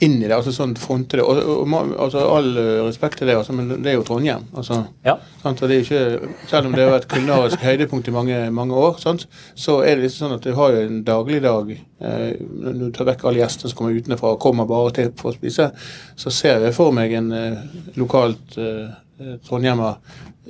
inn 0.00 0.16
i 0.22 0.26
det. 0.26 0.32
altså 0.34 0.52
sånn 0.54 0.72
fronte 0.80 1.18
det. 1.18 1.24
Og, 1.24 1.38
og, 1.60 1.74
altså 2.00 2.22
All 2.32 2.50
eh, 2.56 2.80
respekt 2.86 3.20
til 3.20 3.28
det, 3.28 3.36
altså, 3.36 3.54
men 3.56 3.68
det 3.84 3.92
er 3.92 3.98
jo 3.98 4.04
Trondheim. 4.06 4.46
altså 4.56 4.80
Ja. 5.06 5.18
Sant? 5.42 5.60
Og 5.62 5.68
det 5.68 5.76
er 5.76 5.84
ikke, 5.84 6.30
selv 6.48 6.70
om 6.70 6.76
det 6.76 6.86
har 6.86 6.94
vært 6.94 7.08
kulinarisk 7.10 7.64
høydepunkt 7.64 8.08
i 8.08 8.14
mange, 8.14 8.38
mange 8.54 8.80
år, 8.80 8.96
sant? 9.02 9.26
så 9.54 9.80
er 9.84 9.96
det 9.96 10.06
liksom 10.06 10.26
sånn 10.26 10.38
at 10.38 10.46
du 10.46 10.54
har 10.56 10.72
jo 10.74 10.86
en 10.86 11.02
dagligdag 11.04 11.74
eh, 11.76 12.32
Når 12.40 12.80
du 12.80 12.88
tar 12.96 13.10
vekk 13.10 13.26
alle 13.28 13.42
gjestene 13.42 13.72
som 13.72 13.80
kommer 13.80 14.00
utenfra 14.00 14.34
og 14.34 14.42
kommer 14.42 14.68
bare 14.70 14.96
til 14.96 15.12
for 15.20 15.32
å 15.32 15.36
spise, 15.36 15.70
så 16.16 16.34
ser 16.34 16.64
jeg 16.64 16.76
for 16.76 16.96
meg 16.96 17.14
en 17.16 17.30
eh, 17.36 17.62
lokalt 18.00 18.58
eh, 18.60 18.88
eh, 19.20 19.36
trondhjemmer 19.46 20.00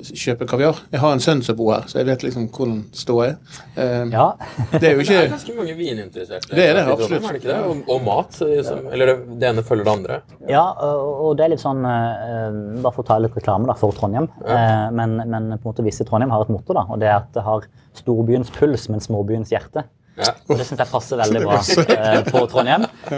kjøpe 0.03 0.47
kaviar. 0.49 0.79
Jeg 0.91 0.99
har 1.03 1.13
en 1.15 1.21
sønn 1.23 1.41
som 1.45 1.55
bor 1.59 1.73
her, 1.75 1.85
så 1.91 1.99
jeg 2.01 2.07
vet 2.09 2.23
liksom 2.25 2.47
hvordan 2.49 2.79
ståa 2.95 3.27
er. 3.27 3.35
Eh, 3.75 4.05
Ja. 4.11 4.25
Det 4.73 4.83
er 4.89 4.95
jo 4.95 5.03
ikke 5.03 5.13
Det 5.17 5.23
er 5.25 5.29
ganske 5.35 5.55
mange 5.57 5.75
vininteresserte. 5.77 6.55
Det 6.55 6.65
er 6.69 6.73
det, 6.79 6.83
absolutt. 6.91 7.23
Er 7.23 7.37
det 7.37 7.41
ikke 7.43 7.51
det? 7.53 7.59
Og, 7.69 7.83
og 7.95 8.03
mat. 8.05 8.39
Liksom. 8.41 8.65
Som, 8.81 8.91
eller 8.93 9.05
det, 9.11 9.15
det 9.41 9.49
ene 9.51 9.63
følger 9.67 9.85
det 9.87 9.93
andre. 9.93 10.19
Ja, 10.49 10.65
og 10.81 11.37
det 11.37 11.45
er 11.45 11.53
litt 11.55 11.63
sånn 11.63 11.85
eh, 11.85 12.81
Bare 12.81 12.93
for 12.95 13.03
å 13.05 13.07
ta 13.07 13.17
litt 13.21 13.35
reklame 13.37 13.69
da, 13.69 13.77
for 13.79 13.95
Trondheim. 13.95 14.27
Eh, 14.45 14.89
men, 14.97 15.17
men 15.23 15.51
på 15.55 15.61
en 15.63 15.71
måte 15.71 15.85
visse 15.85 16.05
Trondheim 16.07 16.33
har 16.33 16.45
et 16.47 16.53
motto, 16.53 16.73
da, 16.77 16.87
og 16.89 16.99
det 17.01 17.07
er 17.11 17.19
at 17.21 17.31
det 17.37 17.45
har 17.47 17.65
storbyens 18.01 18.49
puls, 18.57 18.89
men 18.89 18.99
småbyens 19.03 19.51
hjerte. 19.53 19.85
Ja. 20.21 20.33
Og 20.51 20.57
det 20.59 20.65
syns 20.67 20.81
jeg 20.83 20.89
passer 20.91 21.17
veldig 21.21 21.39
bra 21.47 21.55
uh, 21.55 22.17
på 22.27 22.41
Trondheim. 22.51 22.83
Uh, 23.07 23.15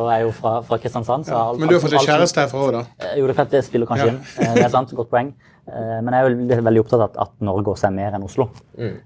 og 0.00 0.06
jeg 0.08 0.14
er 0.16 0.22
jo 0.24 0.30
fra, 0.34 0.52
fra 0.66 0.78
Kristiansand. 0.80 1.26
Så 1.28 1.36
alt- 1.36 1.60
Men 1.60 1.68
du 1.68 1.74
har 1.76 1.82
fått 1.84 1.92
deg 1.94 2.06
kjæreste 2.08 2.40
herfra 2.40 2.62
òg, 2.64 2.70
da? 2.78 2.80
Uh, 3.04 3.12
Jo, 3.20 3.26
det, 3.28 3.36
er 3.38 3.50
det 3.52 3.60
spiller 3.68 3.86
kanskje 3.90 4.06
Ja. 4.08 4.14
inn. 4.14 4.54
Det 4.56 4.64
er 4.64 4.72
sant, 4.72 4.94
godt 4.96 5.10
poeng. 5.12 5.28
Eh, 5.70 6.00
Men 6.02 6.12
jeg 6.14 6.24
er 6.24 6.30
jo 6.56 6.62
veldig- 6.62 6.80
opptatt 6.84 7.00
av 7.00 7.10
at, 7.18 7.30
Norge 7.40 7.64
også 7.66 7.86
er 7.86 7.90
mer 7.90 8.12
enn 8.14 8.24
Oslo. 8.24 8.48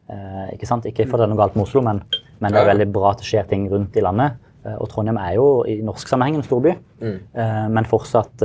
Eh, 0.09 0.55
Ikke 0.55 0.66
sant? 0.66 0.85
Ikke 0.87 1.07
for 1.09 1.18
det 1.18 1.24
er 1.29 1.35
noe 1.35 1.37
galt 1.42 1.57
med 1.57 1.64
Oslo, 1.66 1.83
men, 1.83 2.03
men 2.40 2.53
det 2.53 2.61
er 2.61 2.74
veldig 2.74 2.92
bra 2.92 3.11
at 3.11 3.18
det 3.18 3.27
skjer 3.27 3.46
ting 3.48 3.68
rundt 3.70 3.96
i 3.96 4.00
landet. 4.00 4.33
Eh, 4.64 4.77
Og 4.81 4.88
Trondheim 4.88 5.18
er 5.18 5.35
jo 5.35 5.62
i 5.68 5.81
norsk 5.83 6.09
sammenheng 6.09 6.37
en 6.37 6.42
storby, 6.42 6.74
eh, 7.35 7.68
men 7.68 7.85
fortsatt, 7.85 8.40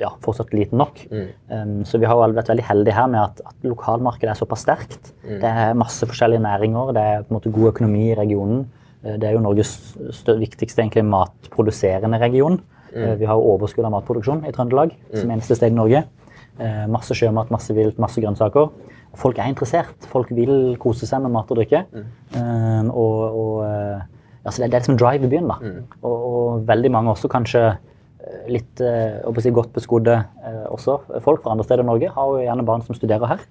ja, 0.00 0.08
fortsatt 0.20 0.50
liten 0.52 0.78
nok. 0.78 1.06
Eh, 1.50 1.84
Så 1.84 1.98
vi 2.00 2.06
har 2.06 2.14
jo 2.16 2.32
vært 2.32 2.48
veldig 2.50 2.64
heldige 2.64 2.94
her 2.94 3.06
med 3.06 3.20
at, 3.20 3.40
at 3.46 3.54
lokalmarkedet 3.62 4.30
er 4.30 4.34
såpass 4.44 4.64
sterkt. 4.66 5.12
Det 5.22 5.44
er 5.44 5.74
masse 5.74 6.02
forskjellige 6.06 6.40
næringer, 6.42 6.92
det 6.94 7.02
er 7.02 7.22
på 7.22 7.30
en 7.30 7.38
måte 7.40 7.52
god 7.52 7.74
økonomi 7.74 8.10
i 8.12 8.14
regionen. 8.16 8.66
Det 9.04 9.22
er 9.24 9.34
jo 9.34 9.40
Norges 9.40 9.94
viktigste 10.26 10.80
egentlig 10.82 11.04
matproduserende 11.04 12.18
region. 12.20 12.60
Eh, 12.94 13.14
Vi 13.16 13.26
har 13.26 13.36
overskudd 13.36 13.84
av 13.84 13.90
matproduksjon 13.92 14.44
i 14.46 14.52
Trøndelag 14.52 14.92
som 15.14 15.28
eneste 15.30 15.56
sted 15.56 15.72
i 15.72 15.74
Norge. 15.74 16.04
Eh, 16.60 16.84
Masse 16.90 17.14
sjømat, 17.18 17.50
masse 17.50 17.74
vilt, 17.74 17.98
masse 17.98 18.20
grønnsaker. 18.22 18.68
Folk 19.18 19.38
er 19.38 19.48
interessert. 19.50 20.06
Folk 20.10 20.30
vil 20.34 20.76
kose 20.82 21.06
seg 21.06 21.22
med 21.22 21.32
mat 21.34 21.50
og 21.50 21.58
drikke. 21.58 21.84
Eh, 22.34 22.84
og, 22.90 23.18
og 23.34 23.64
eh, 23.66 24.04
altså 24.44 24.62
det, 24.62 24.70
det 24.70 24.78
er 24.78 24.84
liksom 24.84 24.98
drive 25.00 25.26
i 25.26 25.32
byen. 25.32 25.50
da. 25.50 25.58
Og, 26.02 26.14
og 26.30 26.68
veldig 26.68 26.90
mange 26.94 27.10
også 27.14 27.30
kanskje 27.32 27.64
eh, 27.72 28.46
litt 28.54 28.78
si, 28.80 29.50
godt 29.54 29.72
beskodde 29.74 30.20
også 30.74 30.98
folk 31.22 31.42
fra 31.44 31.52
andre 31.54 31.64
steder 31.66 31.84
i 31.84 31.86
Norge 31.86 32.10
har 32.14 32.30
jo 32.32 32.42
gjerne 32.42 32.66
barn 32.66 32.82
som 32.86 32.94
studerer 32.98 33.26
her. 33.34 33.42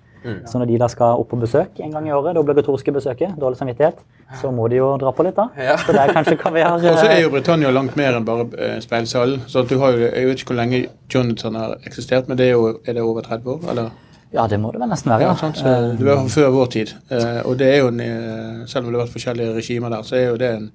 Så 0.47 0.59
når 0.59 0.69
de 0.71 0.77
da 0.81 0.87
skal 0.91 1.19
opp 1.19 1.29
på 1.33 1.39
besøk 1.41 1.79
en 1.83 1.91
gang 1.91 2.07
i 2.07 2.13
året, 2.15 2.35
det 2.35 2.43
obligatoriske 2.43 2.93
besøket, 2.95 3.33
dårlig 3.39 3.59
samvittighet, 3.59 3.99
så 4.41 4.51
må 4.55 4.67
de 4.71 4.79
jo 4.79 4.93
dra 5.01 5.11
på 5.15 5.25
litt, 5.27 5.35
da. 5.37 5.49
Ja. 5.57 5.75
Så 5.81 5.95
det 5.95 6.01
er 6.01 6.13
kanskje 6.15 6.37
kaviar. 6.39 6.75
Og 6.77 6.85
så 6.85 7.07
er 7.09 7.17
eh, 7.17 7.23
jo 7.25 7.33
Britannia 7.33 7.73
langt 7.73 7.97
mer 7.99 8.17
enn 8.17 8.25
bare 8.27 8.47
eh, 8.57 8.77
speilsalen. 8.83 9.43
Så 9.51 9.65
du 9.69 9.75
har 9.81 9.97
jo, 9.97 10.07
Jeg 10.07 10.29
vet 10.29 10.41
ikke 10.41 10.53
hvor 10.53 10.61
lenge 10.61 10.85
Jonathan 11.13 11.59
har 11.59 11.75
eksistert, 11.87 12.31
men 12.31 12.39
det 12.39 12.49
er 12.49 12.55
jo 12.57 12.79
er 12.85 12.97
det 12.97 13.03
over 13.03 13.21
30 13.21 13.55
år? 13.57 13.69
eller? 13.75 13.91
Ja, 14.33 14.47
det 14.49 14.59
må 14.59 14.71
det 14.73 14.81
vel 14.81 14.89
nesten 14.89 15.11
være. 15.13 15.27
Ja, 15.27 15.31
Ja, 15.33 15.37
sant? 15.37 15.57
Så 15.57 15.95
du 15.99 16.07
er 16.09 16.27
før 16.27 16.51
vår 16.55 16.69
tid. 16.73 16.93
Eh, 17.09 17.41
og 17.45 17.57
det 17.59 17.67
er 17.69 17.81
jo 17.83 17.87
en, 17.87 17.99
eh, 17.99 18.65
Selv 18.67 18.85
om 18.85 18.91
det 18.91 18.99
har 18.99 19.07
vært 19.07 19.15
forskjellige 19.17 19.55
regimer 19.55 19.89
der, 19.89 20.01
så 20.01 20.15
er 20.15 20.29
jo 20.29 20.37
det 20.37 20.49
en 20.55 20.71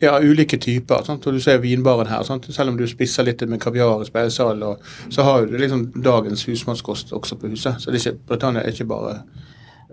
ja, 0.00 0.18
ulike 0.18 0.56
typer. 0.56 1.04
Sant? 1.04 1.26
Og 1.26 1.32
du 1.32 1.40
ser 1.40 1.58
vinbaren 1.58 2.06
her. 2.06 2.22
Sant? 2.22 2.46
Selv 2.54 2.70
om 2.70 2.76
du 2.76 2.86
spisser 2.86 3.24
litt 3.24 3.42
med 3.48 3.60
kaviar 3.60 4.02
i 4.02 4.04
speilsalen, 4.04 4.76
så 5.10 5.22
har 5.22 5.46
du 5.46 5.56
liksom 5.58 6.02
dagens 6.04 6.44
husmannskost 6.44 7.12
også 7.12 7.36
på 7.36 7.48
huset. 7.48 7.80
Så 7.80 7.90
det 7.90 7.98
er 7.98 8.10
ikke, 8.10 8.18
Britannia 8.28 8.62
er 8.62 8.72
ikke 8.72 8.88
bare 8.88 9.22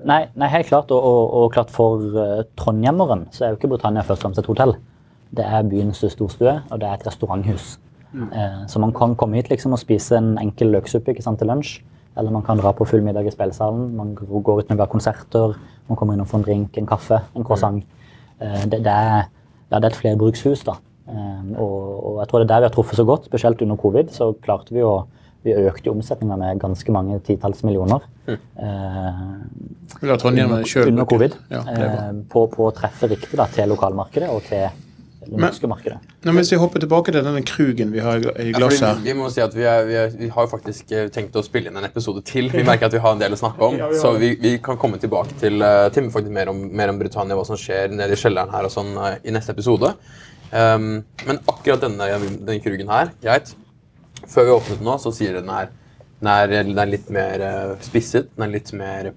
Nei, 0.05 0.27
nei, 0.35 0.47
helt 0.47 0.67
klart. 0.67 0.91
Og, 0.91 1.01
og, 1.01 1.33
og 1.33 1.53
klart 1.53 1.71
for 1.71 1.97
uh, 1.97 2.43
trondhjemmeren 2.59 3.25
så 3.31 3.45
er 3.45 3.49
jo 3.53 3.55
ikke 3.55 3.71
Britannia 3.71 4.03
først 4.03 4.19
og 4.19 4.27
fremst 4.27 4.39
et 4.39 4.45
hotell. 4.51 4.75
Det 5.35 5.45
er 5.45 5.63
byens 5.63 6.03
storstue, 6.11 6.61
og 6.69 6.81
det 6.81 6.87
er 6.87 6.93
et 6.99 7.07
restauranthus. 7.07 7.79
Eh, 8.15 8.67
så 8.67 8.79
man 8.79 8.93
kan 8.93 9.15
komme 9.15 9.35
hit 9.35 9.49
liksom 9.49 9.73
og 9.75 9.81
spise 9.81 10.17
en 10.17 10.37
enkel 10.39 10.71
løksuppe 10.75 11.11
ikke 11.11 11.25
sant, 11.25 11.39
til 11.41 11.49
lunsj. 11.51 11.81
Eller 12.17 12.31
man 12.31 12.43
kan 12.47 12.57
dra 12.57 12.71
på 12.71 12.87
full 12.87 13.03
middag 13.03 13.27
i 13.27 13.33
spillsalen, 13.33 13.95
Man 13.95 14.15
går 14.15 14.59
ut 14.61 14.69
når 14.69 14.75
vi 14.75 14.81
har 14.85 14.91
konserter. 14.91 15.55
Man 15.89 15.97
kommer 15.99 16.15
inn 16.15 16.23
og 16.23 16.27
får 16.31 16.39
en 16.39 16.45
drink, 16.47 16.77
en 16.77 16.87
kaffe, 16.87 17.19
en 17.35 17.43
croissant. 17.43 17.83
Eh, 18.39 18.63
det, 18.65 18.83
det, 18.85 18.91
er, 18.91 19.27
ja, 19.71 19.79
det 19.79 19.83
er 19.83 19.91
et 19.91 19.99
flerbrukshus, 19.99 20.63
da. 20.63 20.77
Eh, 21.09 21.43
og, 21.59 21.75
og 22.05 22.21
jeg 22.21 22.29
tror 22.29 22.39
det 22.39 22.47
er 22.47 22.53
der 22.53 22.63
vi 22.63 22.69
har 22.69 22.75
truffet 22.77 23.01
så 23.01 23.05
godt, 23.05 23.27
spesielt 23.27 23.61
under 23.61 23.75
covid. 23.75 24.15
Så 24.15 24.31
klarte 24.45 24.73
vi 24.73 24.83
å 24.85 25.05
vi 25.45 25.53
økte 25.53 25.91
omsetninga 25.91 26.35
med 26.41 26.59
ganske 26.63 26.93
mange 26.93 27.19
titalls 27.21 27.61
millioner. 27.67 28.01
Eh, 28.25 29.19
under, 30.01 30.87
under 30.87 31.05
covid. 31.05 31.35
Ja, 31.51 31.61
det 31.67 31.75
er 31.75 31.91
bra. 31.91 31.99
eh, 32.07 32.15
på, 32.31 32.47
på 32.49 32.65
å 32.65 32.73
treffe 32.73 33.11
riktig 33.11 33.37
da, 33.37 33.45
til 33.53 33.69
lokalmarkedet 33.69 34.31
og 34.33 34.41
til 34.47 34.65
det 35.25 35.39
norske 35.41 35.67
markedet. 35.69 35.97
Men 36.25 36.37
hvis 36.37 36.51
vi 36.53 36.59
hopper 36.61 36.81
tilbake 36.83 37.13
til 37.13 37.25
denne 37.25 37.41
krugen 37.47 37.91
vi 37.93 38.01
har 38.03 38.19
i 38.21 38.49
Ja, 38.51 38.57
glasset 38.57 38.85
her. 38.87 39.01
vi 39.05 39.15
må 39.17 39.29
si 39.33 39.41
at 39.43 39.55
vi, 39.55 39.63
er, 39.69 39.87
vi, 39.87 39.95
er, 40.01 40.13
vi 40.19 40.29
har 40.33 40.47
jo 40.47 40.51
faktisk 40.51 40.91
eh, 40.95 41.07
tenkt 41.13 41.35
å 41.35 41.43
spille 41.45 41.71
inn 41.71 41.79
en 41.79 41.87
episode 41.87 42.23
til. 42.27 42.51
Vi 42.53 42.65
merker 42.67 42.89
at 42.89 42.97
vi 42.97 43.01
har 43.03 43.15
en 43.15 43.21
del 43.21 43.35
å 43.35 43.39
snakke 43.39 43.69
om, 43.69 43.79
så 43.99 44.13
vi, 44.21 44.33
vi 44.41 44.55
kan 44.63 44.79
komme 44.81 44.99
tilbake 45.01 45.37
til, 45.41 45.61
eh, 45.65 45.87
til 45.95 46.11
faktisk 46.13 46.35
mer, 46.35 46.51
om, 46.53 46.61
mer 46.71 46.93
om 46.93 47.01
Britannia, 47.01 47.37
hva 47.37 47.47
som 47.47 47.59
skjer 47.59 47.95
nede 47.95 48.13
i 48.15 48.21
kjelleren 48.21 48.53
her 48.53 48.67
og 48.67 48.73
sånn 48.73 48.93
eh, 48.97 49.17
i 49.25 49.35
neste 49.35 49.55
episode. 49.55 49.93
Um, 50.55 51.01
men 51.25 51.41
akkurat 51.51 51.81
denne, 51.83 52.05
denne 52.21 52.61
krugen 52.63 52.91
her, 52.91 53.09
greit. 53.23 53.55
Før 54.29 54.45
vi 54.47 54.55
åpnet 54.55 54.79
den 54.79 54.87
nå, 54.87 54.99
så 55.01 55.11
sier 55.15 55.39
den 55.39 55.51
her 55.51 55.73
den 56.21 56.29
er, 56.31 56.53
den 56.63 56.77
er 56.79 56.87
litt 56.87 57.09
mer 57.11 57.41
spisset, 57.83 58.29
den 58.37 58.45
er 58.45 58.53
litt 58.53 58.71
mer 58.73 59.11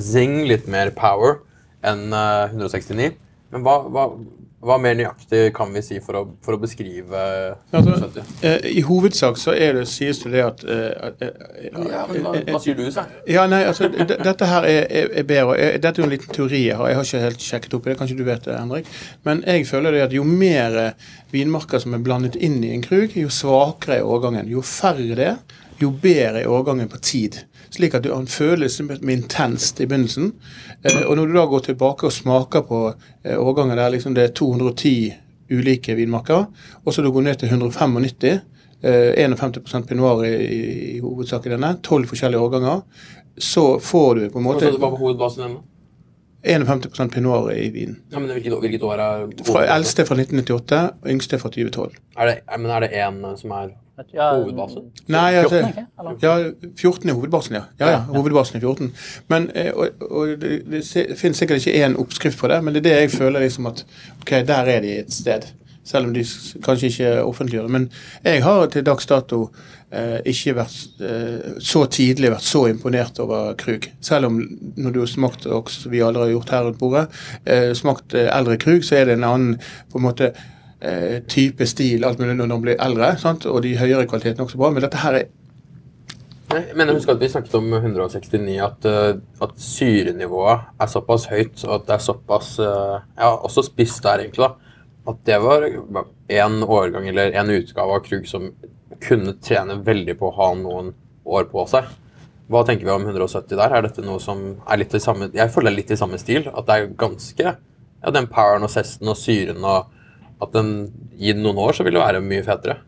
zing, 0.00 0.44
litt 0.48 0.68
mer 0.70 0.92
power 0.94 1.40
enn 1.84 2.08
eh, 2.14 2.54
169. 2.54 3.12
Men 3.54 3.66
hva, 3.66 3.76
hva, 3.92 4.08
hva 4.64 4.78
mer 4.80 4.96
nøyaktig 4.98 5.50
kan 5.56 5.72
vi 5.74 5.82
si 5.84 5.98
for 6.04 6.18
å, 6.18 6.22
for 6.44 6.56
å 6.56 6.60
beskrive 6.62 7.24
Altså, 7.74 8.08
eh, 8.46 8.66
I 8.78 8.82
hovedsak 8.86 9.38
så 9.40 9.54
er 9.54 9.78
det, 9.78 9.84
sies 9.90 10.22
det 10.24 10.42
at, 10.44 10.64
eh, 10.64 11.10
eh, 11.20 11.68
Ja, 11.70 12.04
men 12.10 12.24
hva, 12.24 12.34
hva 12.48 12.60
sier 12.62 12.78
du, 12.78 12.84
Svein? 12.92 13.12
Ja, 13.30 13.46
nei, 13.50 13.62
altså, 13.68 13.90
Dette 13.92 14.48
her 14.48 14.68
er, 14.68 14.86
er, 14.88 15.10
er 15.20 15.26
bedre. 15.28 15.56
Jeg, 15.60 15.82
dette 15.84 16.00
er 16.00 16.04
jo 16.04 16.08
en 16.08 16.14
liten 16.14 16.34
teori 16.34 16.62
jeg 16.64 16.78
har. 16.78 16.90
Jeg 16.90 16.98
har 16.98 17.08
ikke 17.08 17.22
helt 17.24 17.44
sjekket 17.48 17.76
opp 17.78 17.86
i 17.86 17.92
det. 17.92 17.98
Kanskje 18.00 18.18
du 18.18 18.24
vet 18.26 18.46
det, 18.46 18.56
Henrik. 18.58 18.88
Men 19.28 19.42
jeg 19.46 19.68
føler 19.68 19.96
det 19.96 20.06
at 20.06 20.16
jo 20.16 20.24
mer 20.28 20.78
eh, 20.80 21.10
vinmarker 21.34 21.82
som 21.82 21.96
er 21.96 22.04
blandet 22.04 22.38
inn 22.38 22.60
i 22.64 22.72
en 22.76 22.84
krug, 22.84 23.14
jo 23.18 23.32
svakere 23.32 24.00
er 24.00 24.08
årgangen. 24.08 24.50
Jo 24.52 24.64
færre 24.64 25.18
det 25.18 25.28
er, 25.32 25.60
jo 25.80 25.90
bedre 25.90 26.44
er 26.44 26.50
årgangen 26.50 26.88
på 26.88 27.00
tid. 27.02 27.40
Slik 27.74 27.94
at 27.94 28.04
du 28.04 28.12
har 28.12 28.22
en 28.22 28.30
følelse 28.30 28.86
med 28.86 29.10
intenst 29.10 29.80
i 29.80 29.86
begynnelsen. 29.86 30.32
Eh, 30.82 31.02
og 31.02 31.16
når 31.16 31.26
du 31.26 31.36
da 31.38 31.44
går 31.50 31.68
tilbake 31.70 32.06
og 32.08 32.14
smaker 32.14 32.66
på 32.68 32.80
årgangen 33.24 33.78
der 33.78 33.94
liksom 33.94 34.14
det 34.14 34.24
er 34.24 34.34
210 34.36 35.12
ulike 35.52 35.94
vinmarker, 35.94 36.46
og 36.84 36.94
så 36.94 37.02
du 37.02 37.10
går 37.12 37.26
ned 37.26 37.40
til 37.40 37.48
195 37.52 38.40
Eh, 38.84 39.24
51 39.24 39.86
pinoir 39.88 40.24
i, 40.24 40.34
i, 40.34 40.96
i 40.96 40.98
hovedsak 41.00 41.46
i 41.46 41.52
denne. 41.54 41.76
12 41.82 42.06
forskjellige 42.10 42.40
årganger. 42.40 42.82
Så 43.36 43.78
får 43.80 44.14
du 44.14 44.26
på 44.30 44.42
en 44.42 44.44
måte 44.44 44.72
hva 44.74 44.90
var 44.90 44.98
hovedbasen 44.98 45.46
denne? 45.46 45.62
51 46.44 47.08
pinoir 47.14 47.54
i 47.56 47.70
vinen. 47.72 47.96
Ja, 48.12 48.20
men 48.20 48.28
hvilket, 48.34 48.58
hvilket 48.60 48.84
år 48.84 49.00
er? 49.00 49.22
Eldste 49.72 50.04
fra 50.04 50.18
1998, 50.20 50.82
og 51.00 51.08
yngste 51.14 51.40
fra 51.40 51.48
2012. 51.54 51.96
Er 52.18 52.28
det, 52.28 52.36
men 52.58 52.74
er 52.74 52.84
det 52.84 52.90
én 52.92 53.22
som 53.40 53.56
er 53.56 53.72
Ja, 54.14 54.34
hovedbase? 54.34 54.80
Nei, 55.06 55.32
14, 55.40 55.56
altså, 55.56 55.68
ikke? 55.68 56.26
Ja, 56.26 56.50
14 56.76 57.08
er 57.08 57.14
hovedbasen, 57.14 57.54
ja. 57.54 57.62
ja, 57.80 57.90
ja 57.90 57.98
hovedbasen 57.98 58.56
er 58.56 58.60
14. 58.60 58.94
Men, 59.28 59.50
eh, 59.54 59.70
og, 59.74 59.88
og 60.10 60.28
det, 60.40 60.62
det 60.70 60.82
finnes 61.18 61.38
sikkert 61.38 61.62
ikke 61.62 61.84
én 61.86 61.94
oppskrift 62.02 62.38
på 62.38 62.50
det, 62.50 62.58
men 62.64 62.74
det 62.74 62.82
er 62.82 62.88
det 62.88 62.96
jeg 62.96 63.10
føler 63.10 63.44
liksom 63.46 63.70
at 63.70 63.84
ok, 64.20 64.30
der 64.48 64.72
er 64.74 64.80
de 64.82 64.96
et 64.98 65.12
sted. 65.14 65.46
Selv 65.84 66.08
om 66.08 66.14
de 66.14 66.24
kanskje 66.64 66.88
ikke 66.88 67.08
offentliggjør 67.22 67.68
det. 67.68 67.70
Men 67.70 67.88
jeg 68.24 68.42
har 68.42 68.66
til 68.72 68.86
dags 68.86 69.06
dato 69.06 69.40
eh, 69.92 70.18
ikke 70.26 70.56
vært 70.56 71.04
eh, 71.04 71.50
så 71.62 71.84
tidlig 71.92 72.32
vært 72.32 72.46
så 72.46 72.64
imponert 72.70 73.20
over 73.22 73.52
Krug. 73.60 73.90
Selv 74.00 74.30
om 74.30 74.40
når 74.76 74.96
du 74.96 74.98
har 75.02 75.12
smakt, 75.12 75.46
også, 75.46 75.84
som 75.84 75.92
vi 75.92 76.02
aldri 76.02 76.24
har 76.24 76.32
gjort 76.32 76.54
her 76.56 76.66
rundt 76.66 76.80
bordet, 76.80 77.04
eh, 77.44 77.70
smakt 77.76 78.16
eh, 78.16 78.30
eldre 78.32 78.56
Krug, 78.64 78.82
så 78.84 78.98
er 78.98 79.10
det 79.10 79.18
en 79.18 79.28
annen 79.28 79.60
på 79.92 80.00
en 80.00 80.06
måte 80.08 80.32
eh, 80.84 81.16
type 81.30 81.66
stil 81.68 82.04
alt 82.06 82.20
mulig 82.20 82.36
når 82.38 82.50
man 82.52 82.64
blir 82.64 82.82
eldre. 82.82 83.14
Sant? 83.20 83.46
Og 83.50 83.62
de 83.64 83.74
høyere 83.78 84.06
kvalitetene 84.10 84.44
er 84.44 84.48
også 84.48 84.60
bra. 84.60 84.70
Men 84.74 84.86
dette 84.86 85.00
her 85.04 85.22
er 85.22 85.32
Men 86.76 86.92
husker 86.92 87.16
at 87.16 87.22
vi 87.22 87.28
snakket 87.32 87.54
om 87.58 87.72
169, 87.72 88.60
at, 88.62 88.84
eh, 88.86 89.16
at 89.42 89.54
syrenivået 89.58 90.68
er 90.80 90.92
såpass 90.92 91.24
høyt, 91.26 91.64
og 91.64 91.74
at 91.80 91.88
det 91.88 91.94
er 91.96 92.04
såpass 92.04 92.58
eh, 92.62 93.00
Ja, 93.18 93.32
også 93.34 93.64
spiss 93.66 93.98
der, 94.04 94.22
egentlig, 94.22 94.46
da. 94.46 94.54
At 95.10 95.18
det 95.26 95.40
var 95.42 95.66
en 95.66 96.62
årgang 96.62 97.08
eller 97.08 97.34
en 97.34 97.50
utgave 97.50 97.96
av 97.96 98.04
Krug 98.06 98.28
som 98.28 98.52
kunne 99.02 99.34
trene 99.42 99.80
veldig 99.84 100.14
på 100.20 100.30
å 100.30 100.36
ha 100.38 100.54
noen 100.56 100.94
år 101.24 101.48
på 101.50 101.66
seg. 101.68 101.90
Hva 102.48 102.62
tenker 102.64 102.86
vi 102.86 102.92
om 102.92 103.04
170 103.04 103.56
der? 103.56 103.72
Er 103.72 103.84
dette 103.84 104.04
noe 104.04 104.20
som 104.20 104.40
er 104.68 104.80
litt 104.80 104.94
i 104.94 105.00
samme 105.00 105.30
Jeg 105.32 105.52
føler 105.52 105.70
det 105.70 105.74
er 105.74 105.80
litt 105.80 105.92
i 105.96 106.00
samme 106.00 106.20
stil. 106.20 106.48
At 106.52 106.68
det 106.68 106.76
er 106.76 106.96
ganske 107.00 107.54
Ja, 107.54 108.12
den 108.12 108.28
poweren 108.28 108.66
og 108.66 108.72
sesten 108.72 109.08
og 109.08 109.16
syren 109.16 109.64
og 109.64 109.93
At 110.42 110.56
den 110.56 110.74
i 111.18 111.32
noen 111.36 111.60
år 111.62 111.76
så 111.76 111.86
vil 111.86 111.94
det 111.96 112.02
være 112.02 112.24
mye 112.24 112.42
fetere. 112.46 112.80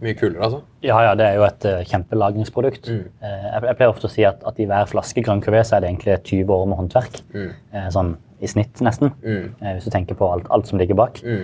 Mye 0.00 0.16
kulere, 0.16 0.40
altså. 0.46 0.62
Ja, 0.80 0.96
ja, 1.04 1.12
det 1.18 1.26
er 1.26 1.34
jo 1.36 1.44
et 1.44 1.64
uh, 1.68 1.82
kjempelagringsprodukt. 1.84 2.88
Mm. 2.88 3.02
Uh, 3.20 3.42
jeg, 3.44 3.62
jeg 3.68 3.76
pleier 3.76 3.92
ofte 3.92 4.08
å 4.08 4.12
si 4.14 4.24
at, 4.24 4.40
at 4.48 4.56
i 4.56 4.66
hver 4.70 4.88
flaske 4.88 5.20
Grand 5.26 5.44
Cuvée 5.44 5.60
så 5.66 5.76
er 5.76 5.84
det 5.84 5.90
egentlig 5.90 6.16
20 6.24 6.54
år 6.56 6.66
med 6.70 6.80
håndverk. 6.80 7.20
Mm. 7.36 7.50
Uh, 7.74 7.88
sånn 7.92 8.14
i 8.40 8.48
snitt, 8.48 8.80
nesten. 8.80 9.10
Mm. 9.20 9.50
Hvis 9.60 9.84
du 9.84 9.90
tenker 9.92 10.16
på 10.16 10.24
alt, 10.32 10.46
alt 10.48 10.64
som 10.70 10.78
ligger 10.80 10.96
bak. 10.96 11.18
Mm. 11.20 11.42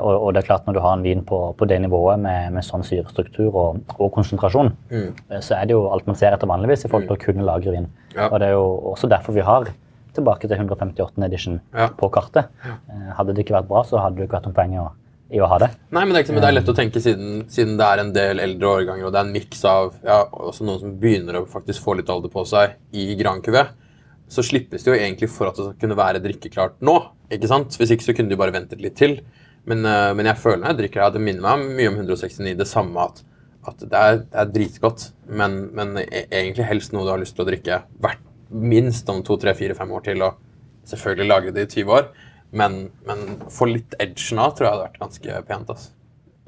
Og, 0.00 0.14
og 0.14 0.30
det 0.32 0.40
er 0.40 0.46
klart 0.46 0.64
når 0.64 0.78
du 0.78 0.80
har 0.80 0.94
en 0.96 1.02
vin 1.04 1.20
på, 1.28 1.40
på 1.60 1.66
det 1.68 1.76
nivået 1.84 2.22
med, 2.24 2.54
med 2.54 2.64
sånn 2.64 2.80
syrestruktur 2.88 3.50
og, 3.50 3.82
og 3.98 4.08
konsentrasjon, 4.14 4.72
Mm. 4.88 5.10
så 5.44 5.58
er 5.58 5.68
det 5.68 5.76
jo 5.76 5.82
alt 5.92 6.08
man 6.08 6.16
ser 6.16 6.32
etter 6.32 6.48
vanligvis 6.48 6.86
i 6.86 6.88
forhold 6.88 7.10
til 7.10 7.18
å 7.18 7.20
kunne 7.26 7.44
lagre 7.44 7.74
vin. 7.76 7.90
Ja. 8.16 8.30
Og 8.30 8.40
det 8.40 8.48
er 8.48 8.56
jo 8.56 8.64
også 8.94 9.12
derfor 9.12 9.36
vi 9.36 9.44
har 9.44 9.68
tilbake 10.16 10.48
til 10.48 10.56
158. 10.58 11.22
edition 11.26 11.60
Ja. 11.74 11.88
på 11.88 12.10
kartet. 12.12 12.48
Eh, 12.66 13.12
hadde 13.18 13.34
det 13.34 13.44
ikke 13.46 13.56
vært 13.58 13.68
bra, 13.68 13.82
så 13.88 14.00
hadde 14.02 14.16
det 14.20 14.28
ikke 14.28 14.38
vært 14.40 14.48
noe 14.50 14.56
poeng 14.58 14.74
i 14.74 14.80
å, 14.82 14.88
i 15.32 15.40
å 15.40 15.48
ha 15.48 15.58
det. 15.62 15.70
Nei, 15.90 16.04
men 16.04 16.12
det 16.12 16.20
er, 16.20 16.24
ikke, 16.26 16.34
men 16.36 16.42
det 16.44 16.48
er 16.50 16.56
lett 16.60 16.72
å 16.72 16.76
tenke 16.76 17.00
siden, 17.04 17.44
siden 17.48 17.76
det 17.80 17.86
er 17.88 18.02
en 18.02 18.12
del 18.12 18.40
eldre 18.44 18.72
årganger, 18.76 19.06
og 19.08 19.12
det 19.14 19.20
er 19.22 19.28
en 19.28 19.32
miks 19.36 19.64
av 19.68 19.94
ja, 20.04 20.18
også 20.30 20.66
noen 20.68 20.80
som 20.82 20.96
begynner 21.00 21.40
å 21.40 21.46
faktisk 21.48 21.82
få 21.84 21.96
litt 22.00 22.10
alder 22.12 22.28
på 22.32 22.44
seg 22.48 22.76
i 22.92 23.14
Grand 23.20 23.42
Cuvée, 23.44 23.68
så 24.32 24.40
slippes 24.44 24.84
det 24.84 24.88
jo 24.92 24.96
egentlig 24.98 25.28
for 25.28 25.48
at 25.50 25.56
det 25.58 25.66
skal 25.66 25.80
kunne 25.80 25.96
være 25.98 26.20
drikkeklart 26.24 26.78
nå. 26.80 26.94
ikke 27.32 27.48
sant? 27.50 27.74
Hvis 27.76 27.90
ikke 27.92 28.06
så 28.06 28.14
kunne 28.16 28.32
de 28.32 28.36
bare 28.40 28.52
ventet 28.54 28.80
litt 28.80 28.96
til. 28.96 29.18
Men, 29.68 29.84
eh, 29.86 30.12
men 30.16 30.26
jeg 30.26 30.40
føler 30.40 30.58
når 30.62 30.72
jeg 30.72 30.78
drikker 30.78 31.00
det, 31.02 31.06
at 31.06 31.12
det 31.18 31.20
minner 31.22 31.44
meg 31.44 31.76
mye 31.76 31.90
om 31.92 31.98
169. 32.00 32.56
Det 32.58 32.66
samme 32.66 32.96
at, 33.04 33.20
at 33.68 33.78
det, 33.84 33.92
er, 33.92 34.16
det 34.24 34.40
er 34.40 34.48
dritgodt, 34.54 35.04
men, 35.28 35.58
men 35.76 35.92
e- 36.02 36.24
egentlig 36.32 36.64
helst 36.66 36.92
noe 36.96 37.04
du 37.04 37.12
har 37.12 37.20
lyst 37.20 37.36
til 37.36 37.44
å 37.44 37.48
drikke 37.50 37.82
hvert, 38.02 38.24
minst 38.52 39.08
om 39.12 39.22
to, 39.26 39.36
tre, 39.40 39.54
fire, 39.58 39.74
fem 39.78 39.90
år 39.92 40.04
til, 40.06 40.22
og 40.22 40.38
selvfølgelig 40.88 41.28
lage 41.28 41.52
det 41.56 41.66
i 41.68 41.82
20 41.82 41.92
år. 41.98 42.06
Men, 42.52 42.90
men 43.08 43.22
få 43.50 43.66
litt 43.70 43.94
edgen 44.02 44.38
av 44.42 44.54
tror 44.56 44.66
jeg 44.66 44.74
hadde 44.74 44.86
vært 44.88 45.00
ganske 45.00 45.42
pent. 45.48 45.70
altså. 45.72 45.90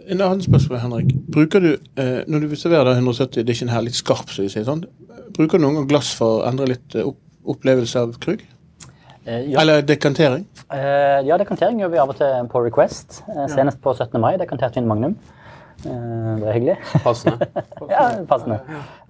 En 0.04 0.20
annen 0.20 0.42
spørsmål, 0.44 0.78
Henrik. 0.82 1.12
Bruker 1.32 1.62
du, 1.64 1.70
eh, 1.96 2.24
Når 2.28 2.40
du 2.50 2.56
serverer 2.60 2.84
da 2.90 2.92
170 2.98 3.40
edition 3.40 3.70
her 3.72 3.80
litt 3.86 3.96
skarp, 3.96 4.28
så 4.28 4.42
vi 4.44 4.50
sier 4.52 4.66
sånn, 4.66 4.82
bruker 5.32 5.56
du 5.56 5.64
noen 5.64 5.78
gang 5.80 5.86
glass 5.88 6.10
for 6.18 6.42
å 6.42 6.48
endre 6.50 6.66
litt 6.74 6.94
eh, 6.98 7.06
opp, 7.08 7.16
opplevelse 7.54 8.02
av 8.02 8.12
krug? 8.20 8.42
Eh, 9.24 9.46
ja, 9.54 9.62
Eller 9.62 9.80
dekantering? 9.80 10.44
eh, 10.76 11.22
ja, 11.24 11.38
dekantering 11.40 11.80
gjør 11.80 11.94
vi 11.94 12.02
av 12.02 12.12
og 12.12 12.18
til 12.20 12.50
på 12.52 12.60
request. 12.66 13.22
Eh, 13.32 13.46
senest 13.48 13.80
på 13.80 13.94
17. 13.96 14.20
mai 14.20 14.34
dekanterte 14.36 14.76
vi 14.76 14.84
en 14.84 14.90
Magnum. 14.92 15.16
Eh, 15.84 16.34
det 16.40 16.48
er 16.48 16.56
hyggelig. 16.56 16.76
Passende. 17.04 17.48
ja, 17.92 18.04
passende. 18.28 18.60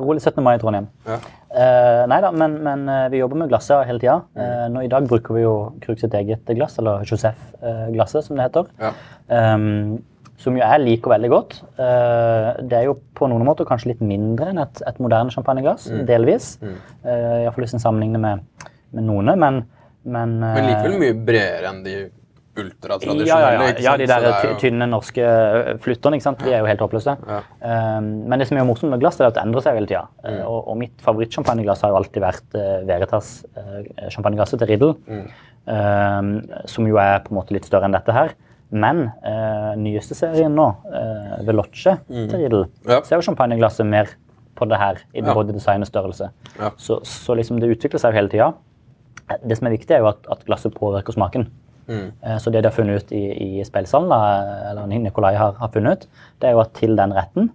Rolig 0.01 0.23
17. 0.23 0.41
mai 0.45 0.55
i 0.57 0.63
Trondheim. 0.63 0.89
Ja. 1.07 1.19
Uh, 1.55 2.01
nei 2.11 2.19
da, 2.25 2.33
men, 2.35 2.57
men 2.67 2.89
uh, 2.91 3.05
vi 3.13 3.21
jobber 3.21 3.39
med 3.45 3.53
glasset 3.53 3.85
hele 3.87 4.03
tida. 4.03 4.17
Uh, 4.35 4.65
nå 4.75 4.83
I 4.83 4.91
dag 4.91 5.07
bruker 5.07 5.37
vi 5.37 5.45
jo 5.45 5.53
Krug 5.85 6.01
sitt 6.01 6.17
eget 6.19 6.51
glass, 6.51 6.75
eller 6.83 7.05
Josef-glasset, 7.07 8.27
som 8.27 8.41
det 8.41 8.49
heter. 8.49 8.73
Ja. 8.83 8.91
Um, 9.29 10.03
som 10.41 10.57
jo 10.59 10.65
jeg 10.65 10.83
liker 10.83 11.13
veldig 11.13 11.29
godt. 11.31 11.55
Det 11.79 12.75
er 12.75 12.89
jo 12.89 12.97
på 13.15 13.29
noen 13.31 13.47
måter 13.47 13.69
kanskje 13.69 13.93
litt 13.93 14.01
mindre 14.05 14.49
enn 14.51 14.59
et, 14.65 14.81
et 14.83 14.99
moderne 15.01 15.31
champagneglass, 15.31 15.87
delvis. 16.09 16.57
Mm. 16.59 16.75
Uh, 17.07 17.37
Iallfall 17.45 17.69
hvis 17.69 17.77
en 17.79 17.85
sammenligner 17.85 18.21
med, 18.21 18.67
med 18.99 19.07
noen, 19.07 19.31
men, 19.39 19.63
men, 20.03 20.35
Men 20.43 20.67
likevel 20.67 20.99
mye 21.01 21.17
bredere 21.31 21.71
enn 21.71 21.81
de 21.87 21.97
ultratradisjonelle. 22.57 23.27
ja, 23.29 23.39
ja, 23.41 23.51
ja. 23.53 23.75
ja, 23.87 23.97
de 23.99 24.07
der 24.07 24.21
det 24.25 24.31
er 24.35 24.49
jo- 24.51 24.59
tynne 24.63 24.87
norske 24.91 25.25
flytterne, 25.83 26.19
ikke 26.19 26.27
sant? 26.29 26.39
de 26.45 26.53
er 26.53 26.61
jo 26.63 26.67
helt 26.71 26.81
håpløse. 26.85 27.17
Ja. 27.29 27.41
Um, 27.99 28.09
men 28.31 28.39
det 28.39 28.49
som 28.49 28.59
er 28.59 28.65
morsomt 28.69 28.91
med 28.95 29.01
glass, 29.03 29.19
er 29.21 29.27
at 29.31 29.35
det 29.35 29.43
endrer 29.43 29.65
seg 29.65 29.75
hele 29.79 29.87
tida. 29.91 30.05
Mm. 30.25 30.41
og, 30.47 30.69
og 30.69 30.77
mitt 30.79 31.01
favorittsjampanjeglass 31.05 31.83
har 31.83 31.91
jo 31.95 31.99
alltid 32.03 32.23
vært 32.23 32.59
uh, 32.59 32.87
Veritas 32.89 33.33
uh, 33.57 33.83
champagneglasset 34.11 34.59
til 34.63 34.69
Riddle. 34.75 34.95
Mm. 35.09 35.29
Um, 35.65 36.33
som 36.69 36.87
jo 36.87 36.99
er 37.01 37.23
på 37.25 37.33
en 37.33 37.39
måte 37.41 37.55
litt 37.57 37.65
større 37.65 37.89
enn 37.89 37.95
dette 37.97 38.13
her. 38.13 38.35
Men 38.75 39.07
uh, 39.25 39.73
nyeste 39.79 40.17
serien 40.19 40.53
nå, 40.57 40.67
uh, 40.91 41.39
Veloce 41.47 41.99
til 42.09 42.37
Riddle, 42.41 42.67
Mm. 42.85 42.91
Ja. 42.91 43.01
så 43.03 43.15
er 43.15 43.21
jo 43.23 43.27
champagneglasset 43.31 43.87
mer 43.87 44.11
på 44.55 44.69
det 44.71 44.79
her, 44.79 45.01
i 45.15 45.23
både 45.23 45.53
design 45.53 45.83
og 45.83 45.89
størrelse. 45.89 46.29
Ja. 46.61 46.71
Så, 46.79 47.01
så 47.09 47.35
liksom 47.35 47.59
det 47.59 47.73
utvikler 47.75 47.99
seg 47.99 48.13
jo 48.13 48.19
hele 48.21 48.31
tida. 48.31 48.53
Det 49.43 49.57
som 49.59 49.67
er 49.67 49.73
viktig, 49.75 49.91
er 49.97 50.03
jo 50.05 50.09
at, 50.13 50.27
at 50.31 50.45
glasset 50.47 50.75
påvirker 50.77 51.13
smaken. 51.17 51.49
Mm. 51.89 52.13
Eh, 52.23 52.39
Så 52.39 52.51
det 52.51 52.63
de 52.63 52.69
har 52.69 52.75
funnet 52.77 53.03
ut 53.03 53.13
i, 53.13 53.25
i 53.59 53.65
spillsalen, 53.65 54.13
eller 54.71 54.87
Nikolai 54.87 55.35
har, 55.37 55.53
har 55.59 55.69
funnet 55.69 55.93
ut, 56.05 56.09
det 56.41 56.49
er 56.49 56.57
jo 56.57 56.63
at 56.65 56.73
til 56.75 56.97
den 56.97 57.13
retten 57.13 57.51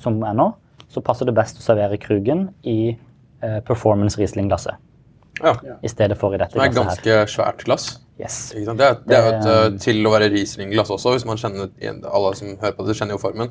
som 0.00 0.22
er 0.24 0.32
nå, 0.36 0.52
så 0.88 1.02
passer 1.04 1.26
det 1.26 1.34
best 1.36 1.58
å 1.60 1.64
servere 1.64 1.98
Krugen 2.00 2.48
i 2.64 2.96
eh, 3.42 3.60
performance 3.66 4.18
Riesling-glasset. 4.20 4.76
Ja. 5.42 5.52
I 5.82 5.88
stedet 5.92 6.16
for 6.16 6.32
i 6.32 6.38
dette 6.40 6.56
er 6.56 6.70
glasset 6.72 7.04
her. 7.04 7.26
ganske 7.26 7.34
svært 7.34 7.64
glass. 7.66 7.88
Yes. 8.16 8.36
Det, 8.56 8.64
er, 8.80 8.94
det 9.04 9.12
er 9.12 9.26
jo 9.26 9.32
et, 9.34 9.46
uh, 9.74 9.78
til 9.82 9.98
å 10.08 10.10
være 10.14 10.30
Riesling-glass 10.32 10.88
også, 10.94 11.10
hvis 11.12 11.26
man 11.28 11.36
kjenner 11.36 11.68
Alle 12.08 12.30
som 12.38 12.54
hører 12.62 12.72
på 12.78 12.86
det, 12.86 12.94
kjenner 12.96 13.12
jo 13.12 13.20
formen. 13.20 13.50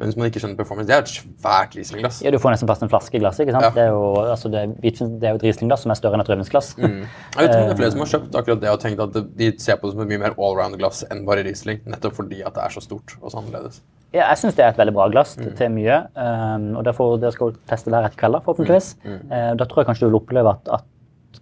Men 0.00 0.08
hvis 0.08 0.16
man 0.16 0.30
ikke 0.30 0.40
kjenner 0.40 0.56
performance, 0.56 0.88
det 0.88 0.94
er 0.96 1.02
et 1.04 1.10
svært 1.12 1.74
Riesling-glass. 1.76 2.22
Ja, 2.24 2.30
Du 2.32 2.38
får 2.40 2.54
nesten 2.54 2.70
plass 2.70 2.80
til 2.80 2.86
en 2.88 2.92
flaske 2.94 3.18
i 3.18 3.20
glasset. 3.20 3.42
ikke 3.44 3.52
sant? 3.58 3.66
Ja. 3.66 3.70
Det, 3.76 3.82
er 3.84 3.92
jo, 3.92 4.06
altså 4.22 4.48
det, 4.48 4.62
er 4.62 4.72
det 4.80 5.28
er 5.28 5.34
jo 5.34 5.40
et 5.42 5.44
Riesling-glass 5.44 5.84
som 5.84 5.92
er 5.92 5.98
større 6.00 6.16
enn 6.16 6.24
et 6.24 6.30
rødvinsglass. 6.32 6.70
Mm. 6.80 7.02
Jeg 7.04 7.42
vet 7.42 7.50
ikke 7.50 7.58
om 7.60 7.68
det 7.68 7.74
er 7.74 7.80
flere 7.82 7.92
som 7.92 8.00
har 8.06 8.12
kjøpt 8.14 8.38
akkurat 8.40 8.62
det 8.64 8.70
og 8.72 8.80
tenkt 8.86 9.02
at 9.04 9.18
de 9.42 9.50
ser 9.60 9.76
på 9.82 9.90
det 9.90 9.96
som 9.98 10.04
et 10.06 10.12
mye 10.14 10.22
mer 10.24 10.36
allround-glass 10.40 11.02
enn 11.10 11.20
bare 11.28 11.44
Riesling, 11.44 11.82
nettopp 11.92 12.16
fordi 12.22 12.40
at 12.40 12.56
det 12.56 12.64
er 12.64 12.72
så 12.78 12.80
stort 12.86 13.18
og 13.20 13.28
så 13.34 13.42
annerledes. 13.42 13.82
Ja, 14.16 14.30
jeg 14.32 14.40
syns 14.40 14.56
det 14.56 14.64
er 14.64 14.72
et 14.72 14.80
veldig 14.80 14.94
bra 14.96 15.10
glass 15.12 15.36
Mm. 15.36 15.52
til- 15.60 15.70
mye. 15.76 16.00
Um, 16.16 16.64
og 16.80 16.84
derfor, 16.88 17.18
Dere 17.20 17.32
skal 17.36 17.52
teste 17.68 17.92
det 17.92 18.00
her 18.00 18.08
etter 18.08 18.16
kvelden, 18.24 18.42
forhåpentligvis. 18.48 18.94
Mm. 19.04 19.20
Uh, 19.28 19.52
da 19.60 19.64
tror 19.68 19.84
jeg 19.84 19.90
kanskje 19.92 20.08
du 20.08 20.08
vil 20.10 20.18
oppleve 20.24 20.56
at, 20.56 20.72
at 20.80 20.88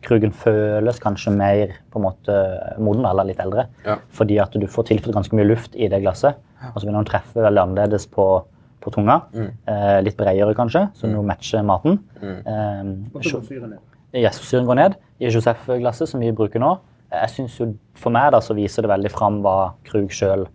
Krugen 0.07 0.33
føles 0.33 1.01
kanskje 1.03 1.33
mer 1.35 1.73
på 1.91 1.99
en 1.99 2.05
måte 2.07 2.35
moden 2.83 3.07
eller 3.09 3.27
litt 3.27 3.41
eldre. 3.43 3.67
Ja. 3.87 3.99
Fordi 4.15 4.39
at 4.43 4.55
du 4.55 4.67
får 4.71 4.93
tilført 4.93 5.17
ganske 5.17 5.37
mye 5.37 5.49
luft 5.49 5.75
i 5.75 5.89
det 5.91 6.01
glasset. 6.05 6.39
Og 6.73 6.81
så 6.81 6.87
vil 6.87 6.97
den 6.97 7.09
treffe 7.09 7.43
veldig 7.43 7.63
annerledes 7.65 8.07
på, 8.11 8.27
på 8.83 8.93
tunga. 8.95 9.21
Mm. 9.35 9.49
Eh, 9.71 9.97
litt 10.07 10.19
bredere 10.19 10.55
kanskje, 10.59 10.87
så 10.99 11.11
du 11.11 11.19
matcher 11.27 11.67
maten. 11.67 11.99
Mm. 12.23 13.03
Eh, 14.15 14.31
syren 14.39 14.69
går 14.69 14.79
ned 14.79 14.99
i 15.19 15.33
Josef-glasset 15.35 16.11
som 16.11 16.23
vi 16.23 16.35
bruker 16.35 16.63
nå. 16.63 16.77
Jeg 17.13 17.35
synes 17.35 17.59
jo, 17.59 17.73
For 17.99 18.15
meg 18.15 18.31
da, 18.35 18.41
så 18.45 18.55
viser 18.55 18.85
det 18.85 18.93
veldig 18.93 19.11
fram 19.11 19.41
hva 19.43 19.73
Krug 19.89 20.13
sjøl 20.15 20.47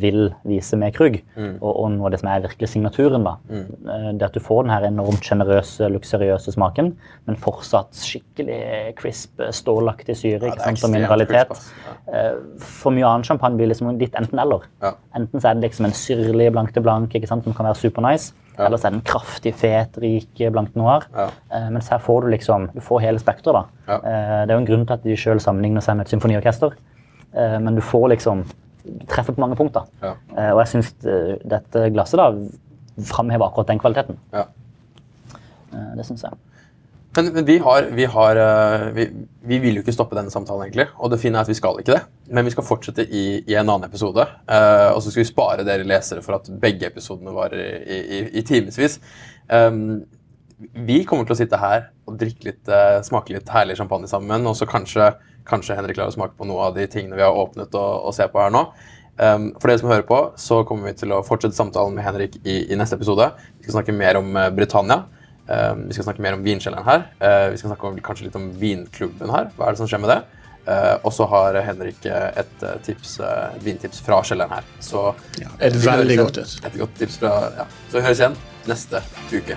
vil 0.00 0.30
vise 0.48 0.76
med 0.80 0.94
Krug. 0.96 1.18
Mm. 1.36 1.58
Og, 1.60 1.72
og 1.82 1.90
noe 1.92 2.06
av 2.08 2.14
det 2.14 2.20
som 2.22 2.30
er 2.32 2.40
virkelig 2.46 2.68
signaturen. 2.72 3.24
da. 3.26 3.34
Mm. 3.50 4.16
Det 4.18 4.26
at 4.28 4.34
du 4.36 4.40
får 4.40 4.64
den 4.64 4.72
her 4.72 4.86
enormt 4.88 5.24
sjenerøse, 5.26 5.90
luksuriøse 5.92 6.54
smaken, 6.54 6.94
men 7.28 7.36
fortsatt 7.36 7.92
skikkelig 7.98 8.94
crisp, 8.96 9.42
stålaktig 9.52 10.16
syre 10.16 10.48
Ja, 10.48 10.54
ikke 10.54 10.64
sant, 10.70 10.78
som 10.82 10.94
mineralitet. 10.94 11.48
crisp. 11.52 11.72
Eh, 12.08 12.34
For 12.64 12.94
mye 12.94 13.04
annen 13.04 13.24
champagne 13.28 13.56
blir 13.60 13.68
liksom 13.68 13.92
litt 14.00 14.14
enten-eller. 14.16 14.64
Ja. 14.82 14.94
Enten 15.18 15.40
så 15.40 15.50
er 15.50 15.58
det 15.60 15.68
liksom 15.68 15.88
en 15.90 15.96
syrlig 15.96 16.50
blank 16.54 16.72
til 16.72 16.82
blank 16.82 17.12
ikke 17.14 17.28
sant, 17.28 17.44
som 17.44 17.52
kan 17.56 17.66
være 17.68 17.76
super 17.76 18.04
nice, 18.08 18.32
eller 18.58 18.78
så 18.80 18.88
er 18.88 18.96
den 18.96 19.04
kraftig, 19.06 19.52
fet, 19.54 19.98
rik 20.02 20.40
blank 20.50 20.74
noir. 20.74 21.04
Ja. 21.14 21.28
Eh, 21.54 21.68
mens 21.70 21.88
her 21.92 22.00
får 22.02 22.24
du 22.24 22.30
liksom 22.32 22.70
du 22.74 22.80
får 22.80 23.00
hele 23.04 23.20
spekteret. 23.22 23.68
Ja. 23.86 23.98
Eh, 24.00 24.46
det 24.46 24.50
er 24.50 24.56
jo 24.56 24.62
en 24.64 24.70
grunn 24.72 24.86
til 24.88 24.96
at 24.96 25.04
de 25.04 25.14
sjøl 25.20 25.38
sammenligner 25.44 25.84
seg 25.84 25.96
med 26.00 26.06
et 26.08 26.14
symfoniorkester. 26.16 26.72
Eh, 27.36 27.58
men 27.60 27.76
du 27.76 27.82
får 27.84 28.08
liksom 28.16 28.46
treffer 29.10 29.36
på 29.36 29.42
mange 29.44 29.58
punkter. 29.58 29.86
Ja. 30.02 30.14
Eh, 30.36 30.50
og 30.52 30.62
jeg 30.64 30.72
syns 30.74 30.94
dette 30.98 31.88
glasset 31.94 32.20
da 32.20 32.32
framhever 33.08 33.46
akkurat 33.46 33.70
den 33.70 33.80
kvaliteten. 33.82 34.18
Ja. 34.34 34.48
Eh, 35.72 35.90
det 35.96 36.06
syns 36.08 36.24
jeg. 36.26 36.38
Men, 37.16 37.32
men 37.34 37.46
vi, 37.48 37.56
har, 37.58 37.88
vi, 37.96 38.04
har, 38.04 38.36
eh, 38.36 38.88
vi, 38.94 39.06
vi 39.48 39.58
vil 39.62 39.78
jo 39.78 39.82
ikke 39.82 39.94
stoppe 39.96 40.16
denne 40.18 40.32
samtalen, 40.32 40.66
egentlig. 40.66 40.86
Og 41.00 41.10
det 41.12 41.20
fine 41.22 41.38
er 41.38 41.46
at 41.46 41.50
vi 41.50 41.56
skal 41.58 41.80
ikke 41.80 41.96
det. 41.96 42.02
Men 42.34 42.46
vi 42.46 42.52
skal 42.54 42.66
fortsette 42.68 43.06
i, 43.08 43.24
i 43.48 43.56
en 43.56 43.64
annen 43.64 43.88
episode. 43.88 44.26
Uh, 44.44 44.90
og 44.92 45.00
så 45.02 45.10
skal 45.10 45.24
vi 45.24 45.30
spare 45.30 45.64
dere 45.66 45.88
lesere 45.88 46.22
for 46.24 46.36
at 46.36 46.50
begge 46.62 46.86
episodene 46.90 47.34
varer 47.34 47.80
i, 47.80 47.98
i, 47.98 48.20
i 48.38 48.44
timevis. 48.46 48.98
Um, 49.48 50.04
vi 50.58 51.00
kommer 51.08 51.26
til 51.26 51.36
å 51.36 51.38
sitte 51.38 51.58
her 51.58 51.88
og 52.08 52.16
drikke 52.18 52.48
litt, 52.48 52.64
eh, 52.66 52.96
smake 53.06 53.30
litt 53.30 53.50
herlig 53.52 53.76
champagne 53.78 54.08
sammen. 54.10 54.46
Og 54.50 54.56
så 54.58 54.66
kanskje, 54.66 55.12
kanskje 55.48 55.76
Henrik 55.78 55.98
klarer 55.98 56.12
å 56.12 56.16
smake 56.16 56.36
på 56.38 56.46
noe 56.48 56.68
av 56.68 56.78
de 56.78 56.86
tingene 56.90 57.18
vi 57.18 57.24
har 57.24 57.36
åpnet 57.36 57.74
og, 57.74 58.08
og 58.08 58.16
ser 58.16 58.30
på 58.32 58.42
her 58.42 58.54
nå. 58.54 58.64
Um, 59.18 59.48
for 59.58 59.66
dere 59.66 59.80
som 59.80 59.90
hører 59.90 60.06
på, 60.06 60.18
så 60.38 60.60
kommer 60.68 60.92
vi 60.92 60.98
til 61.00 61.12
å 61.16 61.24
fortsette 61.26 61.56
samtalen 61.56 61.96
med 61.96 62.06
Henrik 62.06 62.36
i, 62.44 62.60
i 62.70 62.78
neste 62.78 62.94
episode. 63.00 63.32
Vi 63.58 63.66
skal 63.66 63.80
snakke 63.80 63.96
mer 63.96 64.20
om 64.20 64.36
eh, 64.38 64.50
Britannia. 64.54 65.02
Um, 65.48 65.88
vi 65.88 65.96
skal 65.96 66.06
snakke 66.06 66.22
mer 66.22 66.36
om 66.36 66.44
vinkjelleren 66.44 66.86
her. 66.86 67.06
Uh, 67.18 67.48
vi 67.50 67.58
skal 67.58 67.72
snakke 67.72 67.90
om, 67.90 67.98
kanskje 68.04 68.28
litt 68.28 68.38
om 68.38 68.46
vinklubben 68.60 69.32
her. 69.34 69.50
Hva 69.56 69.66
er 69.66 69.74
det 69.74 69.82
som 69.82 69.90
skjer 69.90 70.04
med 70.04 70.12
det? 70.14 70.20
Uh, 70.68 70.98
og 71.02 71.12
så 71.12 71.24
har 71.24 71.56
Henrik 71.64 72.04
eh, 72.04 72.26
et, 72.36 72.50
eh, 72.62 72.74
tips, 72.84 73.14
uh, 73.24 73.54
vintips 73.64 74.02
fra 74.04 74.18
kjelleren 74.20 74.52
her. 74.52 74.66
Så 74.84 75.14
Et 75.64 75.72
veldig 75.72 76.18
godt 76.18 76.34
tips. 76.34 76.58
et. 76.58 76.66
Et 76.66 76.78
godt 76.82 76.94
tips 76.98 77.16
fra, 77.22 77.32
ja. 77.56 77.66
Så 77.88 77.96
vi 77.96 78.04
høres 78.04 78.20
igjen 78.20 78.38
neste 78.68 79.02
uke. 79.32 79.56